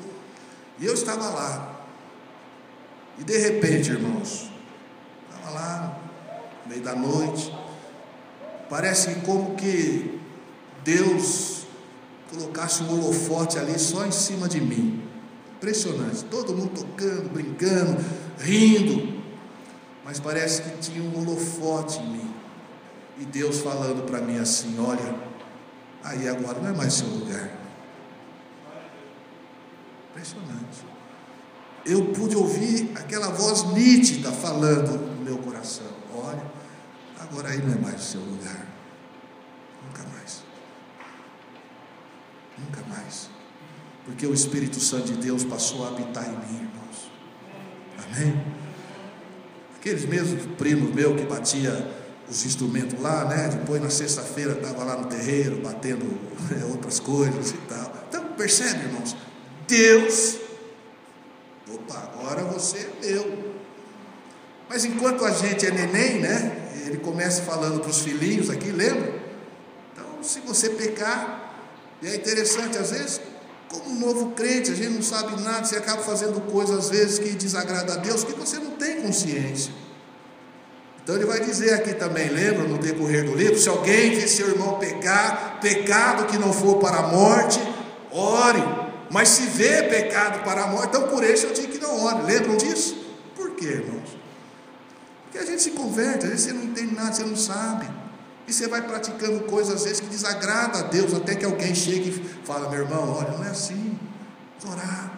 E 0.78 0.86
eu 0.86 0.94
estava 0.94 1.28
lá. 1.28 1.84
E 3.18 3.22
de 3.22 3.36
repente, 3.36 3.90
irmãos, 3.90 4.50
estava 5.30 5.54
lá, 5.54 5.98
no 6.64 6.70
meio 6.70 6.82
da 6.82 6.96
noite, 6.96 7.52
Parece 8.72 9.16
como 9.16 9.54
que 9.54 10.18
Deus 10.82 11.66
colocasse 12.30 12.82
um 12.82 12.90
holofote 12.94 13.58
ali 13.58 13.78
só 13.78 14.06
em 14.06 14.10
cima 14.10 14.48
de 14.48 14.62
mim. 14.62 15.06
Impressionante. 15.56 16.24
Todo 16.24 16.56
mundo 16.56 16.80
tocando, 16.80 17.28
brincando, 17.28 18.02
rindo. 18.38 19.22
Mas 20.02 20.18
parece 20.18 20.62
que 20.62 20.78
tinha 20.78 21.02
um 21.02 21.20
holofote 21.20 21.98
em 21.98 22.12
mim. 22.12 22.34
E 23.18 23.26
Deus 23.26 23.58
falando 23.58 24.06
para 24.06 24.22
mim 24.22 24.38
assim: 24.38 24.74
Olha, 24.80 25.16
aí 26.02 26.26
agora 26.26 26.58
não 26.58 26.70
é 26.70 26.72
mais 26.72 26.94
seu 26.94 27.08
lugar. 27.08 27.50
Impressionante. 30.12 30.82
Eu 31.84 32.06
pude 32.06 32.34
ouvir 32.34 32.90
aquela 32.94 33.28
voz 33.28 33.64
nítida 33.74 34.32
falando 34.32 34.92
no 35.18 35.22
meu 35.22 35.36
coração: 35.36 35.91
Agora 37.22 37.50
aí 37.50 37.58
não 37.58 37.72
é 37.72 37.78
mais 37.78 38.00
o 38.00 38.04
seu 38.04 38.20
lugar. 38.20 38.66
Nunca 39.86 40.02
mais. 40.12 40.42
Nunca 42.58 42.82
mais. 42.88 43.30
Porque 44.04 44.26
o 44.26 44.34
Espírito 44.34 44.80
Santo 44.80 45.04
de 45.04 45.14
Deus 45.14 45.44
passou 45.44 45.84
a 45.84 45.88
habitar 45.88 46.26
em 46.26 46.36
mim, 46.36 46.68
irmãos. 46.68 47.10
Amém? 48.04 48.44
Aqueles 49.76 50.04
mesmos 50.04 50.46
primos 50.58 50.92
meus 50.92 51.20
que 51.20 51.26
batia 51.26 51.88
os 52.28 52.44
instrumentos 52.44 53.00
lá, 53.00 53.24
né? 53.24 53.48
Depois 53.48 53.80
na 53.80 53.90
sexta-feira 53.90 54.54
estava 54.54 54.82
lá 54.82 54.96
no 54.96 55.06
terreiro 55.06 55.60
batendo 55.60 56.04
né, 56.50 56.64
outras 56.70 56.98
coisas 56.98 57.50
e 57.50 57.56
tal. 57.68 57.92
Então, 58.08 58.24
percebe, 58.32 58.84
irmãos? 58.84 59.16
Deus, 59.68 60.38
opa, 61.72 61.98
agora 61.98 62.42
você 62.44 62.78
é 62.78 63.06
meu. 63.06 63.54
Mas 64.68 64.84
enquanto 64.84 65.24
a 65.24 65.30
gente 65.30 65.66
é 65.66 65.70
neném, 65.70 66.20
né? 66.20 66.61
Ele 66.92 67.00
começa 67.00 67.42
falando 67.42 67.80
para 67.80 67.88
os 67.88 68.00
filhinhos 68.00 68.50
aqui, 68.50 68.70
lembra? 68.70 69.14
Então, 69.92 70.22
se 70.22 70.40
você 70.40 70.68
pecar, 70.68 71.54
e 72.02 72.06
é 72.06 72.16
interessante, 72.16 72.76
às 72.76 72.90
vezes, 72.90 73.18
como 73.66 73.90
um 73.90 73.98
novo 73.98 74.32
crente, 74.32 74.70
a 74.70 74.74
gente 74.74 74.90
não 74.90 75.02
sabe 75.02 75.40
nada, 75.40 75.64
você 75.64 75.76
acaba 75.76 76.02
fazendo 76.02 76.38
coisas 76.52 76.76
às 76.76 76.90
vezes 76.90 77.18
que 77.18 77.30
desagrada 77.30 77.94
a 77.94 77.96
Deus, 77.96 78.24
que 78.24 78.34
você 78.34 78.58
não 78.58 78.72
tem 78.72 79.00
consciência. 79.00 79.72
Então 81.02 81.16
ele 81.16 81.24
vai 81.24 81.40
dizer 81.40 81.72
aqui 81.72 81.94
também, 81.94 82.28
lembra 82.28 82.64
no 82.64 82.76
decorrer 82.76 83.24
do 83.24 83.34
livro, 83.34 83.58
se 83.58 83.70
alguém 83.70 84.10
vê 84.10 84.28
seu 84.28 84.48
irmão 84.48 84.78
pecar, 84.78 85.60
pecado 85.62 86.26
que 86.26 86.36
não 86.36 86.52
for 86.52 86.76
para 86.76 86.98
a 86.98 87.08
morte, 87.08 87.58
ore. 88.10 88.62
Mas 89.10 89.30
se 89.30 89.46
vê 89.46 89.82
pecado 89.84 90.44
para 90.44 90.64
a 90.64 90.66
morte, 90.66 90.88
então 90.88 91.08
por 91.08 91.24
isso 91.24 91.46
eu 91.46 91.54
digo 91.54 91.72
que 91.72 91.78
não 91.78 92.04
ore. 92.04 92.22
Lembram 92.24 92.56
disso? 92.56 92.94
Por 93.34 93.52
quê, 93.52 93.64
irmãos? 93.64 94.21
Porque 95.32 95.38
a 95.38 95.50
gente 95.50 95.62
se 95.62 95.70
converte, 95.70 96.26
às 96.26 96.30
vezes 96.30 96.44
você 96.44 96.52
não 96.52 96.62
entende 96.62 96.94
nada, 96.94 97.10
você 97.10 97.24
não 97.24 97.36
sabe. 97.36 97.88
E 98.46 98.52
você 98.52 98.68
vai 98.68 98.82
praticando 98.82 99.40
coisas 99.44 99.76
às 99.76 99.84
vezes 99.84 100.00
que 100.00 100.06
desagrada 100.06 100.80
a 100.80 100.82
Deus, 100.82 101.14
até 101.14 101.34
que 101.34 101.42
alguém 101.42 101.74
chegue 101.74 102.10
e 102.10 102.46
fala, 102.46 102.68
meu 102.68 102.80
irmão, 102.80 103.16
olha, 103.16 103.30
não 103.30 103.42
é 103.42 103.48
assim, 103.48 103.98
orar. 104.70 105.10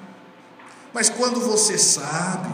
Mas 0.92 1.10
quando 1.10 1.40
você 1.40 1.76
sabe, 1.76 2.48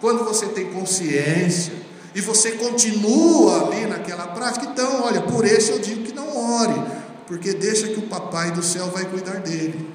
quando 0.00 0.22
você 0.22 0.46
tem 0.46 0.72
consciência, 0.72 1.74
e 2.14 2.20
você 2.20 2.52
continua 2.52 3.66
ali 3.66 3.86
naquela 3.86 4.28
prática, 4.28 4.66
então, 4.66 5.02
olha, 5.02 5.22
por 5.22 5.44
isso 5.44 5.72
eu 5.72 5.80
digo 5.80 6.04
que 6.04 6.12
não 6.12 6.60
ore, 6.60 6.80
porque 7.26 7.52
deixa 7.52 7.88
que 7.88 7.98
o 7.98 8.02
papai 8.02 8.52
do 8.52 8.62
céu 8.62 8.86
vai 8.90 9.04
cuidar 9.06 9.40
dele. 9.40 9.90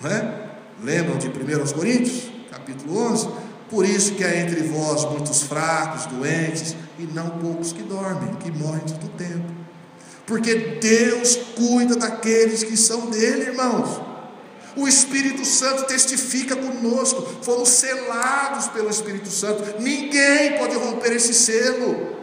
Não 0.00 0.10
é? 0.10 0.50
Lembram 0.82 1.18
de 1.18 1.28
1 1.28 1.32
Coríntios, 1.74 2.30
capítulo 2.50 2.98
11? 3.12 3.28
Por 3.70 3.84
isso 3.84 4.14
que 4.14 4.24
há 4.24 4.36
entre 4.36 4.62
vós 4.62 5.04
muitos 5.04 5.42
fracos, 5.42 6.06
doentes, 6.06 6.76
e 6.98 7.02
não 7.04 7.30
poucos 7.30 7.72
que 7.72 7.82
dormem, 7.82 8.34
que 8.36 8.50
morrem 8.50 8.82
todo 8.82 9.08
tempo. 9.16 9.52
Porque 10.26 10.54
Deus 10.80 11.38
cuida 11.56 11.96
daqueles 11.96 12.62
que 12.62 12.76
são 12.76 13.06
dele, 13.10 13.50
irmãos. 13.50 14.00
O 14.76 14.88
Espírito 14.88 15.44
Santo 15.44 15.84
testifica 15.84 16.56
conosco, 16.56 17.22
fomos 17.42 17.68
selados 17.68 18.68
pelo 18.68 18.90
Espírito 18.90 19.28
Santo. 19.28 19.80
Ninguém 19.80 20.58
pode 20.58 20.76
romper 20.76 21.12
esse 21.12 21.32
selo. 21.32 22.14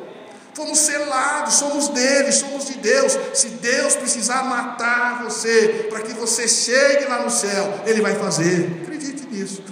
Fomos 0.54 0.80
selados, 0.80 1.54
somos 1.54 1.88
dele, 1.88 2.32
somos 2.32 2.66
de 2.66 2.74
Deus. 2.74 3.18
Se 3.34 3.48
Deus 3.48 3.96
precisar 3.96 4.44
matar 4.44 5.24
você 5.24 5.88
para 5.89 6.02
que 6.02 6.14
você 6.14 6.46
chegue 6.48 7.06
lá 7.06 7.24
no 7.24 7.30
céu, 7.30 7.82
Ele 7.86 8.02
vai 8.02 8.16
fazer. 8.16 8.82
Acredite 8.84 9.28
nisso. 9.32 9.64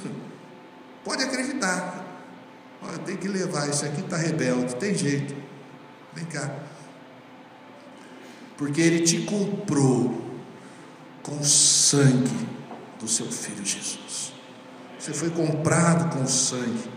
Pode 1.09 1.23
acreditar. 1.23 2.05
Olha, 2.83 2.99
tem 2.99 3.17
que 3.17 3.27
levar, 3.27 3.67
isso 3.67 3.83
aqui 3.83 4.01
está 4.01 4.15
rebelde, 4.15 4.75
tem 4.75 4.93
jeito. 4.93 5.33
Vem 6.13 6.23
cá. 6.25 6.53
Porque 8.55 8.79
Ele 8.79 8.99
te 8.99 9.21
comprou 9.21 10.23
com 11.23 11.43
sangue 11.43 12.47
do 12.99 13.07
seu 13.07 13.25
filho 13.25 13.65
Jesus. 13.65 14.33
Você 14.99 15.11
foi 15.11 15.31
comprado 15.31 16.15
com 16.15 16.27
sangue. 16.27 16.91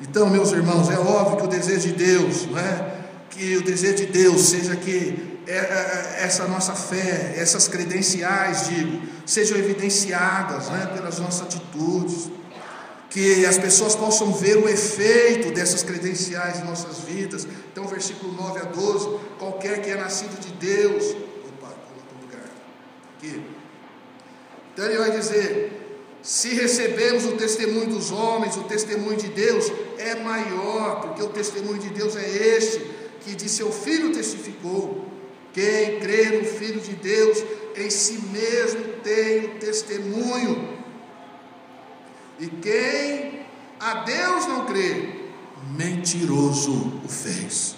Então, 0.00 0.30
meus 0.30 0.52
irmãos, 0.52 0.88
é 0.88 0.96
óbvio 0.96 1.38
que 1.38 1.42
o 1.42 1.48
desejo 1.48 1.88
de 1.88 1.94
Deus, 1.94 2.46
não 2.46 2.58
é? 2.60 3.06
Que 3.28 3.56
o 3.56 3.64
desejo 3.64 3.96
de 3.96 4.06
Deus 4.06 4.40
seja 4.42 4.76
que 4.76 5.40
é, 5.48 5.56
é, 5.56 6.18
essa 6.20 6.46
nossa 6.46 6.74
fé, 6.74 7.34
essas 7.36 7.66
credenciais, 7.66 8.68
digo, 8.68 9.02
sejam 9.26 9.58
evidenciadas 9.58 10.68
né, 10.68 10.86
pelas 10.94 11.18
nossas 11.18 11.42
atitudes, 11.42 12.30
que 13.18 13.44
as 13.44 13.58
pessoas 13.58 13.96
possam 13.96 14.32
ver 14.32 14.56
o 14.58 14.68
efeito 14.68 15.50
dessas 15.50 15.82
credenciais 15.82 16.60
em 16.60 16.64
nossas 16.64 17.00
vidas. 17.00 17.48
Então, 17.72 17.84
versículo 17.88 18.32
9 18.32 18.60
a 18.60 18.64
12: 18.66 19.18
qualquer 19.40 19.82
que 19.82 19.90
é 19.90 19.96
nascido 19.96 20.38
de 20.38 20.52
Deus, 20.52 21.16
opa, 21.48 21.74
lugar, 22.22 22.48
aqui 23.16 23.42
então 24.72 24.84
ele 24.84 24.98
vai 24.98 25.10
dizer: 25.10 25.72
se 26.22 26.50
recebemos 26.50 27.24
o 27.24 27.32
testemunho 27.32 27.88
dos 27.88 28.12
homens, 28.12 28.56
o 28.56 28.62
testemunho 28.62 29.16
de 29.16 29.26
Deus 29.26 29.72
é 29.98 30.14
maior, 30.14 31.00
porque 31.00 31.20
o 31.20 31.28
testemunho 31.30 31.80
de 31.80 31.88
Deus 31.88 32.14
é 32.14 32.56
este, 32.56 32.88
que 33.22 33.34
de 33.34 33.48
seu 33.48 33.72
Filho 33.72 34.12
testificou. 34.12 35.06
Quem 35.52 35.98
crê 35.98 36.38
no 36.38 36.44
Filho 36.44 36.80
de 36.80 36.94
Deus, 36.94 37.42
em 37.74 37.90
si 37.90 38.20
mesmo 38.30 38.80
tem 39.02 39.46
o 39.46 39.58
testemunho. 39.58 40.77
E 42.38 42.46
quem 42.46 43.40
a 43.80 44.04
Deus 44.04 44.46
não 44.46 44.64
crê, 44.66 45.30
mentiroso 45.76 47.00
o 47.04 47.08
fez. 47.08 47.74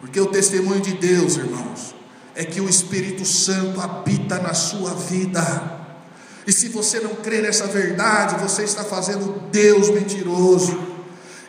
Porque 0.00 0.20
o 0.20 0.26
testemunho 0.26 0.80
de 0.80 0.94
Deus, 0.94 1.36
irmãos, 1.36 1.94
é 2.34 2.44
que 2.44 2.60
o 2.60 2.68
Espírito 2.68 3.24
Santo 3.24 3.80
habita 3.80 4.38
na 4.38 4.54
sua 4.54 4.94
vida. 4.94 5.78
E 6.46 6.52
se 6.52 6.68
você 6.68 7.00
não 7.00 7.16
crê 7.16 7.42
nessa 7.42 7.66
verdade, 7.66 8.40
você 8.40 8.62
está 8.62 8.84
fazendo 8.84 9.42
Deus 9.50 9.90
mentiroso. 9.90 10.78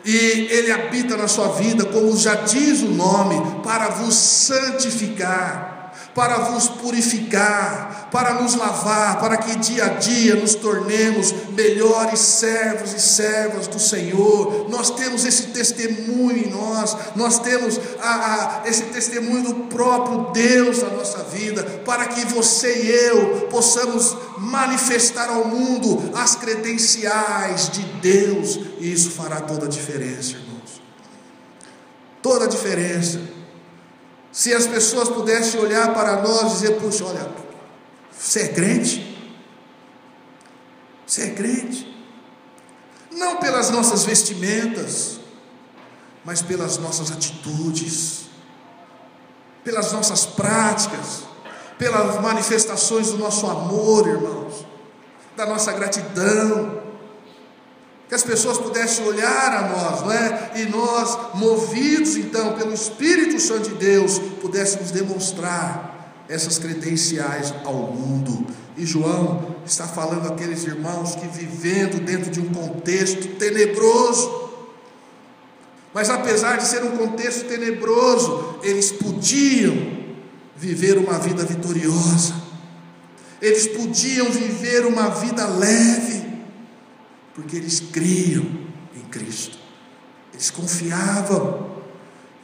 E 0.04 0.16
Ele 0.50 0.72
habita 0.72 1.16
na 1.16 1.28
sua 1.28 1.48
vida, 1.52 1.84
como 1.84 2.16
já 2.16 2.34
diz 2.34 2.82
o 2.82 2.88
nome, 2.88 3.62
para 3.62 3.88
vos 3.90 4.14
santificar 4.14 5.79
para 6.20 6.36
vos 6.36 6.68
purificar, 6.68 8.10
para 8.12 8.34
nos 8.34 8.54
lavar, 8.54 9.18
para 9.20 9.38
que 9.38 9.56
dia 9.56 9.86
a 9.86 9.88
dia 9.88 10.36
nos 10.36 10.54
tornemos 10.54 11.32
melhores 11.56 12.20
servos 12.20 12.92
e 12.92 13.00
servas 13.00 13.66
do 13.66 13.78
Senhor. 13.78 14.68
Nós 14.68 14.90
temos 14.90 15.24
esse 15.24 15.44
testemunho 15.44 16.36
em 16.36 16.50
nós, 16.50 16.94
nós 17.16 17.38
temos 17.38 17.80
a, 18.02 18.10
a, 18.64 18.68
esse 18.68 18.82
testemunho 18.82 19.44
do 19.44 19.54
próprio 19.74 20.30
Deus 20.32 20.82
na 20.82 20.90
nossa 20.90 21.24
vida, 21.24 21.62
para 21.86 22.04
que 22.04 22.26
você 22.26 22.82
e 22.82 22.90
eu 22.90 23.48
possamos 23.48 24.14
manifestar 24.36 25.30
ao 25.30 25.46
mundo 25.46 26.10
as 26.14 26.34
credenciais 26.34 27.70
de 27.70 27.82
Deus, 28.02 28.60
e 28.78 28.92
isso 28.92 29.12
fará 29.12 29.40
toda 29.40 29.64
a 29.64 29.68
diferença, 29.70 30.32
irmãos. 30.32 30.82
Toda 32.20 32.44
a 32.44 32.48
diferença. 32.48 33.39
Se 34.32 34.54
as 34.54 34.66
pessoas 34.66 35.08
pudessem 35.08 35.60
olhar 35.60 35.92
para 35.92 36.22
nós 36.22 36.42
e 36.42 36.54
dizer, 36.54 36.80
puxa, 36.80 37.04
olha, 37.04 37.28
você 38.10 38.42
é 38.42 38.48
crente? 38.48 39.34
Você 41.06 41.22
é 41.22 41.30
crente? 41.30 41.86
Não 43.10 43.38
pelas 43.38 43.70
nossas 43.70 44.04
vestimentas, 44.04 45.18
mas 46.24 46.40
pelas 46.42 46.78
nossas 46.78 47.10
atitudes, 47.10 48.26
pelas 49.64 49.92
nossas 49.92 50.24
práticas, 50.26 51.24
pelas 51.76 52.20
manifestações 52.20 53.10
do 53.10 53.18
nosso 53.18 53.46
amor, 53.46 54.06
irmãos, 54.06 54.66
da 55.36 55.46
nossa 55.46 55.72
gratidão, 55.72 56.79
que 58.10 58.14
as 58.16 58.24
pessoas 58.24 58.58
pudessem 58.58 59.06
olhar 59.06 59.54
a 59.54 59.68
nós, 59.68 60.00
não 60.00 60.10
é? 60.10 60.50
E 60.56 60.64
nós, 60.66 61.16
movidos 61.34 62.16
então 62.16 62.54
pelo 62.54 62.74
Espírito 62.74 63.38
Santo 63.38 63.68
de 63.68 63.76
Deus, 63.76 64.18
pudéssemos 64.40 64.90
demonstrar 64.90 66.24
essas 66.28 66.58
credenciais 66.58 67.54
ao 67.64 67.72
mundo. 67.72 68.44
E 68.76 68.84
João 68.84 69.54
está 69.64 69.86
falando 69.86 70.26
aqueles 70.26 70.64
irmãos 70.64 71.14
que 71.14 71.28
vivendo 71.28 72.04
dentro 72.04 72.32
de 72.32 72.40
um 72.40 72.52
contexto 72.52 73.28
tenebroso, 73.36 74.50
mas 75.94 76.10
apesar 76.10 76.56
de 76.56 76.66
ser 76.66 76.82
um 76.82 76.96
contexto 76.96 77.46
tenebroso, 77.46 78.58
eles 78.64 78.90
podiam 78.90 80.00
viver 80.56 80.98
uma 80.98 81.16
vida 81.20 81.44
vitoriosa. 81.44 82.34
Eles 83.40 83.68
podiam 83.68 84.28
viver 84.32 84.84
uma 84.84 85.10
vida 85.10 85.46
leve 85.46 86.19
porque 87.40 87.56
eles 87.56 87.80
criam 87.80 88.44
em 88.94 89.00
Cristo, 89.10 89.56
eles 90.32 90.50
confiavam. 90.50 91.70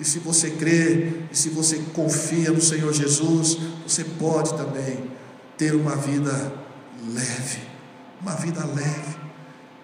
E 0.00 0.04
se 0.04 0.18
você 0.18 0.50
crê, 0.50 1.12
e 1.30 1.36
se 1.36 1.50
você 1.50 1.78
confia 1.94 2.50
no 2.50 2.60
Senhor 2.60 2.92
Jesus, 2.92 3.58
você 3.86 4.04
pode 4.04 4.54
também 4.56 5.10
ter 5.56 5.74
uma 5.74 5.96
vida 5.96 6.52
leve, 7.12 7.60
uma 8.20 8.34
vida 8.34 8.64
leve 8.64 9.16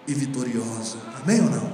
e 0.06 0.14
vitoriosa. 0.14 0.96
Amém 1.22 1.40
ou 1.40 1.50
não? 1.50 1.72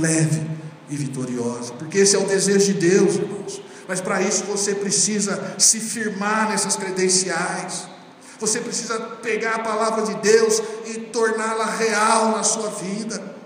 Leve 0.00 0.48
e 0.88 0.96
vitoriosa, 0.96 1.72
porque 1.74 1.98
esse 1.98 2.16
é 2.16 2.18
o 2.18 2.26
desejo 2.26 2.72
de 2.72 2.74
Deus, 2.74 3.14
irmãos. 3.16 3.62
Mas 3.86 4.00
para 4.00 4.22
isso 4.22 4.44
você 4.44 4.74
precisa 4.74 5.54
se 5.58 5.80
firmar 5.80 6.50
nessas 6.50 6.76
credenciais. 6.76 7.88
Você 8.40 8.60
precisa 8.60 8.98
pegar 9.22 9.56
a 9.56 9.58
palavra 9.58 10.02
de 10.02 10.14
Deus 10.14 10.62
e 10.86 10.94
torná-la 11.12 11.66
real 11.66 12.30
na 12.30 12.42
sua 12.42 12.70
vida. 12.70 13.36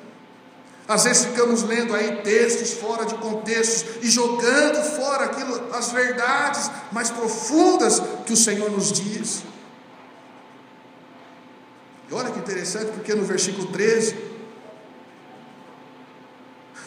Às 0.87 1.03
vezes 1.03 1.25
ficamos 1.25 1.65
lendo 1.65 1.93
aí 1.95 2.23
textos 2.23 2.75
fora 2.75 3.05
de 3.05 3.17
contextos 3.17 3.97
e 4.03 4.11
jogando 4.11 4.81
fora 4.97 5.25
aquilo, 5.25 5.75
as 5.75 5.91
verdades 5.91 6.71
mais 6.93 7.11
profundas 7.11 8.01
que 8.25 8.33
o 8.33 8.37
Senhor 8.37 8.71
nos 8.71 8.93
diz. 8.93 9.43
E 12.09 12.15
olha 12.15 12.31
que 12.31 12.39
interessante, 12.39 12.93
porque 12.93 13.15
no 13.15 13.25
versículo 13.25 13.67
13, 13.73 14.15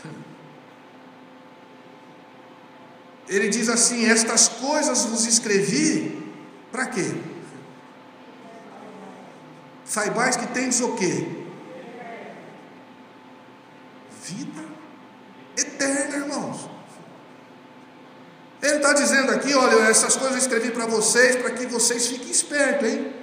ele 3.27 3.49
diz 3.49 3.67
assim: 3.67 4.05
Estas 4.05 4.47
coisas 4.47 5.03
vos 5.05 5.25
escrevi, 5.25 6.31
para 6.71 6.85
quê? 6.85 7.35
Saibais 9.87 10.35
que 10.35 10.47
tens 10.47 10.81
o 10.81 10.95
quê? 10.95 11.25
Vida 14.23 14.65
eterna, 15.57 16.17
irmãos. 16.17 16.69
Ele 18.61 18.75
está 18.75 18.91
dizendo 18.91 19.31
aqui: 19.31 19.53
olha, 19.55 19.87
essas 19.89 20.17
coisas 20.17 20.35
eu 20.35 20.39
escrevi 20.39 20.71
para 20.71 20.85
vocês, 20.85 21.37
para 21.37 21.51
que 21.51 21.65
vocês 21.67 22.07
fiquem 22.07 22.29
espertos, 22.29 22.87
hein? 22.89 23.13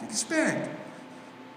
Fiquem 0.00 0.14
espertos. 0.14 0.70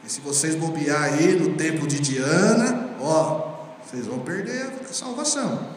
E 0.05 0.09
se 0.09 0.21
vocês 0.21 0.55
bobear 0.55 1.03
aí 1.03 1.33
no 1.33 1.57
templo 1.57 1.87
de 1.87 1.99
Diana, 1.99 2.95
ó, 3.01 3.65
vocês 3.83 4.05
vão 4.05 4.19
perder 4.19 4.71
a 4.87 4.93
salvação. 4.93 5.75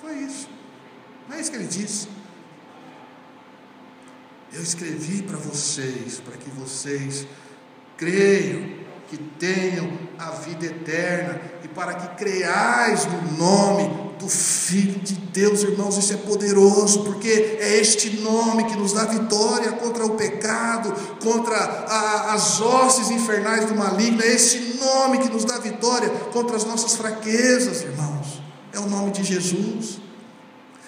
Foi 0.00 0.14
isso. 0.14 0.48
Não 1.28 1.36
é 1.36 1.40
isso 1.40 1.50
que 1.50 1.56
ele 1.58 1.66
disse. 1.66 2.08
Eu 4.54 4.62
escrevi 4.62 5.20
para 5.22 5.36
vocês, 5.36 6.20
para 6.24 6.36
que 6.36 6.48
vocês 6.50 7.26
creiam 7.96 8.84
que 9.08 9.18
tenham 9.18 9.98
a 10.16 10.30
vida 10.30 10.66
eterna 10.66 11.40
e 11.64 11.68
para 11.68 11.94
que 11.94 12.16
creiais 12.16 13.04
no 13.04 13.36
nome 13.36 14.14
do 14.18 14.28
Filho 14.28 15.00
de 15.00 15.14
Deus, 15.14 15.64
irmãos, 15.64 15.98
isso 15.98 16.12
é 16.14 16.16
poderoso, 16.16 17.02
porque 17.02 17.58
é 17.60 17.80
este 17.80 18.20
nome 18.20 18.64
que 18.64 18.76
nos 18.76 18.92
dá 18.92 19.04
vitória 19.04 19.72
contra 19.72 20.06
o 20.06 20.10
pecado, 20.10 20.94
contra 21.20 21.56
a, 21.56 22.34
as 22.34 22.60
hostes 22.60 23.10
infernais 23.10 23.66
do 23.66 23.74
maligno, 23.74 24.22
é 24.22 24.32
este 24.32 24.78
nome 24.78 25.18
que 25.18 25.28
nos 25.28 25.44
dá 25.44 25.58
vitória 25.58 26.08
contra 26.32 26.56
as 26.56 26.64
nossas 26.64 26.94
fraquezas, 26.94 27.82
irmãos, 27.82 28.40
é 28.72 28.78
o 28.78 28.88
nome 28.88 29.10
de 29.10 29.24
Jesus. 29.24 30.03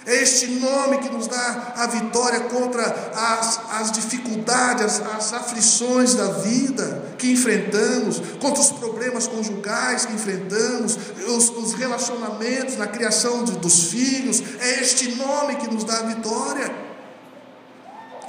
É 0.06 0.22
este 0.22 0.46
nome 0.46 0.98
que 0.98 1.08
nos 1.08 1.26
dá 1.26 1.74
a 1.74 1.86
vitória 1.88 2.38
contra 2.42 2.84
as, 3.12 3.58
as 3.72 3.90
dificuldades, 3.90 5.00
as, 5.00 5.32
aflições 5.32 6.14
da 6.14 6.28
vida 6.28 7.16
que 7.18 7.32
enfrentamos, 7.32 8.20
contra 8.40 8.60
os 8.60 8.70
problemas 8.70 9.26
conjugais 9.26 10.06
que 10.06 10.12
enfrentamos, 10.12 10.96
os, 11.26 11.48
os 11.48 11.72
relacionamentos 11.72 12.76
na 12.76 12.86
criação 12.86 13.42
de, 13.42 13.58
dos 13.58 13.90
filhos. 13.90 14.40
É 14.60 14.80
este 14.80 15.16
nome 15.16 15.56
que 15.56 15.66
nos 15.66 15.82
dá 15.82 15.98
a 15.98 16.02
vitória. 16.02 16.72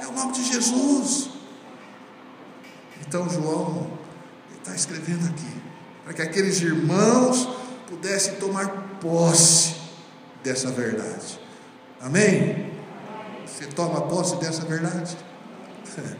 É 0.00 0.06
o 0.08 0.12
nome 0.12 0.32
de 0.32 0.52
Jesus. 0.52 1.30
Então, 3.06 3.30
João 3.30 3.88
está 4.58 4.74
escrevendo 4.74 5.28
aqui, 5.28 5.62
para 6.02 6.12
que 6.12 6.22
aqueles 6.22 6.60
irmãos 6.60 7.48
pudessem 7.88 8.34
tomar 8.34 8.66
posse 9.00 9.76
dessa 10.42 10.72
verdade. 10.72 11.46
Amém? 12.00 12.72
Você 13.44 13.66
toma 13.66 14.02
posse 14.02 14.36
dessa 14.36 14.64
verdade? 14.64 15.16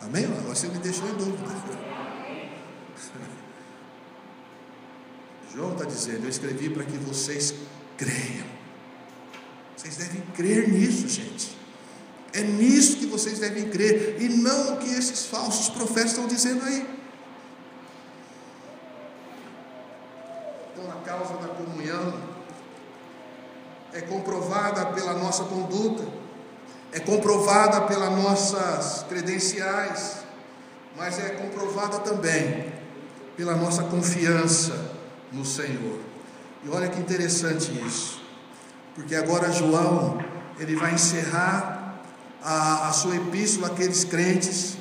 Amém? 0.00 0.26
Você 0.48 0.68
me 0.68 0.78
deixou 0.78 1.08
em 1.08 1.14
dúvida. 1.14 1.44
João 5.52 5.72
está 5.72 5.84
dizendo: 5.84 6.24
Eu 6.24 6.30
escrevi 6.30 6.70
para 6.70 6.84
que 6.84 6.96
vocês 6.96 7.54
creiam. 7.96 8.46
Vocês 9.76 9.96
devem 9.96 10.22
crer 10.34 10.68
nisso, 10.68 11.08
gente. 11.08 11.58
É 12.32 12.42
nisso 12.42 12.96
que 12.96 13.06
vocês 13.06 13.38
devem 13.40 13.68
crer, 13.70 14.20
e 14.20 14.28
não 14.28 14.74
o 14.74 14.76
que 14.78 14.88
esses 14.88 15.26
falsos 15.26 15.68
profetas 15.68 16.12
estão 16.12 16.28
dizendo 16.28 16.64
aí. 16.64 16.86
Então, 20.72 20.90
a 20.92 21.02
causa 21.02 21.34
da 21.38 21.48
comunhão 21.48 22.29
é 23.92 24.00
comprovada 24.00 24.86
pela 24.86 25.14
nossa 25.14 25.44
conduta, 25.44 26.04
é 26.92 27.00
comprovada 27.00 27.82
pelas 27.82 28.10
nossas 28.10 29.04
credenciais, 29.08 30.18
mas 30.96 31.18
é 31.18 31.30
comprovada 31.30 31.98
também 32.00 32.72
pela 33.36 33.56
nossa 33.56 33.84
confiança 33.84 34.92
no 35.32 35.44
Senhor. 35.44 36.00
E 36.64 36.68
olha 36.68 36.88
que 36.88 37.00
interessante 37.00 37.72
isso, 37.86 38.20
porque 38.94 39.14
agora 39.14 39.50
João 39.50 40.18
ele 40.58 40.76
vai 40.76 40.94
encerrar 40.94 42.00
a, 42.42 42.88
a 42.88 42.92
sua 42.92 43.16
epístola 43.16 43.68
àqueles 43.68 44.04
crentes, 44.04 44.76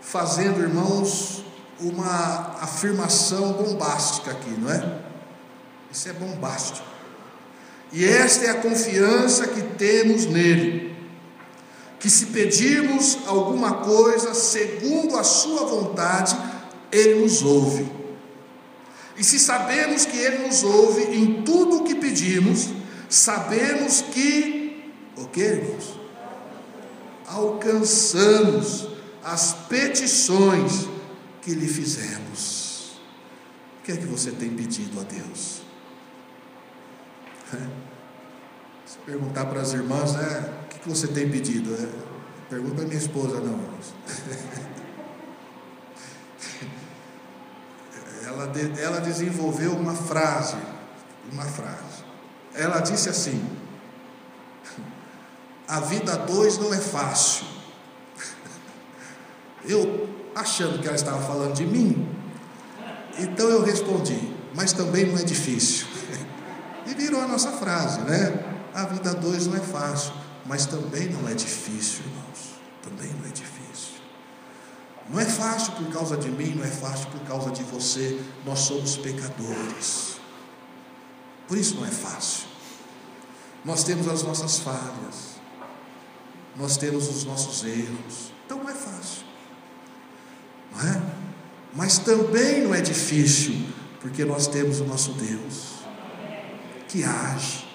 fazendo, 0.00 0.60
irmãos, 0.60 1.44
uma 1.80 2.56
afirmação 2.60 3.52
bombástica 3.54 4.30
aqui, 4.30 4.50
não 4.50 4.70
é? 4.70 4.98
Isso 5.90 6.08
é 6.08 6.12
bombástico. 6.12 6.91
E 7.92 8.04
esta 8.04 8.46
é 8.46 8.50
a 8.50 8.60
confiança 8.60 9.48
que 9.48 9.62
temos 9.76 10.26
nele. 10.26 10.96
Que 12.00 12.08
se 12.08 12.26
pedirmos 12.26 13.18
alguma 13.26 13.74
coisa 13.74 14.34
segundo 14.34 15.16
a 15.16 15.22
Sua 15.22 15.66
vontade, 15.66 16.36
Ele 16.90 17.20
nos 17.20 17.42
ouve. 17.42 17.86
E 19.16 19.22
se 19.22 19.38
sabemos 19.38 20.06
que 20.06 20.16
Ele 20.16 20.46
nos 20.46 20.64
ouve 20.64 21.02
em 21.14 21.42
tudo 21.42 21.78
o 21.78 21.84
que 21.84 21.94
pedimos, 21.94 22.70
sabemos 23.08 24.00
que, 24.00 24.90
o 25.16 25.26
que 25.26 25.40
irmãos? 25.40 26.00
Alcançamos 27.26 28.88
as 29.22 29.52
petições 29.68 30.88
que 31.42 31.52
lhe 31.52 31.68
fizemos. 31.68 33.00
O 33.80 33.84
que 33.84 33.92
é 33.92 33.96
que 33.96 34.06
você 34.06 34.30
tem 34.30 34.50
pedido 34.50 34.98
a 35.00 35.02
Deus? 35.02 35.61
Se 38.86 38.98
perguntar 39.06 39.46
para 39.46 39.60
as 39.60 39.72
irmãs, 39.72 40.14
né, 40.14 40.52
o 40.64 40.68
que 40.68 40.88
você 40.88 41.06
tem 41.08 41.30
pedido? 41.30 41.74
É, 41.74 41.88
pergunta 42.50 42.76
para 42.76 42.84
minha 42.84 42.98
esposa, 42.98 43.40
não, 43.40 43.52
irmãos. 43.52 43.94
ela, 48.26 48.52
ela 48.78 49.00
desenvolveu 49.00 49.72
uma 49.72 49.94
frase, 49.94 50.56
uma 51.30 51.44
frase. 51.44 52.04
Ela 52.54 52.80
disse 52.80 53.08
assim: 53.08 53.44
a 55.68 55.80
vida 55.80 56.12
a 56.12 56.16
dois 56.16 56.58
não 56.58 56.72
é 56.72 56.78
fácil. 56.78 57.46
Eu, 59.64 60.08
achando 60.34 60.80
que 60.80 60.86
ela 60.86 60.96
estava 60.96 61.20
falando 61.22 61.54
de 61.54 61.64
mim, 61.64 62.08
então 63.18 63.48
eu 63.48 63.62
respondi, 63.62 64.18
mas 64.54 64.72
também 64.72 65.06
não 65.06 65.18
é 65.18 65.22
difícil. 65.22 65.86
E 66.86 66.94
virou 66.94 67.20
a 67.20 67.28
nossa 67.28 67.52
frase, 67.52 68.00
né? 68.02 68.52
A 68.74 68.84
vida 68.84 69.10
a 69.10 69.14
dois 69.14 69.46
não 69.46 69.56
é 69.56 69.60
fácil, 69.60 70.12
mas 70.46 70.66
também 70.66 71.08
não 71.08 71.28
é 71.28 71.34
difícil, 71.34 72.04
irmãos. 72.06 72.54
Também 72.82 73.12
não 73.20 73.28
é 73.28 73.32
difícil. 73.32 74.00
Não 75.08 75.20
é 75.20 75.24
fácil 75.24 75.72
por 75.74 75.92
causa 75.92 76.16
de 76.16 76.30
mim, 76.30 76.54
não 76.54 76.64
é 76.64 76.70
fácil 76.70 77.06
por 77.10 77.20
causa 77.20 77.50
de 77.50 77.62
você. 77.64 78.20
Nós 78.44 78.60
somos 78.60 78.96
pecadores. 78.96 80.16
Por 81.46 81.58
isso 81.58 81.76
não 81.76 81.86
é 81.86 81.90
fácil. 81.90 82.46
Nós 83.64 83.84
temos 83.84 84.08
as 84.08 84.22
nossas 84.22 84.58
falhas. 84.58 85.32
Nós 86.56 86.76
temos 86.76 87.08
os 87.08 87.24
nossos 87.24 87.62
erros. 87.64 88.32
Então 88.46 88.58
não 88.58 88.68
é 88.68 88.74
fácil. 88.74 89.24
Não 90.72 90.80
é? 90.80 91.02
Mas 91.74 91.98
também 91.98 92.62
não 92.62 92.74
é 92.74 92.80
difícil, 92.80 93.66
porque 94.00 94.24
nós 94.24 94.46
temos 94.46 94.80
o 94.80 94.84
nosso 94.84 95.12
Deus 95.12 95.71
que 96.92 97.02
age, 97.02 97.66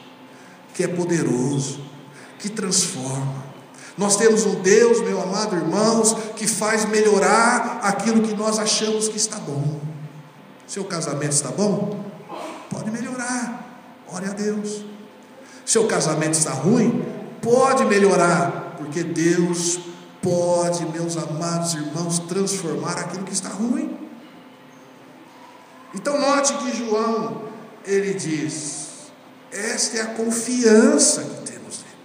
que 0.76 0.84
é 0.84 0.88
poderoso, 0.88 1.82
que 2.38 2.50
transforma. 2.50 3.48
Nós 3.98 4.16
temos 4.16 4.46
um 4.46 4.62
Deus, 4.62 5.02
meu 5.02 5.20
amado 5.20 5.56
irmãos, 5.56 6.14
que 6.36 6.46
faz 6.46 6.86
melhorar 6.86 7.80
aquilo 7.82 8.22
que 8.22 8.36
nós 8.36 8.60
achamos 8.60 9.08
que 9.08 9.18
está 9.18 9.38
bom. 9.38 9.82
Seu 10.68 10.86
casamento 10.86 11.32
está 11.32 11.50
bom? 11.50 12.06
Pode 12.70 12.92
melhorar. 12.92 13.82
Ore 14.08 14.28
a 14.28 14.34
Deus. 14.34 14.86
Seu 15.66 15.88
casamento 15.88 16.34
está 16.34 16.52
ruim? 16.52 17.04
Pode 17.42 17.86
melhorar, 17.86 18.76
porque 18.78 19.04
Deus 19.04 19.80
pode, 20.22 20.86
meus 20.90 21.18
amados 21.18 21.74
irmãos, 21.74 22.20
transformar 22.20 23.00
aquilo 23.00 23.24
que 23.24 23.34
está 23.34 23.50
ruim. 23.50 23.98
Então 25.96 26.20
note 26.22 26.54
que 26.54 26.78
João, 26.78 27.42
ele 27.84 28.14
diz: 28.14 28.87
esta 29.52 29.98
é 29.98 30.02
a 30.02 30.08
confiança 30.08 31.22
que 31.24 31.52
temos 31.52 31.80
nele. 31.80 31.98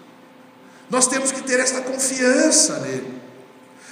Nós 0.91 1.07
temos 1.07 1.33
que 1.33 1.43
ter 1.43 1.61
esta 1.61 1.81
confiança 1.81 2.79
nele. 2.81 3.21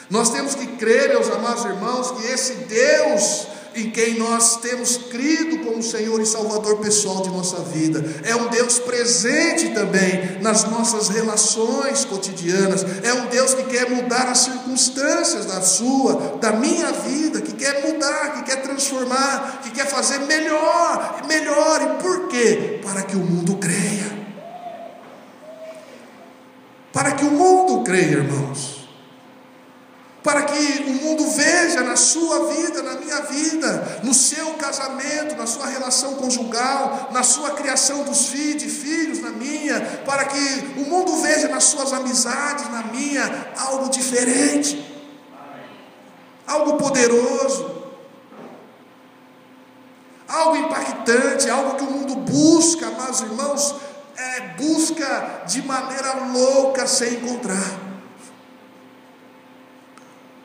Nós 0.08 0.30
temos 0.30 0.54
que 0.54 0.66
crer, 0.76 1.10
meus 1.10 1.30
amados 1.30 1.64
irmãos, 1.64 2.10
que 2.12 2.26
esse 2.26 2.54
Deus 2.54 3.46
em 3.74 3.90
quem 3.90 4.18
nós 4.18 4.56
temos 4.56 4.96
crido 4.96 5.64
como 5.64 5.82
Senhor 5.82 6.20
e 6.20 6.26
Salvador 6.26 6.78
pessoal 6.78 7.22
de 7.22 7.30
nossa 7.30 7.58
vida. 7.62 8.04
É 8.24 8.34
um 8.34 8.48
Deus 8.48 8.78
presente 8.78 9.70
também 9.70 10.40
nas 10.40 10.64
nossas 10.64 11.08
relações 11.08 12.04
cotidianas. 12.04 12.84
É 13.02 13.14
um 13.14 13.26
Deus 13.26 13.54
que 13.54 13.64
quer 13.64 13.88
mudar 13.90 14.28
as 14.28 14.38
circunstâncias 14.40 15.46
da 15.46 15.60
sua, 15.62 16.38
da 16.40 16.52
minha 16.52 16.92
vida, 16.92 17.40
que 17.40 17.52
quer 17.52 17.86
mudar, 17.86 18.34
que 18.34 18.50
quer 18.50 18.62
transformar, 18.62 19.60
que 19.62 19.70
quer 19.70 19.86
fazer 19.86 20.18
melhor, 20.20 21.22
melhor. 21.26 21.80
E 21.82 22.02
por 22.02 22.28
quê? 22.28 22.80
Para 22.82 23.02
que 23.02 23.16
o 23.16 23.20
mundo 23.20 23.56
creia. 23.56 24.20
Para 26.92 27.12
que 27.12 27.24
o 27.24 27.30
mundo 27.30 27.84
creia, 27.84 28.16
irmãos 28.16 28.79
para 30.22 30.42
que 30.42 30.82
o 30.82 31.04
mundo 31.04 31.26
veja 31.30 31.82
na 31.82 31.96
sua 31.96 32.52
vida, 32.52 32.82
na 32.82 32.94
minha 33.00 33.20
vida, 33.22 34.00
no 34.02 34.12
seu 34.12 34.54
casamento, 34.54 35.36
na 35.36 35.46
sua 35.46 35.66
relação 35.66 36.14
conjugal, 36.14 37.08
na 37.12 37.22
sua 37.22 37.52
criação 37.52 38.02
dos 38.04 38.26
filhos, 38.26 38.62
de 38.62 38.68
filhos, 38.68 39.20
na 39.20 39.30
minha, 39.30 39.80
para 40.04 40.24
que 40.24 40.74
o 40.76 40.88
mundo 40.88 41.16
veja 41.22 41.48
nas 41.48 41.64
suas 41.64 41.92
amizades, 41.92 42.70
na 42.70 42.82
minha, 42.84 43.52
algo 43.56 43.88
diferente, 43.88 44.86
algo 46.46 46.76
poderoso, 46.76 47.80
algo 50.28 50.56
impactante, 50.56 51.48
algo 51.48 51.76
que 51.76 51.84
o 51.84 51.90
mundo 51.90 52.16
busca, 52.16 52.90
mas 52.90 53.20
irmãos, 53.20 53.74
é, 54.16 54.40
busca 54.58 55.42
de 55.46 55.62
maneira 55.62 56.12
louca 56.32 56.86
sem 56.86 57.14
encontrar. 57.14 57.89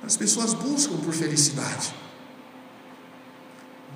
As 0.06 0.16
pessoas 0.16 0.54
buscam 0.54 0.98
por 0.98 1.12
felicidade, 1.14 1.96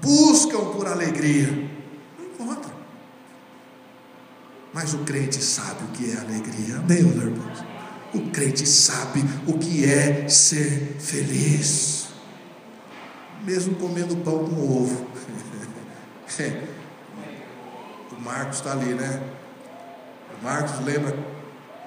buscam 0.01 0.71
por 0.71 0.87
alegria, 0.87 1.69
não 2.17 2.25
encontram. 2.25 2.73
Mas 4.73 4.95
o 4.95 4.99
crente 4.99 5.43
sabe 5.43 5.83
o 5.83 5.87
que 5.89 6.11
é 6.11 6.17
alegria, 6.17 6.77
amém, 6.77 7.03
meus? 7.03 7.63
O 8.11 8.31
crente 8.31 8.67
sabe 8.67 9.23
o 9.45 9.59
que 9.59 9.85
é 9.85 10.27
ser 10.27 10.97
feliz, 10.99 12.07
mesmo 13.43 13.75
comendo 13.75 14.17
pão 14.17 14.45
com 14.45 14.81
ovo. 14.81 15.05
o 18.17 18.21
Marcos 18.21 18.57
está 18.57 18.71
ali, 18.71 18.95
né? 18.95 19.21
O 20.39 20.43
Marcos 20.43 20.83
lembra 20.83 21.15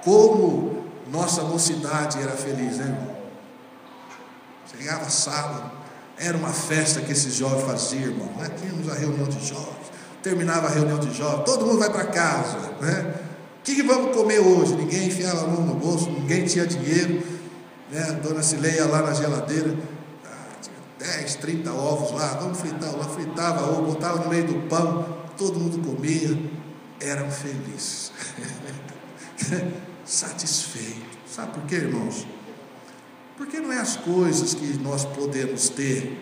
como 0.05 0.87
nossa 1.11 1.43
mocidade 1.43 2.21
era 2.21 2.37
feliz, 2.37 2.77
né, 2.77 2.85
irmão? 2.85 3.22
Chegava 4.71 5.09
sábado, 5.11 5.73
era 6.19 6.37
uma 6.37 6.53
festa 6.53 7.01
que 7.01 7.13
esses 7.13 7.35
jovens 7.35 7.65
faziam, 7.65 8.03
irmão. 8.03 8.29
Né? 8.39 8.51
Tínhamos 8.61 8.89
a 8.89 8.95
reunião 8.95 9.27
de 9.27 9.45
jovens, 9.47 9.91
terminava 10.23 10.69
a 10.69 10.71
reunião 10.71 10.99
de 10.99 11.13
jovens, 11.13 11.45
todo 11.45 11.67
mundo 11.67 11.79
vai 11.79 11.91
para 11.91 12.07
casa, 12.07 12.59
né? 12.81 13.15
O 13.59 13.65
que, 13.65 13.77
que, 13.77 13.83
vamos 13.83 14.17
comer 14.17 14.41
hoje? 14.41 14.75
Ninguém 14.75 15.07
enfiava 15.07 15.45
a 15.45 15.47
mão 15.47 15.65
no 15.65 15.75
bolso, 15.75 16.11
ninguém 16.11 16.45
tinha 16.45 16.67
dinheiro, 16.67 17.23
né? 17.93 18.03
A 18.09 18.13
dona 18.13 18.43
Cileia 18.43 18.87
lá 18.87 19.03
na 19.03 19.15
geladeira, 19.15 19.77
ah, 20.25 20.61
tinha 20.61 21.13
10, 21.19 21.37
30 21.37 21.73
ovos 21.73 22.13
lá, 22.13 22.39
vamos 22.41 22.59
fritar, 22.59 22.93
lá 22.97 23.05
fritava 23.05 23.71
ovo, 23.71 23.93
botava 23.93 24.25
no 24.25 24.31
meio 24.31 24.45
do 24.45 24.69
pão, 24.69 25.17
todo 25.37 25.61
mundo 25.61 25.79
comia, 25.87 26.37
eram 27.01 27.31
felizes, 27.31 28.13
satisfeitos. 30.05 31.13
Sabe 31.33 31.53
por 31.53 31.63
quê, 31.63 31.77
irmãos? 31.77 32.27
Porque 33.37 33.61
não 33.61 33.73
é 33.73 33.79
as 33.79 33.97
coisas 33.97 34.55
que 34.55 34.79
nós 34.79 35.05
podemos 35.05 35.69
ter. 35.69 36.21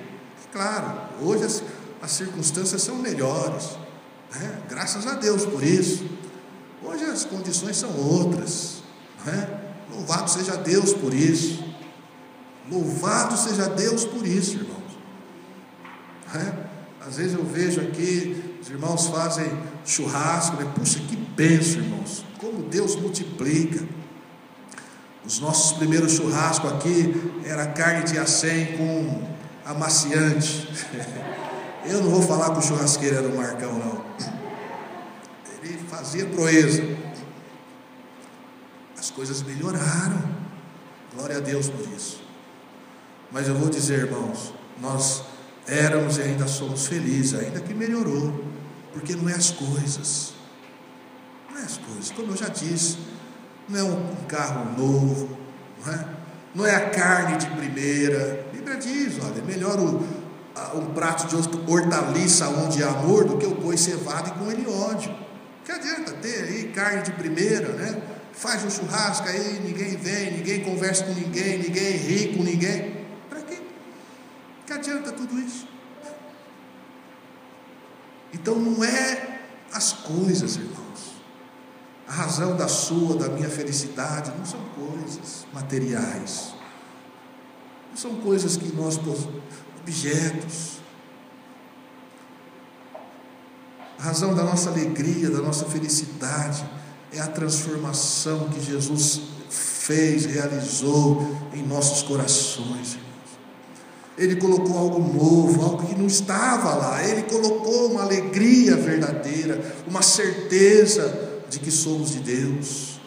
Claro, 0.52 1.00
hoje 1.20 1.44
as, 1.44 1.62
as 2.02 2.10
circunstâncias 2.12 2.82
são 2.82 2.96
melhores. 2.96 3.70
Né? 4.34 4.62
Graças 4.68 5.06
a 5.06 5.14
Deus 5.14 5.44
por 5.44 5.62
isso. 5.62 6.04
Hoje 6.82 7.04
as 7.04 7.24
condições 7.24 7.76
são 7.76 7.94
outras. 7.96 8.82
Né? 9.24 9.60
Louvado 9.90 10.30
seja 10.30 10.56
Deus 10.56 10.92
por 10.94 11.12
isso. 11.12 11.64
Louvado 12.70 13.36
seja 13.36 13.68
Deus 13.68 14.04
por 14.04 14.26
isso, 14.26 14.56
irmãos. 14.56 14.80
Né? 16.32 16.66
Às 17.06 17.16
vezes 17.16 17.34
eu 17.34 17.44
vejo 17.44 17.80
aqui, 17.80 18.58
os 18.60 18.70
irmãos 18.70 19.06
fazem 19.08 19.50
churrasco, 19.84 20.56
né? 20.56 20.72
puxa, 20.74 21.00
que 21.00 21.16
benção, 21.16 21.82
irmãos. 21.82 22.24
Como 22.38 22.62
Deus 22.62 22.94
multiplica. 22.96 23.84
Os 25.30 25.38
nossos 25.38 25.70
primeiros 25.78 26.14
churrascos 26.14 26.72
aqui 26.72 27.14
era 27.44 27.64
carne 27.68 28.02
de 28.02 28.18
acém 28.18 28.76
com 28.76 29.22
amaciante. 29.64 30.68
Eu 31.86 32.02
não 32.02 32.10
vou 32.10 32.20
falar 32.20 32.50
que 32.50 32.58
o 32.58 32.62
churrasqueiro 32.62 33.14
era 33.14 33.28
o 33.28 33.36
Marcão, 33.36 33.72
não. 33.78 34.04
Ele 35.62 35.78
fazia 35.88 36.26
proeza. 36.26 36.82
As 38.98 39.12
coisas 39.12 39.40
melhoraram. 39.44 40.20
Glória 41.14 41.36
a 41.36 41.40
Deus 41.40 41.68
por 41.68 41.86
isso. 41.96 42.20
Mas 43.30 43.46
eu 43.46 43.54
vou 43.54 43.70
dizer, 43.70 44.00
irmãos, 44.00 44.52
nós 44.80 45.22
éramos 45.64 46.18
e 46.18 46.22
ainda 46.22 46.48
somos 46.48 46.88
felizes, 46.88 47.38
ainda 47.38 47.60
que 47.60 47.72
melhorou. 47.72 48.44
Porque 48.92 49.14
não 49.14 49.28
é 49.28 49.34
as 49.34 49.52
coisas. 49.52 50.32
Não 51.48 51.56
é 51.56 51.62
as 51.62 51.78
coisas. 51.78 52.10
Como 52.10 52.32
eu 52.32 52.36
já 52.36 52.48
disse, 52.48 52.98
não 53.68 53.78
é 53.78 53.82
um 53.82 54.16
carro 54.26 54.76
novo, 54.76 55.36
não 55.84 55.92
é, 55.92 56.06
não 56.54 56.66
é 56.66 56.74
a 56.74 56.90
carne 56.90 57.36
de 57.38 57.46
primeira. 57.46 58.46
A 58.48 58.52
Bíblia 58.56 58.76
diz: 58.76 59.18
olha, 59.22 59.38
é 59.38 59.42
melhor 59.42 59.78
o, 59.78 60.04
um 60.78 60.86
prato 60.94 61.26
de 61.26 61.36
hortaliça 61.70 62.48
onde 62.48 62.82
há 62.82 62.88
amor 62.88 63.24
do 63.24 63.38
que 63.38 63.46
o 63.46 63.54
boi 63.54 63.76
cevado 63.76 64.30
e 64.30 64.32
com 64.32 64.50
ele 64.50 64.66
ódio. 64.68 65.14
Que 65.64 65.72
adianta 65.72 66.12
ter 66.12 66.44
aí 66.44 66.72
carne 66.74 67.02
de 67.02 67.12
primeira, 67.12 67.68
né? 67.74 68.02
Faz 68.32 68.64
um 68.64 68.70
churrasco 68.70 69.28
aí, 69.28 69.60
ninguém 69.60 69.96
vem, 69.96 70.32
ninguém 70.32 70.64
conversa 70.64 71.04
com 71.04 71.12
ninguém, 71.12 71.58
ninguém 71.58 71.96
ri 71.96 72.36
com 72.36 72.42
ninguém. 72.42 73.06
Para 73.28 73.42
quê? 73.42 73.58
Que 74.66 74.72
adianta 74.72 75.12
tudo 75.12 75.38
isso? 75.38 75.68
Então 78.32 78.54
não 78.56 78.82
é 78.82 79.40
as 79.72 79.92
coisas, 79.92 80.56
irmãos. 80.56 80.69
A 82.10 82.12
razão 82.12 82.56
da 82.56 82.66
sua, 82.66 83.14
da 83.14 83.28
minha 83.28 83.48
felicidade 83.48 84.32
não 84.36 84.44
são 84.44 84.58
coisas 84.74 85.46
materiais. 85.54 86.52
Não 87.88 87.96
são 87.96 88.16
coisas 88.16 88.56
que 88.56 88.74
nós 88.74 88.98
objetos. 89.80 90.80
A 93.96 94.02
razão 94.02 94.34
da 94.34 94.42
nossa 94.42 94.70
alegria, 94.70 95.30
da 95.30 95.40
nossa 95.40 95.66
felicidade 95.66 96.68
é 97.12 97.20
a 97.20 97.28
transformação 97.28 98.48
que 98.48 98.60
Jesus 98.60 99.20
fez, 99.48 100.26
realizou 100.26 101.24
em 101.54 101.62
nossos 101.62 102.02
corações. 102.02 102.98
Ele 104.18 104.34
colocou 104.34 104.76
algo 104.76 104.98
novo, 104.98 105.62
algo 105.62 105.86
que 105.86 105.94
não 105.94 106.08
estava 106.08 106.74
lá. 106.74 107.04
Ele 107.04 107.22
colocou 107.22 107.92
uma 107.92 108.02
alegria 108.02 108.74
verdadeira, 108.74 109.76
uma 109.86 110.02
certeza 110.02 111.29
de 111.50 111.58
que 111.58 111.70
somos 111.70 112.12
de 112.12 112.20
Deus. 112.20 113.00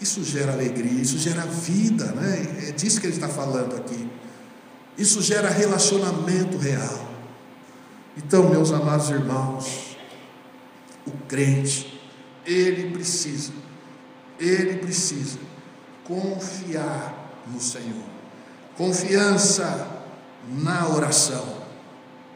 Isso 0.00 0.22
gera 0.22 0.52
alegria, 0.52 1.00
isso 1.02 1.18
gera 1.18 1.44
vida, 1.46 2.04
né? 2.12 2.68
É 2.68 2.72
disso 2.72 3.00
que 3.00 3.06
ele 3.06 3.14
está 3.14 3.28
falando 3.28 3.74
aqui. 3.74 4.08
Isso 4.96 5.20
gera 5.22 5.48
relacionamento 5.48 6.56
real. 6.58 7.08
Então, 8.16 8.48
meus 8.48 8.70
amados 8.70 9.10
irmãos, 9.10 9.96
o 11.06 11.10
crente, 11.26 12.00
ele 12.44 12.90
precisa, 12.90 13.52
ele 14.38 14.78
precisa 14.78 15.38
confiar 16.04 17.42
no 17.46 17.60
Senhor. 17.60 18.04
Confiança 18.76 20.04
na 20.48 20.88
oração. 20.88 21.58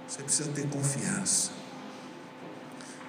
Você 0.08 0.22
precisa 0.22 0.50
ter 0.50 0.68
confiança. 0.68 1.61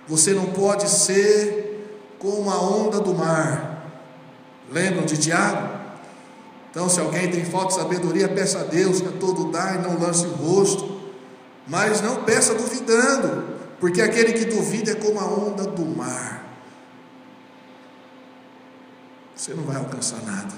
Você 0.07 0.33
não 0.33 0.47
pode 0.47 0.89
ser 0.89 2.15
como 2.19 2.49
a 2.49 2.59
onda 2.59 2.99
do 2.99 3.13
mar. 3.13 3.91
Lembram 4.71 5.05
de 5.05 5.17
Tiago? 5.17 5.81
Então, 6.71 6.89
se 6.89 6.99
alguém 6.99 7.29
tem 7.29 7.45
falta 7.45 7.67
de 7.67 7.73
sabedoria, 7.75 8.27
peça 8.27 8.61
a 8.61 8.63
Deus 8.63 8.99
que 8.99 9.07
a 9.07 9.11
todo 9.11 9.51
dá 9.51 9.75
e 9.75 9.77
não 9.77 9.99
lance 9.99 10.25
o 10.25 10.33
rosto. 10.33 11.01
Mas 11.67 12.01
não 12.01 12.23
peça 12.23 12.55
duvidando, 12.55 13.57
porque 13.79 14.01
aquele 14.01 14.33
que 14.33 14.45
duvida 14.45 14.91
é 14.91 14.95
como 14.95 15.19
a 15.19 15.25
onda 15.25 15.63
do 15.63 15.85
mar. 15.85 16.43
Você 19.35 19.53
não 19.53 19.63
vai 19.63 19.77
alcançar 19.77 20.21
nada. 20.23 20.53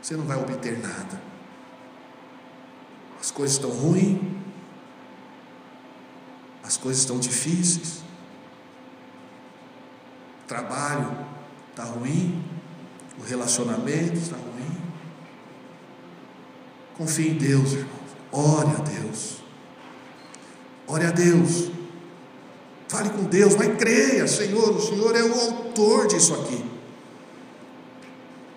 Você 0.00 0.16
não 0.16 0.24
vai 0.24 0.36
obter 0.36 0.78
nada. 0.80 1.20
As 3.20 3.30
coisas 3.30 3.56
estão 3.56 3.70
ruins, 3.70 4.20
as 6.64 6.76
coisas 6.76 7.02
estão 7.02 7.18
difíceis, 7.18 8.02
o 10.44 10.48
trabalho 10.48 11.16
está 11.70 11.84
ruim, 11.84 12.42
o 13.18 13.22
relacionamento 13.22 14.14
está 14.14 14.36
ruim. 14.36 14.54
Confie 16.96 17.30
em 17.30 17.34
Deus, 17.34 17.72
irmãos. 17.72 18.04
Ore 18.32 18.70
a 18.76 18.82
Deus. 18.82 19.36
Ore 20.86 21.06
a 21.06 21.10
Deus. 21.10 21.70
Fale 22.88 23.10
com 23.10 23.24
Deus, 23.24 23.56
mas 23.56 23.76
creia, 23.76 24.26
Senhor, 24.28 24.70
o 24.70 24.80
Senhor 24.80 25.16
é 25.16 25.22
o 25.22 25.34
autor 25.34 26.06
disso 26.06 26.34
aqui. 26.34 26.64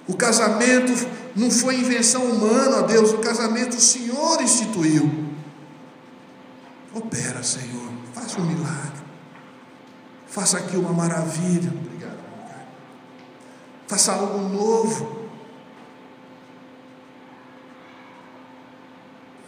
O 0.08 0.16
casamento 0.16 0.94
não 1.36 1.50
foi 1.50 1.76
invenção 1.76 2.24
humana, 2.24 2.84
Deus, 2.84 3.12
o 3.12 3.18
casamento 3.18 3.78
o 3.78 3.82
Senhor 3.82 4.42
instituiu. 4.42 5.28
Opera, 6.94 7.44
Senhor, 7.44 7.92
faça 8.18 8.42
um 8.42 8.46
milagre. 8.46 9.04
Faça 10.28 10.58
aqui 10.58 10.76
uma 10.76 10.92
maravilha. 10.92 11.72
Obrigado. 11.72 12.18
Faça 13.88 14.14
algo 14.14 14.40
novo. 14.50 15.28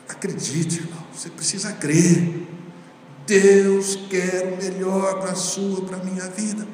Acredite, 0.07 0.79
irmão. 0.79 1.03
Você 1.13 1.29
precisa 1.29 1.73
crer. 1.73 2.47
Deus 3.25 3.95
quer 4.09 4.53
o 4.53 4.57
melhor 4.57 5.19
para 5.19 5.31
a 5.31 5.35
sua, 5.35 5.85
para 5.85 5.97
a 5.97 6.03
minha 6.03 6.27
vida. 6.29 6.67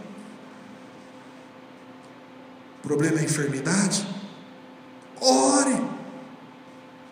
O 2.80 2.88
problema 2.88 3.18
é 3.18 3.22
a 3.22 3.26
enfermidade? 3.26 4.08
Ore. 5.20 5.84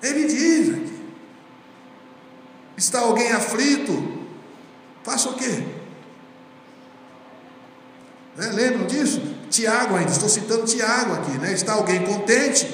Ele 0.02 0.26
diz 0.28 0.70
aqui. 0.70 1.04
Está 2.78 3.00
alguém 3.02 3.32
aflito? 3.32 4.12
Faça 5.14 5.30
o 5.30 5.36
quê? 5.36 5.64
lembram 8.36 8.88
disso? 8.88 9.22
Tiago 9.47 9.95
ainda, 9.95 10.11
estou 10.11 10.28
citando 10.28 10.66
Tiago 10.66 11.14
aqui, 11.14 11.38
né? 11.38 11.53
Está 11.53 11.74
alguém 11.74 12.03
contente? 12.03 12.68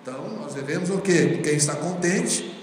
Então 0.00 0.30
nós 0.30 0.54
devemos 0.54 0.88
o 0.88 0.98
quê? 1.02 1.40
Quem 1.44 1.56
está 1.56 1.76
contente, 1.76 2.58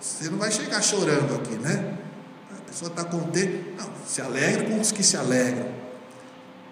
você 0.00 0.30
não 0.30 0.38
vai 0.38 0.52
chegar 0.52 0.80
chorando 0.80 1.34
aqui, 1.34 1.56
né? 1.56 1.98
A 2.56 2.60
pessoa 2.70 2.92
está 2.92 3.02
contente, 3.02 3.74
não, 3.76 3.90
se 4.06 4.22
alegra 4.22 4.66
com 4.66 4.80
os 4.80 4.92
que 4.92 5.02
se 5.02 5.16
alegram. 5.16 5.74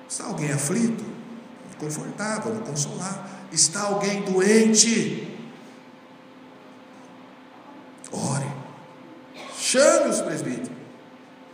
Está 0.09 0.27
alguém 0.27 0.53
aflito? 0.53 1.05
Confortável, 1.81 2.53
vamos 2.53 2.69
consolar. 2.69 3.29
Está 3.51 3.81
alguém 3.83 4.23
doente? 4.23 5.37
Ore. 8.13 8.47
Chame 9.59 10.11
os 10.11 10.21
presbíteros. 10.21 10.80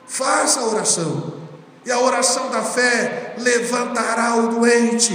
Faça 0.06 0.60
a 0.60 0.66
oração. 0.66 1.34
E 1.84 1.90
a 1.90 2.00
oração 2.00 2.50
da 2.50 2.62
fé 2.62 3.34
levantará 3.38 4.36
o 4.36 4.48
doente. 4.48 5.12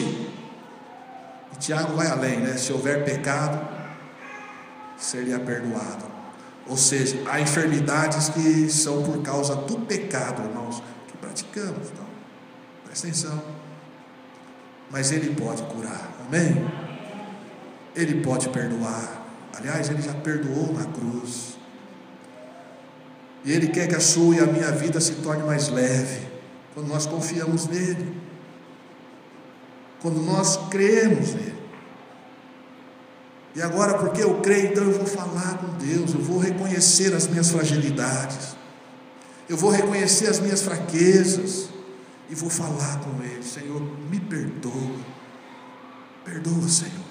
E 1.53 1.55
Tiago 1.57 1.95
vai 1.95 2.07
além, 2.07 2.39
né? 2.39 2.55
Se 2.57 2.71
houver 2.71 3.03
pecado, 3.03 3.67
seria 4.97 5.39
perdoado. 5.39 6.05
Ou 6.67 6.77
seja, 6.77 7.21
há 7.29 7.41
enfermidades 7.41 8.29
que 8.29 8.69
são 8.69 9.03
por 9.03 9.21
causa 9.21 9.55
do 9.55 9.79
pecado, 9.79 10.43
irmãos, 10.43 10.81
que 11.07 11.17
praticamos. 11.17 11.89
Então, 11.91 12.05
presta 12.85 13.07
atenção. 13.07 13.43
Mas 14.89 15.11
Ele 15.11 15.35
pode 15.35 15.63
curar, 15.63 16.09
amém? 16.25 16.69
Ele 17.95 18.21
pode 18.21 18.47
perdoar. 18.49 19.21
Aliás, 19.57 19.89
Ele 19.89 20.01
já 20.01 20.13
perdoou 20.13 20.73
na 20.73 20.85
cruz. 20.85 21.50
E 23.43 23.51
Ele 23.51 23.67
quer 23.67 23.87
que 23.87 23.95
a 23.95 23.99
sua 23.99 24.35
e 24.35 24.39
a 24.39 24.45
minha 24.45 24.71
vida 24.71 24.99
se 24.99 25.13
torne 25.15 25.43
mais 25.43 25.69
leve, 25.69 26.27
quando 26.73 26.87
nós 26.87 27.05
confiamos 27.05 27.67
nele, 27.67 28.15
quando 30.01 30.21
nós 30.21 30.57
cremos 30.69 31.33
nele. 31.33 31.61
E 33.55 33.61
agora, 33.61 33.97
porque 33.97 34.23
eu 34.23 34.39
creio, 34.41 34.71
então 34.71 34.83
eu 34.83 34.93
vou 34.93 35.05
falar 35.05 35.57
com 35.57 35.77
Deus, 35.77 36.13
eu 36.13 36.21
vou 36.21 36.39
reconhecer 36.39 37.13
as 37.13 37.27
minhas 37.27 37.49
fragilidades, 37.49 38.55
eu 39.49 39.57
vou 39.57 39.69
reconhecer 39.69 40.27
as 40.27 40.39
minhas 40.39 40.61
fraquezas, 40.61 41.69
e 42.31 42.35
vou 42.35 42.49
falar 42.49 43.01
com 43.01 43.21
Ele: 43.21 43.43
Senhor, 43.43 43.81
me 44.09 44.19
perdoa, 44.19 44.95
perdoa, 46.23 46.67
Senhor. 46.69 47.10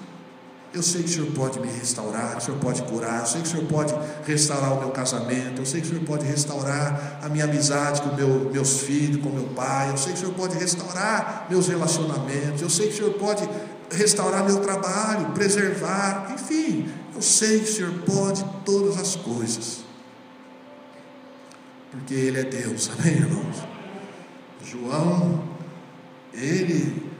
Eu 0.73 0.81
sei 0.81 1.03
que 1.03 1.09
o 1.09 1.13
Senhor 1.13 1.31
pode 1.31 1.59
me 1.59 1.67
restaurar, 1.67 2.37
o 2.37 2.41
Senhor 2.41 2.57
pode 2.59 2.81
curar, 2.83 3.19
eu 3.19 3.25
sei 3.25 3.41
que 3.41 3.47
o 3.47 3.51
Senhor 3.51 3.65
pode 3.65 3.93
restaurar 4.25 4.73
o 4.73 4.79
meu 4.79 4.89
casamento, 4.91 5.61
eu 5.61 5.65
sei 5.65 5.81
que 5.81 5.87
o 5.87 5.89
Senhor 5.89 6.05
pode 6.05 6.25
restaurar 6.25 7.19
a 7.21 7.27
minha 7.27 7.43
amizade 7.43 8.01
com 8.01 8.15
meu, 8.15 8.49
meus 8.51 8.79
filhos, 8.79 9.21
com 9.21 9.29
meu 9.29 9.47
pai, 9.49 9.89
eu 9.89 9.97
sei 9.97 10.13
que 10.13 10.19
o 10.19 10.21
Senhor 10.21 10.33
pode 10.33 10.57
restaurar 10.57 11.47
meus 11.49 11.67
relacionamentos, 11.67 12.61
eu 12.61 12.69
sei 12.69 12.87
que 12.87 12.93
o 12.93 12.97
Senhor 12.97 13.13
pode 13.15 13.49
restaurar 13.91 14.45
meu 14.45 14.61
trabalho, 14.61 15.31
preservar, 15.33 16.31
enfim, 16.33 16.89
eu 17.13 17.21
sei 17.21 17.59
que 17.59 17.69
o 17.69 17.73
Senhor 17.73 17.93
pode 18.05 18.45
todas 18.63 18.97
as 18.97 19.17
coisas, 19.17 19.79
porque 21.91 22.13
Ele 22.13 22.39
é 22.39 22.43
Deus, 22.43 22.89
amém, 22.97 23.15
irmãos? 23.15 23.57
João, 24.63 25.43
ele 26.33 27.10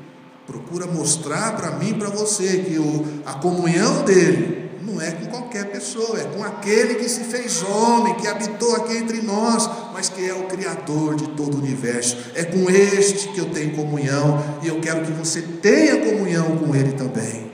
procura 0.52 0.86
mostrar 0.86 1.56
para 1.56 1.72
mim 1.72 1.94
para 1.94 2.10
você 2.10 2.58
que 2.60 2.78
o, 2.78 3.06
a 3.26 3.36
comunhão 3.36 4.04
dele 4.04 4.70
não 4.82 5.00
é 5.00 5.12
com 5.12 5.28
qualquer 5.28 5.72
pessoa, 5.72 6.20
é 6.20 6.26
com 6.26 6.44
aquele 6.44 6.96
que 6.96 7.08
se 7.08 7.24
fez 7.24 7.64
homem, 7.64 8.16
que 8.16 8.28
habitou 8.28 8.76
aqui 8.76 8.98
entre 8.98 9.22
nós, 9.22 9.70
mas 9.94 10.10
que 10.10 10.28
é 10.28 10.34
o 10.34 10.48
Criador 10.48 11.16
de 11.16 11.30
todo 11.30 11.56
o 11.56 11.58
universo. 11.60 12.18
É 12.36 12.44
com 12.44 12.70
este 12.70 13.30
que 13.30 13.40
eu 13.40 13.50
tenho 13.52 13.74
comunhão 13.76 14.44
e 14.62 14.68
eu 14.68 14.82
quero 14.82 15.06
que 15.06 15.12
você 15.14 15.42
tenha 15.42 16.04
comunhão 16.04 16.58
com 16.58 16.76
ele 16.76 16.92
também. 16.94 17.50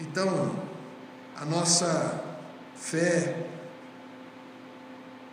Então, 0.00 0.50
a 1.36 1.44
nossa 1.44 2.24
fé 2.74 3.36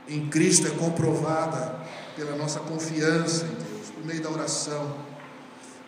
em 0.07 0.27
Cristo 0.29 0.67
é 0.67 0.71
comprovada 0.71 1.81
pela 2.16 2.36
nossa 2.36 2.59
confiança 2.59 3.45
em 3.45 3.55
Deus, 3.55 3.89
por 3.89 4.05
meio 4.05 4.22
da 4.22 4.30
oração, 4.30 4.97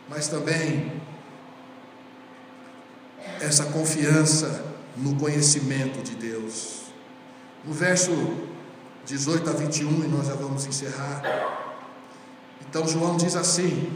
mas 0.10 0.28
também 0.28 1.02
essa 3.40 3.66
confiança 3.66 4.64
no 4.96 5.16
conhecimento 5.16 6.02
de 6.02 6.16
Deus. 6.16 6.84
No 7.64 7.74
verso 7.74 8.12
18 9.06 9.50
a 9.50 9.54
21, 9.54 10.04
e 10.04 10.08
nós 10.08 10.28
já 10.28 10.36
vamos 10.36 10.66
encerrar. 10.66 11.22
Então 12.62 12.88
João 12.88 13.18
diz 13.18 13.36
assim: 13.36 13.92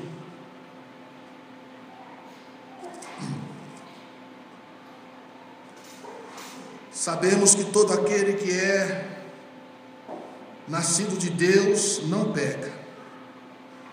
Sabemos 6.91 7.55
que 7.55 7.63
todo 7.65 7.93
aquele 7.93 8.34
que 8.34 8.51
é 8.51 9.16
nascido 10.68 11.18
de 11.18 11.30
Deus 11.30 12.01
não 12.07 12.32
peca, 12.32 12.72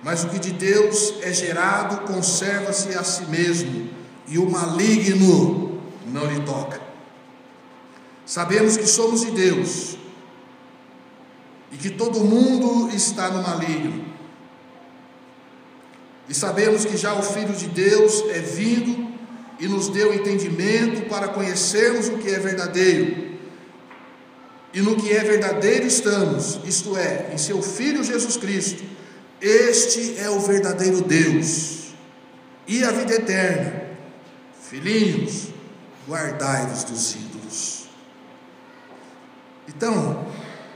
mas 0.02 0.24
o 0.24 0.28
que 0.28 0.38
de 0.38 0.52
Deus 0.52 1.14
é 1.22 1.32
gerado 1.32 2.12
conserva-se 2.12 2.94
a 2.94 3.04
si 3.04 3.24
mesmo, 3.26 3.88
e 4.26 4.38
o 4.38 4.50
maligno 4.50 5.80
não 6.06 6.26
lhe 6.26 6.40
toca. 6.40 6.80
Sabemos 8.26 8.76
que 8.76 8.86
somos 8.86 9.20
de 9.20 9.30
Deus 9.30 9.96
e 11.70 11.76
que 11.76 11.90
todo 11.90 12.20
mundo 12.20 12.94
está 12.94 13.30
no 13.30 13.42
maligno. 13.42 14.04
E 16.28 16.34
sabemos 16.34 16.84
que 16.84 16.96
já 16.96 17.14
o 17.14 17.22
Filho 17.22 17.54
de 17.54 17.66
Deus 17.66 18.24
é 18.30 18.40
vindo 18.40 19.12
e 19.60 19.68
nos 19.68 19.88
deu 19.88 20.14
entendimento 20.14 21.06
para 21.08 21.28
conhecermos 21.28 22.08
o 22.08 22.18
que 22.18 22.30
é 22.30 22.38
verdadeiro 22.38 23.23
e 24.74 24.82
no 24.82 24.96
que 24.96 25.12
é 25.12 25.22
verdadeiro 25.22 25.86
estamos, 25.86 26.58
isto 26.64 26.96
é, 26.96 27.30
em 27.32 27.38
seu 27.38 27.62
Filho 27.62 28.02
Jesus 28.02 28.36
Cristo. 28.36 28.82
Este 29.40 30.18
é 30.18 30.28
o 30.28 30.40
verdadeiro 30.40 31.00
Deus 31.00 31.92
e 32.66 32.82
a 32.82 32.90
vida 32.90 33.14
eterna. 33.14 33.84
Filhinhos, 34.68 35.50
guardai-vos 36.08 36.82
dos 36.82 37.14
ídolos. 37.14 37.84
Então, 39.68 40.26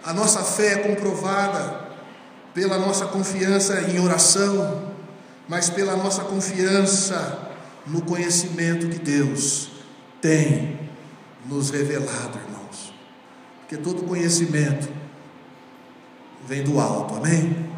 a 0.04 0.12
nossa 0.12 0.44
fé 0.44 0.74
é 0.74 0.76
comprovada 0.76 1.88
pela 2.54 2.78
nossa 2.78 3.06
confiança 3.06 3.80
em 3.90 3.98
oração, 3.98 4.92
mas 5.48 5.70
pela 5.70 5.96
nossa 5.96 6.22
confiança 6.22 7.50
no 7.84 8.02
conhecimento 8.02 8.88
que 8.88 8.98
Deus 9.00 9.70
tem 10.20 10.78
nos 11.46 11.70
revelado, 11.70 12.38
irmão. 12.38 12.58
Porque 13.68 13.82
todo 13.82 14.04
conhecimento 14.04 14.88
vem 16.46 16.64
do 16.64 16.80
alto, 16.80 17.16
amém? 17.16 17.68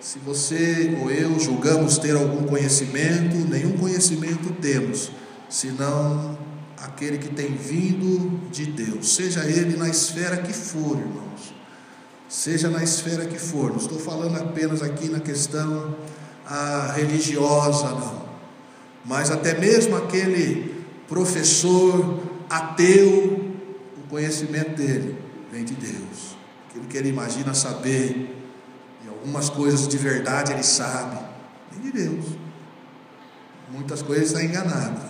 Se 0.00 0.18
você 0.18 0.96
ou 1.02 1.10
eu 1.10 1.38
julgamos 1.38 1.98
ter 1.98 2.16
algum 2.16 2.44
conhecimento, 2.44 3.36
nenhum 3.46 3.76
conhecimento 3.76 4.50
temos, 4.54 5.12
senão 5.50 6.38
aquele 6.78 7.18
que 7.18 7.28
tem 7.28 7.54
vindo 7.54 8.40
de 8.50 8.64
Deus, 8.64 9.14
seja 9.14 9.44
ele 9.44 9.76
na 9.76 9.86
esfera 9.86 10.38
que 10.38 10.54
for, 10.54 10.96
irmãos, 10.96 11.54
seja 12.26 12.70
na 12.70 12.82
esfera 12.82 13.26
que 13.26 13.38
for, 13.38 13.68
não 13.68 13.76
estou 13.76 13.98
falando 13.98 14.38
apenas 14.38 14.80
aqui 14.80 15.10
na 15.10 15.20
questão 15.20 15.94
ah, 16.46 16.90
religiosa, 16.96 17.90
não, 17.90 18.22
mas 19.04 19.30
até 19.30 19.58
mesmo 19.60 19.94
aquele 19.94 20.74
professor 21.06 22.18
ateu 22.48 23.41
conhecimento 24.12 24.76
dele 24.76 25.16
vem 25.50 25.64
de 25.64 25.72
Deus. 25.72 26.36
Aquilo 26.68 26.84
que 26.84 26.98
ele 26.98 27.08
imagina 27.08 27.54
saber, 27.54 28.36
e 29.02 29.08
algumas 29.08 29.48
coisas 29.48 29.88
de 29.88 29.96
verdade 29.96 30.52
ele 30.52 30.62
sabe, 30.62 31.18
vem 31.70 31.90
de 31.90 31.92
Deus. 31.92 32.26
Muitas 33.70 34.02
coisas 34.02 34.26
está 34.26 34.44
enganado, 34.44 35.00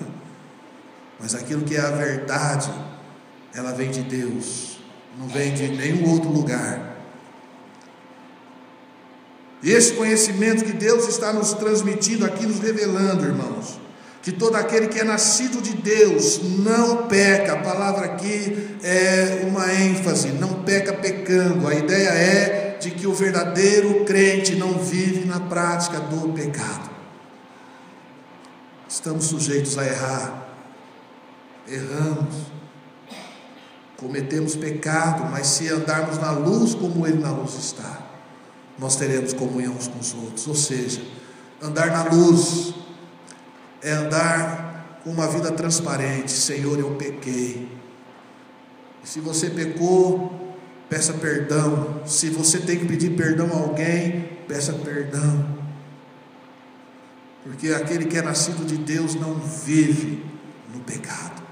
mas 1.18 1.34
aquilo 1.34 1.62
que 1.62 1.74
é 1.74 1.80
a 1.80 1.90
verdade, 1.90 2.72
ela 3.53 3.72
vem 3.72 3.90
de 3.90 4.03
Deus, 4.03 4.78
não 5.18 5.26
vem 5.26 5.53
de 5.53 5.66
nenhum 5.66 6.09
outro 6.09 6.30
lugar. 6.30 6.96
E 9.64 9.70
esse 9.72 9.94
conhecimento 9.94 10.64
que 10.64 10.72
Deus 10.72 11.09
está 11.09 11.32
nos 11.32 11.53
transmitindo 11.55 12.24
aqui, 12.24 12.46
nos 12.46 12.61
revelando, 12.61 13.24
irmãos, 13.24 13.80
que 14.22 14.30
todo 14.30 14.54
aquele 14.54 14.86
que 14.86 15.00
é 15.00 15.04
nascido 15.04 15.60
de 15.60 15.74
Deus 15.74 16.40
não 16.60 17.08
peca. 17.08 17.54
A 17.54 17.56
palavra 17.56 18.06
aqui 18.06 18.76
é 18.82 19.44
uma 19.48 19.72
ênfase, 19.74 20.28
não 20.28 20.62
peca 20.62 20.92
pecando. 20.92 21.66
A 21.66 21.74
ideia 21.74 22.08
é 22.08 22.78
de 22.80 22.92
que 22.92 23.06
o 23.06 23.12
verdadeiro 23.12 24.04
crente 24.04 24.54
não 24.54 24.74
vive 24.74 25.26
na 25.26 25.40
prática 25.40 25.98
do 25.98 26.32
pecado. 26.32 26.90
Estamos 28.88 29.24
sujeitos 29.24 29.76
a 29.76 29.86
errar, 29.86 30.48
erramos, 31.66 32.34
cometemos 33.96 34.54
pecado, 34.54 35.28
mas 35.30 35.46
se 35.48 35.68
andarmos 35.68 36.18
na 36.18 36.30
luz 36.30 36.74
como 36.74 37.06
Ele 37.06 37.18
na 37.18 37.30
luz 37.30 37.54
está, 37.54 38.02
nós 38.78 38.96
teremos 38.96 39.32
comunhão 39.32 39.72
uns 39.72 39.88
com 39.88 39.98
os 39.98 40.14
outros. 40.14 40.46
Ou 40.46 40.54
seja, 40.54 41.00
andar 41.60 41.86
na 41.86 42.04
luz 42.04 42.74
é 43.83 43.91
andar 43.91 45.01
com 45.03 45.11
uma 45.11 45.26
vida 45.26 45.51
transparente. 45.53 46.30
Senhor, 46.30 46.78
eu 46.78 46.93
pequei. 46.93 47.68
Se 49.03 49.20
você 49.20 49.51
pecou, 49.51 50.57
peça 50.89 51.14
perdão. 51.14 52.03
Se 52.07 52.30
você 52.30 52.59
tem 52.61 52.78
que 52.78 52.87
pedir 52.87 53.11
perdão 53.16 53.51
a 53.53 53.57
alguém, 53.57 54.28
peça 54.47 54.72
perdão. 54.72 55.61
Porque 57.43 57.70
aquele 57.70 58.05
que 58.05 58.16
é 58.16 58.22
nascido 58.22 58.64
de 58.64 58.76
Deus 58.76 59.16
não 59.16 59.35
vive 59.35 60.24
no 60.72 60.80
pecado. 60.80 61.43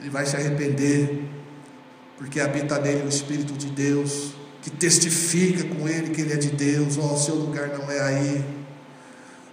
Ele 0.00 0.10
vai 0.10 0.26
se 0.26 0.36
arrepender, 0.36 1.22
porque 2.18 2.40
habita 2.40 2.78
nele 2.80 3.04
o 3.04 3.08
Espírito 3.08 3.52
de 3.52 3.68
Deus, 3.68 4.34
que 4.60 4.70
testifica 4.70 5.64
com 5.74 5.88
ele 5.88 6.10
que 6.10 6.20
ele 6.20 6.32
é 6.32 6.36
de 6.36 6.50
Deus. 6.50 6.98
Ó, 6.98 7.12
oh, 7.12 7.16
seu 7.16 7.36
lugar 7.36 7.68
não 7.68 7.88
é 7.90 8.00
aí. 8.00 8.65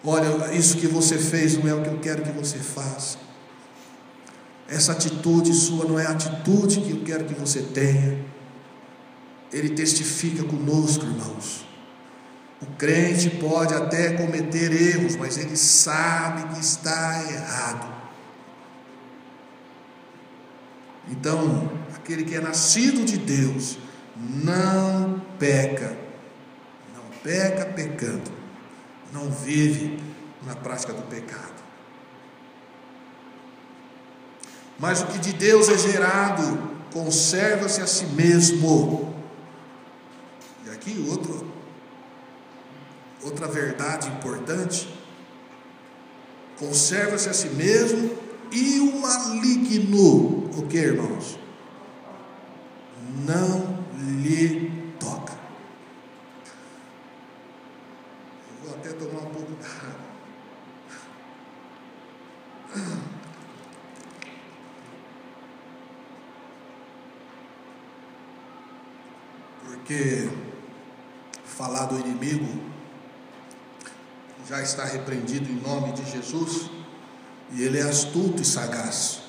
Olha, 0.06 0.54
isso 0.54 0.78
que 0.78 0.88
você 0.88 1.18
fez 1.18 1.58
não 1.58 1.70
é 1.70 1.74
o 1.74 1.82
que 1.82 1.90
eu 1.90 2.00
quero 2.00 2.24
que 2.24 2.32
você 2.32 2.58
faça. 2.58 3.18
Essa 4.68 4.92
atitude 4.92 5.54
sua 5.54 5.86
não 5.86 6.00
é 6.00 6.06
a 6.06 6.12
atitude 6.12 6.82
que 6.82 6.92
eu 6.92 7.04
quero 7.04 7.26
que 7.26 7.34
você 7.34 7.62
tenha. 7.62 8.26
Ele 9.52 9.70
testifica 9.70 10.44
conosco, 10.44 11.06
irmãos. 11.06 11.66
O 12.62 12.66
crente 12.78 13.30
pode 13.30 13.74
até 13.74 14.14
cometer 14.14 14.72
erros, 14.72 15.16
mas 15.16 15.38
ele 15.38 15.56
sabe 15.56 16.54
que 16.54 16.60
está 16.62 17.24
errado. 17.32 17.94
Então, 21.10 21.70
aquele 21.96 22.24
que 22.24 22.36
é 22.36 22.40
nascido 22.40 23.04
de 23.06 23.18
Deus 23.18 23.78
não 24.16 25.22
peca, 25.38 25.98
não 26.96 27.04
peca 27.22 27.66
pecando, 27.66 28.32
não 29.14 29.30
vive 29.30 30.02
na 30.46 30.56
prática 30.56 30.92
do 30.92 31.04
pecado. 31.04 31.64
Mas 34.80 35.02
o 35.02 35.08
que 35.08 35.20
de 35.20 35.34
Deus 35.34 35.70
é 35.70 35.78
gerado 35.78 36.74
conserva-se 36.92 37.82
a 37.82 37.88
si 37.88 38.06
mesmo. 38.08 39.14
E 40.66 40.70
aqui 40.70 41.06
outro 41.10 41.54
outra 43.24 43.48
verdade 43.48 44.10
importante, 44.10 44.88
conserva-se 46.58 47.30
a 47.30 47.34
si 47.34 47.48
mesmo 47.50 48.12
e 48.52 48.80
o 48.80 49.00
maligno, 49.00 50.50
o 50.58 50.68
que 50.68 50.78
irmãos? 50.78 51.40
Não 53.26 53.84
lhe 53.98 54.72
toca. 55.00 55.34
Eu 58.50 58.68
vou 58.68 58.76
até 58.76 58.90
Porque 69.62 70.30
falar 71.46 71.86
do 71.86 72.00
inimigo 72.00 72.62
já 74.48 74.62
está 74.62 74.86
repreendido 74.86 75.50
em 75.50 75.56
nome 75.62 75.94
de 75.94 76.10
Jesus, 76.10 76.70
e 77.52 77.64
ele 77.64 77.80
é 77.80 77.84
astuto 77.84 78.42
e 78.42 78.46
sagaz. 78.46 79.22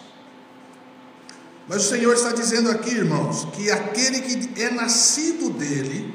Mas 1.69 1.87
o 1.87 1.89
Senhor 1.89 2.13
está 2.15 2.33
dizendo 2.33 2.71
aqui, 2.71 2.91
irmãos, 2.91 3.45
que 3.53 3.71
aquele 3.71 4.21
que 4.21 4.63
é 4.63 4.71
nascido 4.71 5.51
dele, 5.51 6.15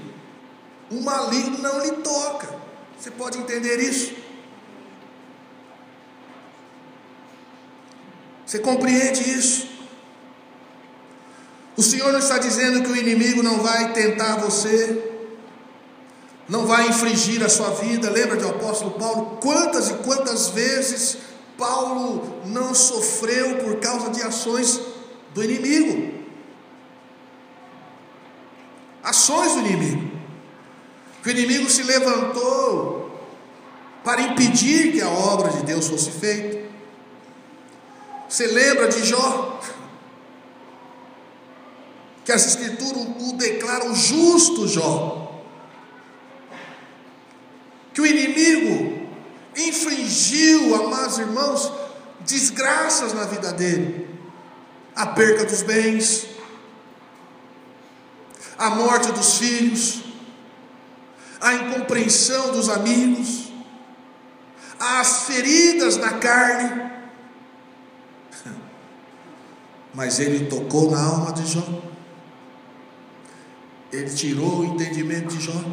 o 0.92 1.02
maligno 1.02 1.60
não 1.60 1.84
lhe 1.84 1.92
toca. 2.04 2.59
Você 3.00 3.12
pode 3.12 3.38
entender 3.38 3.80
isso? 3.80 4.14
Você 8.46 8.60
compreende 8.60 9.22
isso? 9.22 9.70
O 11.78 11.82
Senhor 11.82 12.12
não 12.12 12.20
está 12.20 12.38
dizendo 12.38 12.84
que 12.84 12.92
o 12.92 12.96
inimigo 12.98 13.42
não 13.42 13.60
vai 13.60 13.94
tentar 13.94 14.36
você, 14.36 15.14
não 16.50 16.66
vai 16.66 16.90
infringir 16.90 17.42
a 17.42 17.48
sua 17.48 17.70
vida. 17.70 18.10
Lembra 18.10 18.36
do 18.36 18.50
apóstolo 18.50 18.92
Paulo? 18.92 19.38
Quantas 19.42 19.90
e 19.90 19.94
quantas 20.00 20.50
vezes 20.50 21.20
Paulo 21.58 22.42
não 22.48 22.76
sofreu 22.76 23.60
por 23.60 23.78
causa 23.78 24.10
de 24.10 24.22
ações 24.24 24.82
do 25.34 25.42
inimigo? 25.42 26.20
Ações 29.02 29.54
do 29.54 29.60
inimigo. 29.60 30.09
O 31.30 31.32
inimigo 31.32 31.70
se 31.70 31.84
levantou 31.84 33.08
para 34.04 34.20
impedir 34.20 34.92
que 34.92 35.00
a 35.00 35.10
obra 35.10 35.52
de 35.52 35.62
Deus 35.62 35.88
fosse 35.88 36.10
feita. 36.10 36.68
Você 38.28 38.48
lembra 38.48 38.88
de 38.88 39.06
Jó? 39.06 39.62
Que 42.26 42.32
as 42.32 42.48
escrituras 42.48 43.04
o 43.20 43.34
declaram 43.38 43.94
justo 43.94 44.68
Jó 44.68 45.20
que 47.94 48.02
o 48.02 48.08
inimigo 48.08 49.08
infligiu, 49.56 50.74
amados 50.84 51.20
irmãos, 51.20 51.72
desgraças 52.22 53.14
na 53.14 53.26
vida 53.26 53.54
dele, 53.54 54.08
a 54.96 55.06
perda 55.06 55.46
dos 55.46 55.62
bens, 55.62 56.26
a 58.58 58.72
morte 58.72 59.12
dos 59.12 59.38
filhos, 59.38 60.09
a 61.42 61.54
incompreensão 61.54 62.52
dos 62.52 62.70
amigos, 62.70 63.52
as 64.80 65.24
feridas 65.24 65.98
na 65.98 66.14
carne. 66.14 66.92
Mas 69.94 70.20
ele 70.20 70.48
tocou 70.48 70.92
na 70.92 71.02
alma 71.02 71.34
de 71.34 71.46
Jó. 71.46 71.64
Ele 73.92 74.10
tirou 74.10 74.60
o 74.60 74.66
entendimento 74.66 75.36
de 75.36 75.42
Jó. 75.42 75.64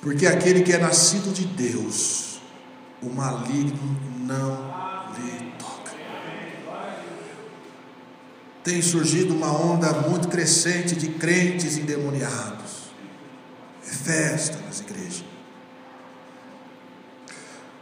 Porque 0.00 0.26
aquele 0.26 0.62
que 0.62 0.72
é 0.72 0.78
nascido 0.78 1.32
de 1.32 1.44
Deus, 1.44 2.40
o 3.02 3.10
maligno 3.10 3.96
não 4.20 4.56
lhe 5.18 5.52
toca. 5.58 5.92
Tem 8.68 8.82
surgido 8.82 9.34
uma 9.34 9.50
onda 9.50 9.90
muito 10.10 10.28
crescente 10.28 10.94
de 10.94 11.08
crentes 11.08 11.78
endemoniados. 11.78 12.92
É 13.82 13.90
festa 13.90 14.58
nas 14.66 14.80
igrejas. 14.80 15.24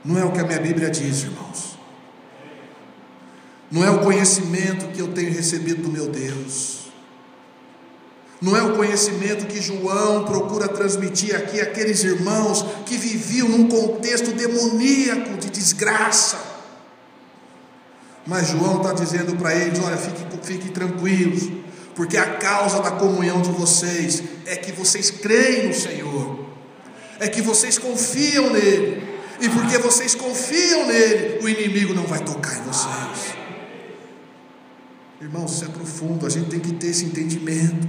Não 0.05 0.17
é 0.17 0.25
o 0.25 0.31
que 0.31 0.39
a 0.39 0.45
minha 0.45 0.61
Bíblia 0.61 0.89
diz, 0.89 1.25
irmãos. 1.25 1.77
Não 3.69 3.85
é 3.85 3.91
o 3.91 3.99
conhecimento 3.99 4.87
que 4.93 5.01
eu 5.01 5.09
tenho 5.09 5.33
recebido 5.33 5.83
do 5.83 5.89
meu 5.89 6.09
Deus. 6.09 6.93
Não 8.41 8.57
é 8.57 8.63
o 8.63 8.77
conhecimento 8.77 9.49
que 9.49 9.61
João 9.61 10.25
procura 10.25 10.69
transmitir 10.69 11.35
aqui 11.35 11.61
àqueles 11.61 12.05
irmãos 12.05 12.65
que 12.87 12.97
viviam 12.97 13.49
num 13.49 13.69
contexto 13.69 14.31
demoníaco 14.31 15.37
de 15.37 15.51
desgraça. 15.51 16.56
Mas 18.27 18.49
João 18.49 18.79
está 18.79 18.93
dizendo 18.93 19.37
para 19.37 19.55
eles: 19.55 19.79
olha, 19.79 19.97
fiquem 19.97 20.27
fique 20.43 20.71
tranquilos, 20.71 21.49
porque 21.95 22.17
a 22.17 22.37
causa 22.37 22.81
da 22.81 22.93
comunhão 22.93 23.41
de 23.41 23.51
vocês 23.51 24.23
é 24.47 24.57
que 24.57 24.73
vocês 24.73 25.11
creem 25.11 25.69
no 25.69 25.75
Senhor, 25.75 26.47
é 27.19 27.29
que 27.29 27.43
vocês 27.43 27.79
confiam 27.79 28.53
nele, 28.53 29.03
e 29.41 29.49
porque 29.49 29.79
vocês 29.79 30.15
confiam 30.15 30.87
nele, 30.87 31.41
o 31.43 31.49
inimigo 31.49 31.95
não 31.95 32.05
vai 32.05 32.21
tocar 32.21 32.57
em 32.59 32.63
vocês. 32.63 33.37
Irmãos, 35.21 35.53
isso 35.53 35.65
é 35.65 35.69
profundo, 35.69 36.27
a 36.27 36.31
gente 36.31 36.51
tem 36.51 36.61
que 36.61 36.73
ter 36.75 36.89
esse 36.89 37.05
entendimento. 37.05 37.89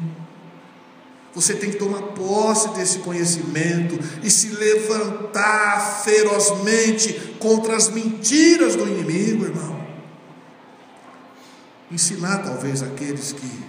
Você 1.36 1.54
tem 1.54 1.70
que 1.70 1.78
tomar 1.78 2.02
posse 2.14 2.70
desse 2.70 2.98
conhecimento 3.00 4.00
e 4.24 4.32
se 4.32 4.48
levantar 4.48 6.02
ferozmente 6.04 7.14
contra 7.38 7.76
as 7.76 7.90
mentiras 7.90 8.76
do 8.76 8.88
inimigo, 8.88 9.46
irmão. 9.46 9.76
Ensinar 11.92 12.40
talvez 12.40 12.84
aqueles 12.84 13.32
que 13.32 13.66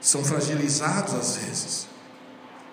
são 0.00 0.24
fragilizados 0.24 1.14
às 1.14 1.36
vezes 1.36 1.88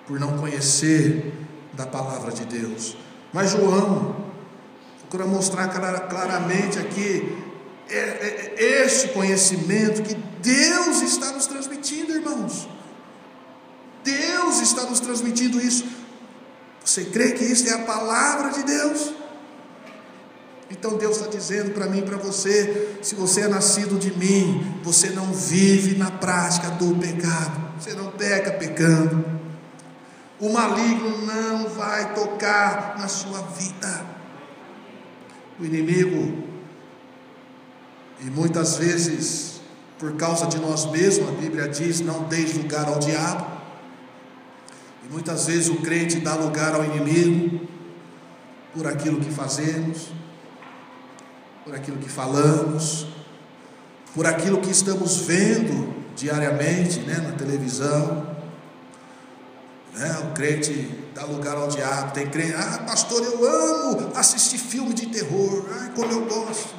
por 0.07 0.19
não 0.19 0.37
conhecer 0.37 1.33
da 1.73 1.85
palavra 1.85 2.31
de 2.31 2.45
Deus. 2.45 2.97
Mas 3.31 3.51
João 3.51 4.15
procura 4.99 5.25
mostrar 5.25 5.67
claramente 6.07 6.79
aqui 6.79 7.37
é, 7.89 7.97
é, 7.97 8.55
é 8.57 8.85
este 8.85 9.09
conhecimento 9.09 10.03
que 10.03 10.15
Deus 10.41 11.01
está 11.01 11.31
nos 11.31 11.45
transmitindo, 11.45 12.13
irmãos. 12.13 12.67
Deus 14.03 14.61
está 14.61 14.83
nos 14.83 14.99
transmitindo 14.99 15.59
isso. 15.59 15.85
Você 16.83 17.05
crê 17.05 17.31
que 17.31 17.43
isso 17.43 17.67
é 17.69 17.73
a 17.73 17.79
palavra 17.79 18.51
de 18.51 18.63
Deus? 18.63 19.13
Então 20.73 20.97
Deus 20.97 21.17
está 21.17 21.29
dizendo 21.29 21.71
para 21.71 21.85
mim 21.85 21.99
e 21.99 22.01
para 22.01 22.17
você: 22.17 22.97
se 23.01 23.13
você 23.13 23.41
é 23.41 23.47
nascido 23.47 23.99
de 23.99 24.11
mim, 24.17 24.79
você 24.83 25.11
não 25.11 25.31
vive 25.31 25.95
na 25.95 26.09
prática 26.09 26.71
do 26.71 26.95
pecado, 26.95 27.79
você 27.79 27.93
não 27.93 28.11
peca 28.11 28.51
pecando. 28.51 29.23
O 30.39 30.51
maligno 30.51 31.25
não 31.25 31.69
vai 31.69 32.13
tocar 32.15 32.95
na 32.97 33.07
sua 33.07 33.41
vida. 33.57 34.05
O 35.59 35.63
inimigo, 35.63 36.43
e 38.19 38.25
muitas 38.25 38.77
vezes, 38.77 39.61
por 39.99 40.15
causa 40.15 40.47
de 40.47 40.57
nós 40.57 40.89
mesmos, 40.89 41.29
a 41.29 41.33
Bíblia 41.33 41.67
diz: 41.69 41.99
não 41.99 42.23
deis 42.23 42.57
lugar 42.57 42.87
ao 42.87 42.97
diabo. 42.97 43.45
E 45.07 45.13
muitas 45.13 45.45
vezes 45.45 45.69
o 45.69 45.75
crente 45.75 46.19
dá 46.19 46.33
lugar 46.33 46.73
ao 46.73 46.83
inimigo 46.83 47.67
por 48.73 48.87
aquilo 48.87 49.19
que 49.19 49.31
fazemos, 49.31 50.11
por 51.63 51.75
aquilo 51.75 51.97
que 51.97 52.09
falamos, 52.09 53.07
por 54.13 54.27
aquilo 54.27 54.59
que 54.59 54.69
estamos 54.69 55.17
vendo 55.17 55.93
diariamente 56.15 56.99
né, 56.99 57.17
na 57.17 57.31
televisão. 57.31 58.33
Né, 59.93 60.19
o 60.27 60.33
crente 60.33 60.89
dá 61.13 61.23
lugar 61.25 61.55
ao 61.55 61.67
diabo. 61.67 62.13
Tem 62.13 62.27
crente, 62.29 62.53
ah, 62.55 62.83
pastor, 62.85 63.23
eu 63.23 63.47
amo 63.47 64.11
assistir 64.15 64.57
filme 64.57 64.93
de 64.93 65.07
terror. 65.07 65.65
Ai, 65.79 65.91
como 65.95 66.11
eu 66.11 66.25
gosto. 66.25 66.75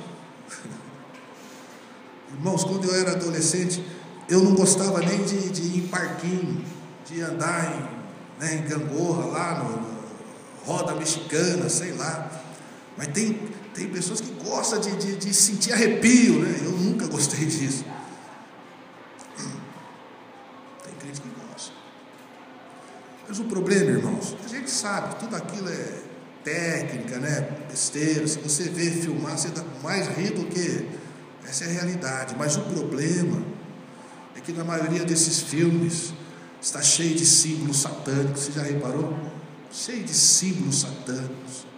Irmãos, 2.33 2.65
quando 2.65 2.89
eu 2.89 2.95
era 2.95 3.13
adolescente, 3.13 3.85
eu 4.29 4.43
não 4.43 4.55
gostava 4.55 5.01
nem 5.01 5.23
de, 5.25 5.51
de 5.51 5.63
ir 5.63 5.79
em 5.79 5.89
parquinho, 5.89 6.65
de 7.07 7.21
andar 7.23 7.73
em, 7.73 8.45
né, 8.45 8.55
em 8.57 8.69
gangorra 8.69 9.27
lá 9.27 9.59
no, 9.63 9.71
no 9.71 9.95
roda 10.65 10.95
mexicana, 10.95 11.69
sei 11.69 11.93
lá. 11.93 12.31
Mas 12.97 13.09
tem, 13.09 13.39
tem 13.75 13.89
pessoas 13.89 14.21
que 14.21 14.31
gostam 14.45 14.81
de, 14.81 14.95
de, 14.97 15.17
de 15.17 15.35
sentir 15.35 15.73
arrepio, 15.73 16.41
né? 16.41 16.61
Eu 16.65 16.71
nunca 16.71 17.09
gostei 17.09 17.45
disso. 17.45 17.85
Tem 20.85 20.95
crente 21.01 21.21
que 21.21 21.29
gosta. 21.29 21.73
Mas 23.29 23.39
o 23.41 23.45
problema, 23.45 23.91
irmãos, 23.91 24.37
a 24.45 24.49
gente 24.49 24.71
sabe 24.71 25.15
que 25.15 25.21
tudo 25.25 25.35
aquilo 25.35 25.69
é 25.69 26.03
técnica, 26.45 27.19
né? 27.19 27.41
Besteira. 27.69 28.27
Se 28.29 28.39
você 28.39 28.65
vê 28.65 28.91
filmar, 28.93 29.37
você 29.37 29.49
dá 29.49 29.65
mais 29.83 30.07
rir 30.17 30.31
do 30.31 30.45
que. 30.45 30.89
Essa 31.45 31.65
é 31.65 31.69
a 31.69 31.71
realidade. 31.73 32.37
Mas 32.39 32.57
o 32.57 32.61
problema 32.63 33.43
é 34.37 34.41
que 34.41 34.53
na 34.53 34.63
maioria 34.63 35.05
desses 35.05 35.41
filmes 35.41 36.15
está 36.63 36.81
cheio 36.81 37.15
de 37.17 37.27
símbolos 37.27 37.81
satânicos. 37.81 38.45
Você 38.45 38.53
já 38.53 38.63
reparou? 38.63 39.19
Cheio 39.71 40.05
de 40.05 40.15
símbolos 40.15 40.83
satânicos 40.83 41.74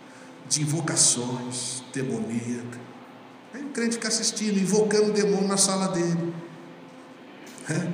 de 0.48 0.62
invocações 0.62 1.82
demoníacas. 1.92 2.80
Aí 3.54 3.62
o 3.62 3.70
crente 3.70 3.94
fica 3.94 4.08
assistindo, 4.08 4.58
invocando 4.58 5.10
o 5.10 5.12
demônio 5.12 5.48
na 5.48 5.56
sala 5.56 5.88
dele. 5.88 6.34
É? 7.68 7.92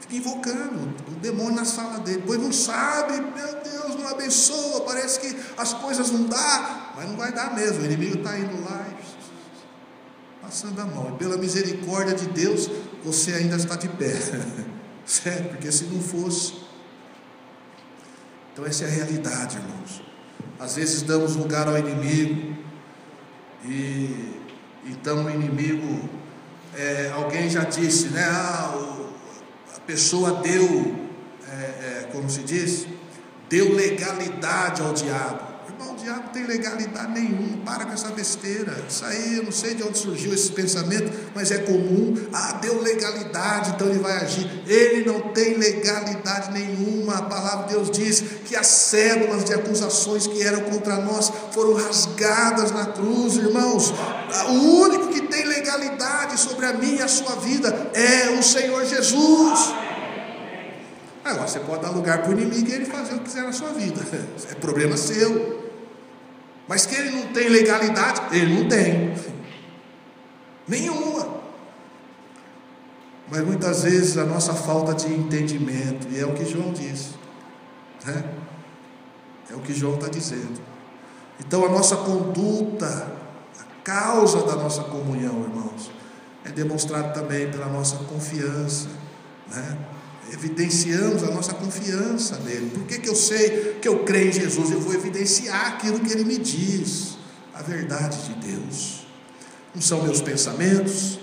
Fica 0.00 0.16
invocando 0.16 0.94
o 1.06 1.14
demônio 1.20 1.54
na 1.54 1.64
sala 1.64 2.00
dele. 2.00 2.22
Pois 2.26 2.40
não 2.40 2.52
sabe, 2.52 3.14
meu 3.20 3.62
Deus, 3.62 3.96
não 3.96 4.08
abençoa. 4.08 4.80
Parece 4.82 5.20
que 5.20 5.36
as 5.56 5.72
coisas 5.74 6.10
não 6.10 6.24
dá, 6.24 6.92
mas 6.96 7.08
não 7.08 7.16
vai 7.16 7.32
dar 7.32 7.54
mesmo. 7.54 7.82
O 7.82 7.84
inimigo 7.84 8.18
está 8.18 8.38
indo 8.38 8.60
lá 8.64 8.86
e 8.90 10.42
passando 10.42 10.80
a 10.80 10.86
mão. 10.86 11.14
E 11.14 11.18
pela 11.18 11.36
misericórdia 11.36 12.14
de 12.14 12.26
Deus, 12.26 12.70
você 13.04 13.34
ainda 13.34 13.56
está 13.56 13.76
de 13.76 13.88
pé. 13.88 14.14
Certo? 15.04 15.50
Porque 15.50 15.72
se 15.72 15.84
não 15.84 16.02
fosse. 16.02 16.54
Então 18.52 18.66
essa 18.66 18.84
é 18.84 18.88
a 18.88 18.90
realidade, 18.90 19.56
irmãos. 19.56 20.07
Às 20.58 20.76
vezes 20.76 21.02
damos 21.02 21.36
lugar 21.36 21.68
ao 21.68 21.78
inimigo, 21.78 22.56
e 23.64 24.34
então 24.86 25.24
o 25.24 25.30
inimigo, 25.30 26.08
é, 26.76 27.12
alguém 27.14 27.48
já 27.48 27.64
disse, 27.64 28.08
né? 28.08 28.24
Ah, 28.24 28.74
o, 28.74 29.76
a 29.76 29.80
pessoa 29.80 30.40
deu, 30.42 30.96
é, 31.46 31.52
é, 31.52 32.08
como 32.12 32.28
se 32.28 32.42
diz, 32.42 32.86
deu 33.48 33.74
legalidade 33.74 34.82
ao 34.82 34.92
diabo 34.92 35.47
diabo 36.08 36.30
tem 36.32 36.46
legalidade 36.46 37.12
nenhuma, 37.12 37.58
para 37.64 37.84
com 37.84 37.92
essa 37.92 38.08
besteira. 38.08 38.74
Isso 38.88 39.04
aí, 39.04 39.36
eu 39.36 39.44
não 39.44 39.52
sei 39.52 39.74
de 39.74 39.82
onde 39.82 39.98
surgiu 39.98 40.32
esse 40.32 40.50
pensamento, 40.52 41.12
mas 41.34 41.50
é 41.50 41.58
comum. 41.58 42.14
Ah, 42.32 42.58
deu 42.62 42.80
legalidade, 42.80 43.72
então 43.74 43.88
ele 43.88 43.98
vai 43.98 44.16
agir. 44.16 44.48
Ele 44.66 45.04
não 45.04 45.20
tem 45.32 45.58
legalidade 45.58 46.52
nenhuma. 46.52 47.18
A 47.18 47.22
palavra 47.22 47.66
de 47.66 47.74
Deus 47.74 47.90
diz 47.90 48.22
que 48.46 48.56
as 48.56 48.66
cédulas 48.66 49.44
de 49.44 49.52
acusações 49.52 50.26
que 50.26 50.42
eram 50.42 50.62
contra 50.62 50.96
nós 50.96 51.30
foram 51.52 51.74
rasgadas 51.74 52.70
na 52.70 52.86
cruz, 52.86 53.36
irmãos. 53.36 53.92
O 54.48 54.52
único 54.80 55.08
que 55.08 55.22
tem 55.22 55.44
legalidade 55.44 56.40
sobre 56.40 56.64
a 56.66 56.72
minha 56.72 57.00
e 57.00 57.02
a 57.02 57.08
sua 57.08 57.36
vida 57.36 57.90
é 57.92 58.30
o 58.30 58.42
Senhor 58.42 58.84
Jesus. 58.86 59.74
Agora 61.22 61.46
você 61.46 61.60
pode 61.60 61.82
dar 61.82 61.90
lugar 61.90 62.22
para 62.22 62.30
o 62.30 62.32
inimigo 62.32 62.70
e 62.70 62.72
ele 62.72 62.86
fazer 62.86 63.14
o 63.14 63.18
que 63.18 63.24
quiser 63.24 63.42
na 63.42 63.52
sua 63.52 63.68
vida. 63.72 64.00
É 64.50 64.54
problema 64.54 64.96
seu. 64.96 65.67
Mas 66.68 66.84
que 66.84 66.94
ele 66.94 67.10
não 67.10 67.32
tem 67.32 67.48
legalidade, 67.48 68.36
ele 68.36 68.60
não 68.60 68.68
tem. 68.68 69.14
Nenhuma. 70.68 71.38
Mas 73.30 73.44
muitas 73.44 73.82
vezes 73.82 74.18
a 74.18 74.24
nossa 74.24 74.52
falta 74.52 74.94
de 74.94 75.12
entendimento, 75.12 76.06
e 76.10 76.20
é 76.20 76.26
o 76.26 76.34
que 76.34 76.44
João 76.44 76.72
diz, 76.72 77.14
né? 78.04 78.24
é 79.50 79.54
o 79.54 79.60
que 79.60 79.72
João 79.72 79.94
está 79.94 80.08
dizendo. 80.08 80.60
Então 81.40 81.64
a 81.64 81.68
nossa 81.68 81.96
conduta, 81.96 82.86
a 83.58 83.82
causa 83.82 84.42
da 84.42 84.56
nossa 84.56 84.82
comunhão, 84.84 85.42
irmãos, 85.42 85.90
é 86.44 86.50
demonstrada 86.50 87.08
também 87.10 87.50
pela 87.50 87.66
nossa 87.66 87.96
confiança, 88.04 88.88
né? 89.50 89.78
Evidenciamos 90.32 91.22
a 91.22 91.30
nossa 91.30 91.54
confiança 91.54 92.38
nele. 92.38 92.70
Por 92.70 92.84
que, 92.84 92.98
que 92.98 93.08
eu 93.08 93.14
sei 93.14 93.78
que 93.80 93.88
eu 93.88 94.04
creio 94.04 94.28
em 94.28 94.32
Jesus? 94.32 94.70
Eu 94.70 94.80
vou 94.80 94.94
evidenciar 94.94 95.68
aquilo 95.68 96.00
que 96.00 96.12
ele 96.12 96.24
me 96.24 96.38
diz, 96.38 97.16
a 97.54 97.62
verdade 97.62 98.16
de 98.24 98.52
Deus. 98.52 99.06
Não 99.74 99.82
são 99.82 100.02
meus 100.02 100.20
pensamentos, 100.20 101.18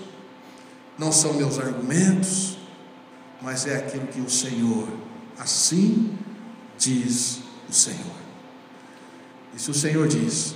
não 0.97 1.11
são 1.11 1.33
meus 1.33 1.59
argumentos, 1.59 2.57
mas 3.41 3.65
é 3.67 3.77
aquilo 3.77 4.07
que 4.07 4.21
o 4.21 4.29
Senhor, 4.29 4.87
assim 5.37 6.17
diz 6.77 7.39
o 7.69 7.73
Senhor. 7.73 8.25
E 9.55 9.61
se 9.61 9.71
o 9.71 9.73
Senhor 9.73 10.07
diz, 10.07 10.55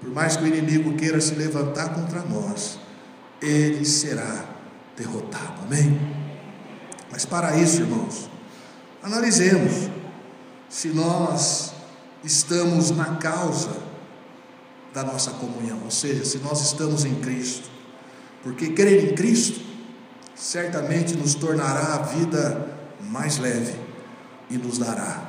por 0.00 0.10
mais 0.10 0.36
que 0.36 0.44
o 0.44 0.46
inimigo 0.46 0.94
queira 0.96 1.20
se 1.20 1.34
levantar 1.34 1.94
contra 1.94 2.22
nós, 2.22 2.78
ele 3.40 3.84
será 3.84 4.44
derrotado. 4.96 5.62
Amém? 5.62 6.19
Mas 7.10 7.24
para 7.24 7.56
isso, 7.56 7.80
irmãos, 7.80 8.28
analisemos 9.02 9.90
se 10.68 10.88
nós 10.88 11.72
estamos 12.22 12.90
na 12.90 13.16
causa 13.16 13.76
da 14.92 15.02
nossa 15.02 15.32
comunhão, 15.32 15.80
ou 15.84 15.90
seja, 15.90 16.24
se 16.24 16.38
nós 16.38 16.60
estamos 16.60 17.04
em 17.04 17.14
Cristo. 17.16 17.70
Porque 18.42 18.70
crer 18.70 19.10
em 19.10 19.14
Cristo 19.14 19.60
certamente 20.34 21.14
nos 21.16 21.34
tornará 21.34 21.96
a 21.96 21.98
vida 22.02 22.78
mais 23.00 23.38
leve 23.38 23.74
e 24.48 24.56
nos 24.56 24.78
dará 24.78 25.28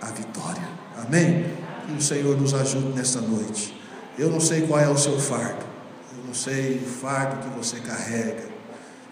a 0.00 0.06
vitória. 0.06 0.68
Amém? 0.98 1.46
Que 1.86 1.94
o 1.94 2.00
Senhor 2.00 2.38
nos 2.38 2.52
ajude 2.54 2.88
nesta 2.88 3.20
noite. 3.20 3.80
Eu 4.18 4.30
não 4.30 4.40
sei 4.40 4.66
qual 4.66 4.78
é 4.78 4.88
o 4.88 4.96
seu 4.96 5.18
fardo, 5.18 5.64
eu 6.16 6.26
não 6.26 6.34
sei 6.34 6.76
o 6.76 6.86
fardo 6.86 7.48
que 7.48 7.56
você 7.56 7.80
carrega, 7.80 8.51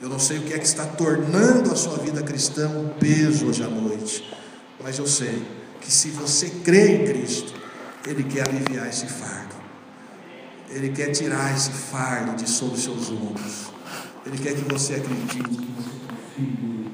eu 0.00 0.08
não 0.08 0.18
sei 0.18 0.38
o 0.38 0.42
que 0.42 0.54
é 0.54 0.58
que 0.58 0.66
está 0.66 0.86
tornando 0.86 1.70
a 1.70 1.76
sua 1.76 1.98
vida 1.98 2.22
cristã 2.22 2.68
um 2.68 2.88
peso 2.98 3.46
hoje 3.46 3.62
à 3.62 3.68
noite, 3.68 4.24
mas 4.82 4.98
eu 4.98 5.06
sei 5.06 5.44
que 5.80 5.92
se 5.92 6.08
você 6.08 6.48
crê 6.48 6.96
em 6.96 7.04
Cristo, 7.06 7.52
Ele 8.06 8.24
quer 8.24 8.48
aliviar 8.48 8.88
esse 8.88 9.06
fardo, 9.06 9.54
Ele 10.70 10.88
quer 10.88 11.10
tirar 11.10 11.54
esse 11.54 11.70
fardo 11.70 12.34
de 12.34 12.48
sobre 12.48 12.76
os 12.76 12.82
seus 12.82 13.10
ombros, 13.10 13.70
Ele 14.24 14.38
quer 14.38 14.54
que 14.54 14.72
você 14.72 14.94
acredite 14.94 15.36
que 15.36 15.42
você 15.42 15.90
confie 16.08 16.90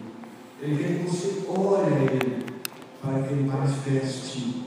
Ele 0.60 0.82
quer 0.82 0.98
que 0.98 1.10
você 1.10 1.44
ore 1.48 1.92
a 1.92 2.12
Ele 2.12 2.44
para 3.00 3.22
que 3.22 3.34
Ele 3.34 3.44
manifeste 3.44 4.65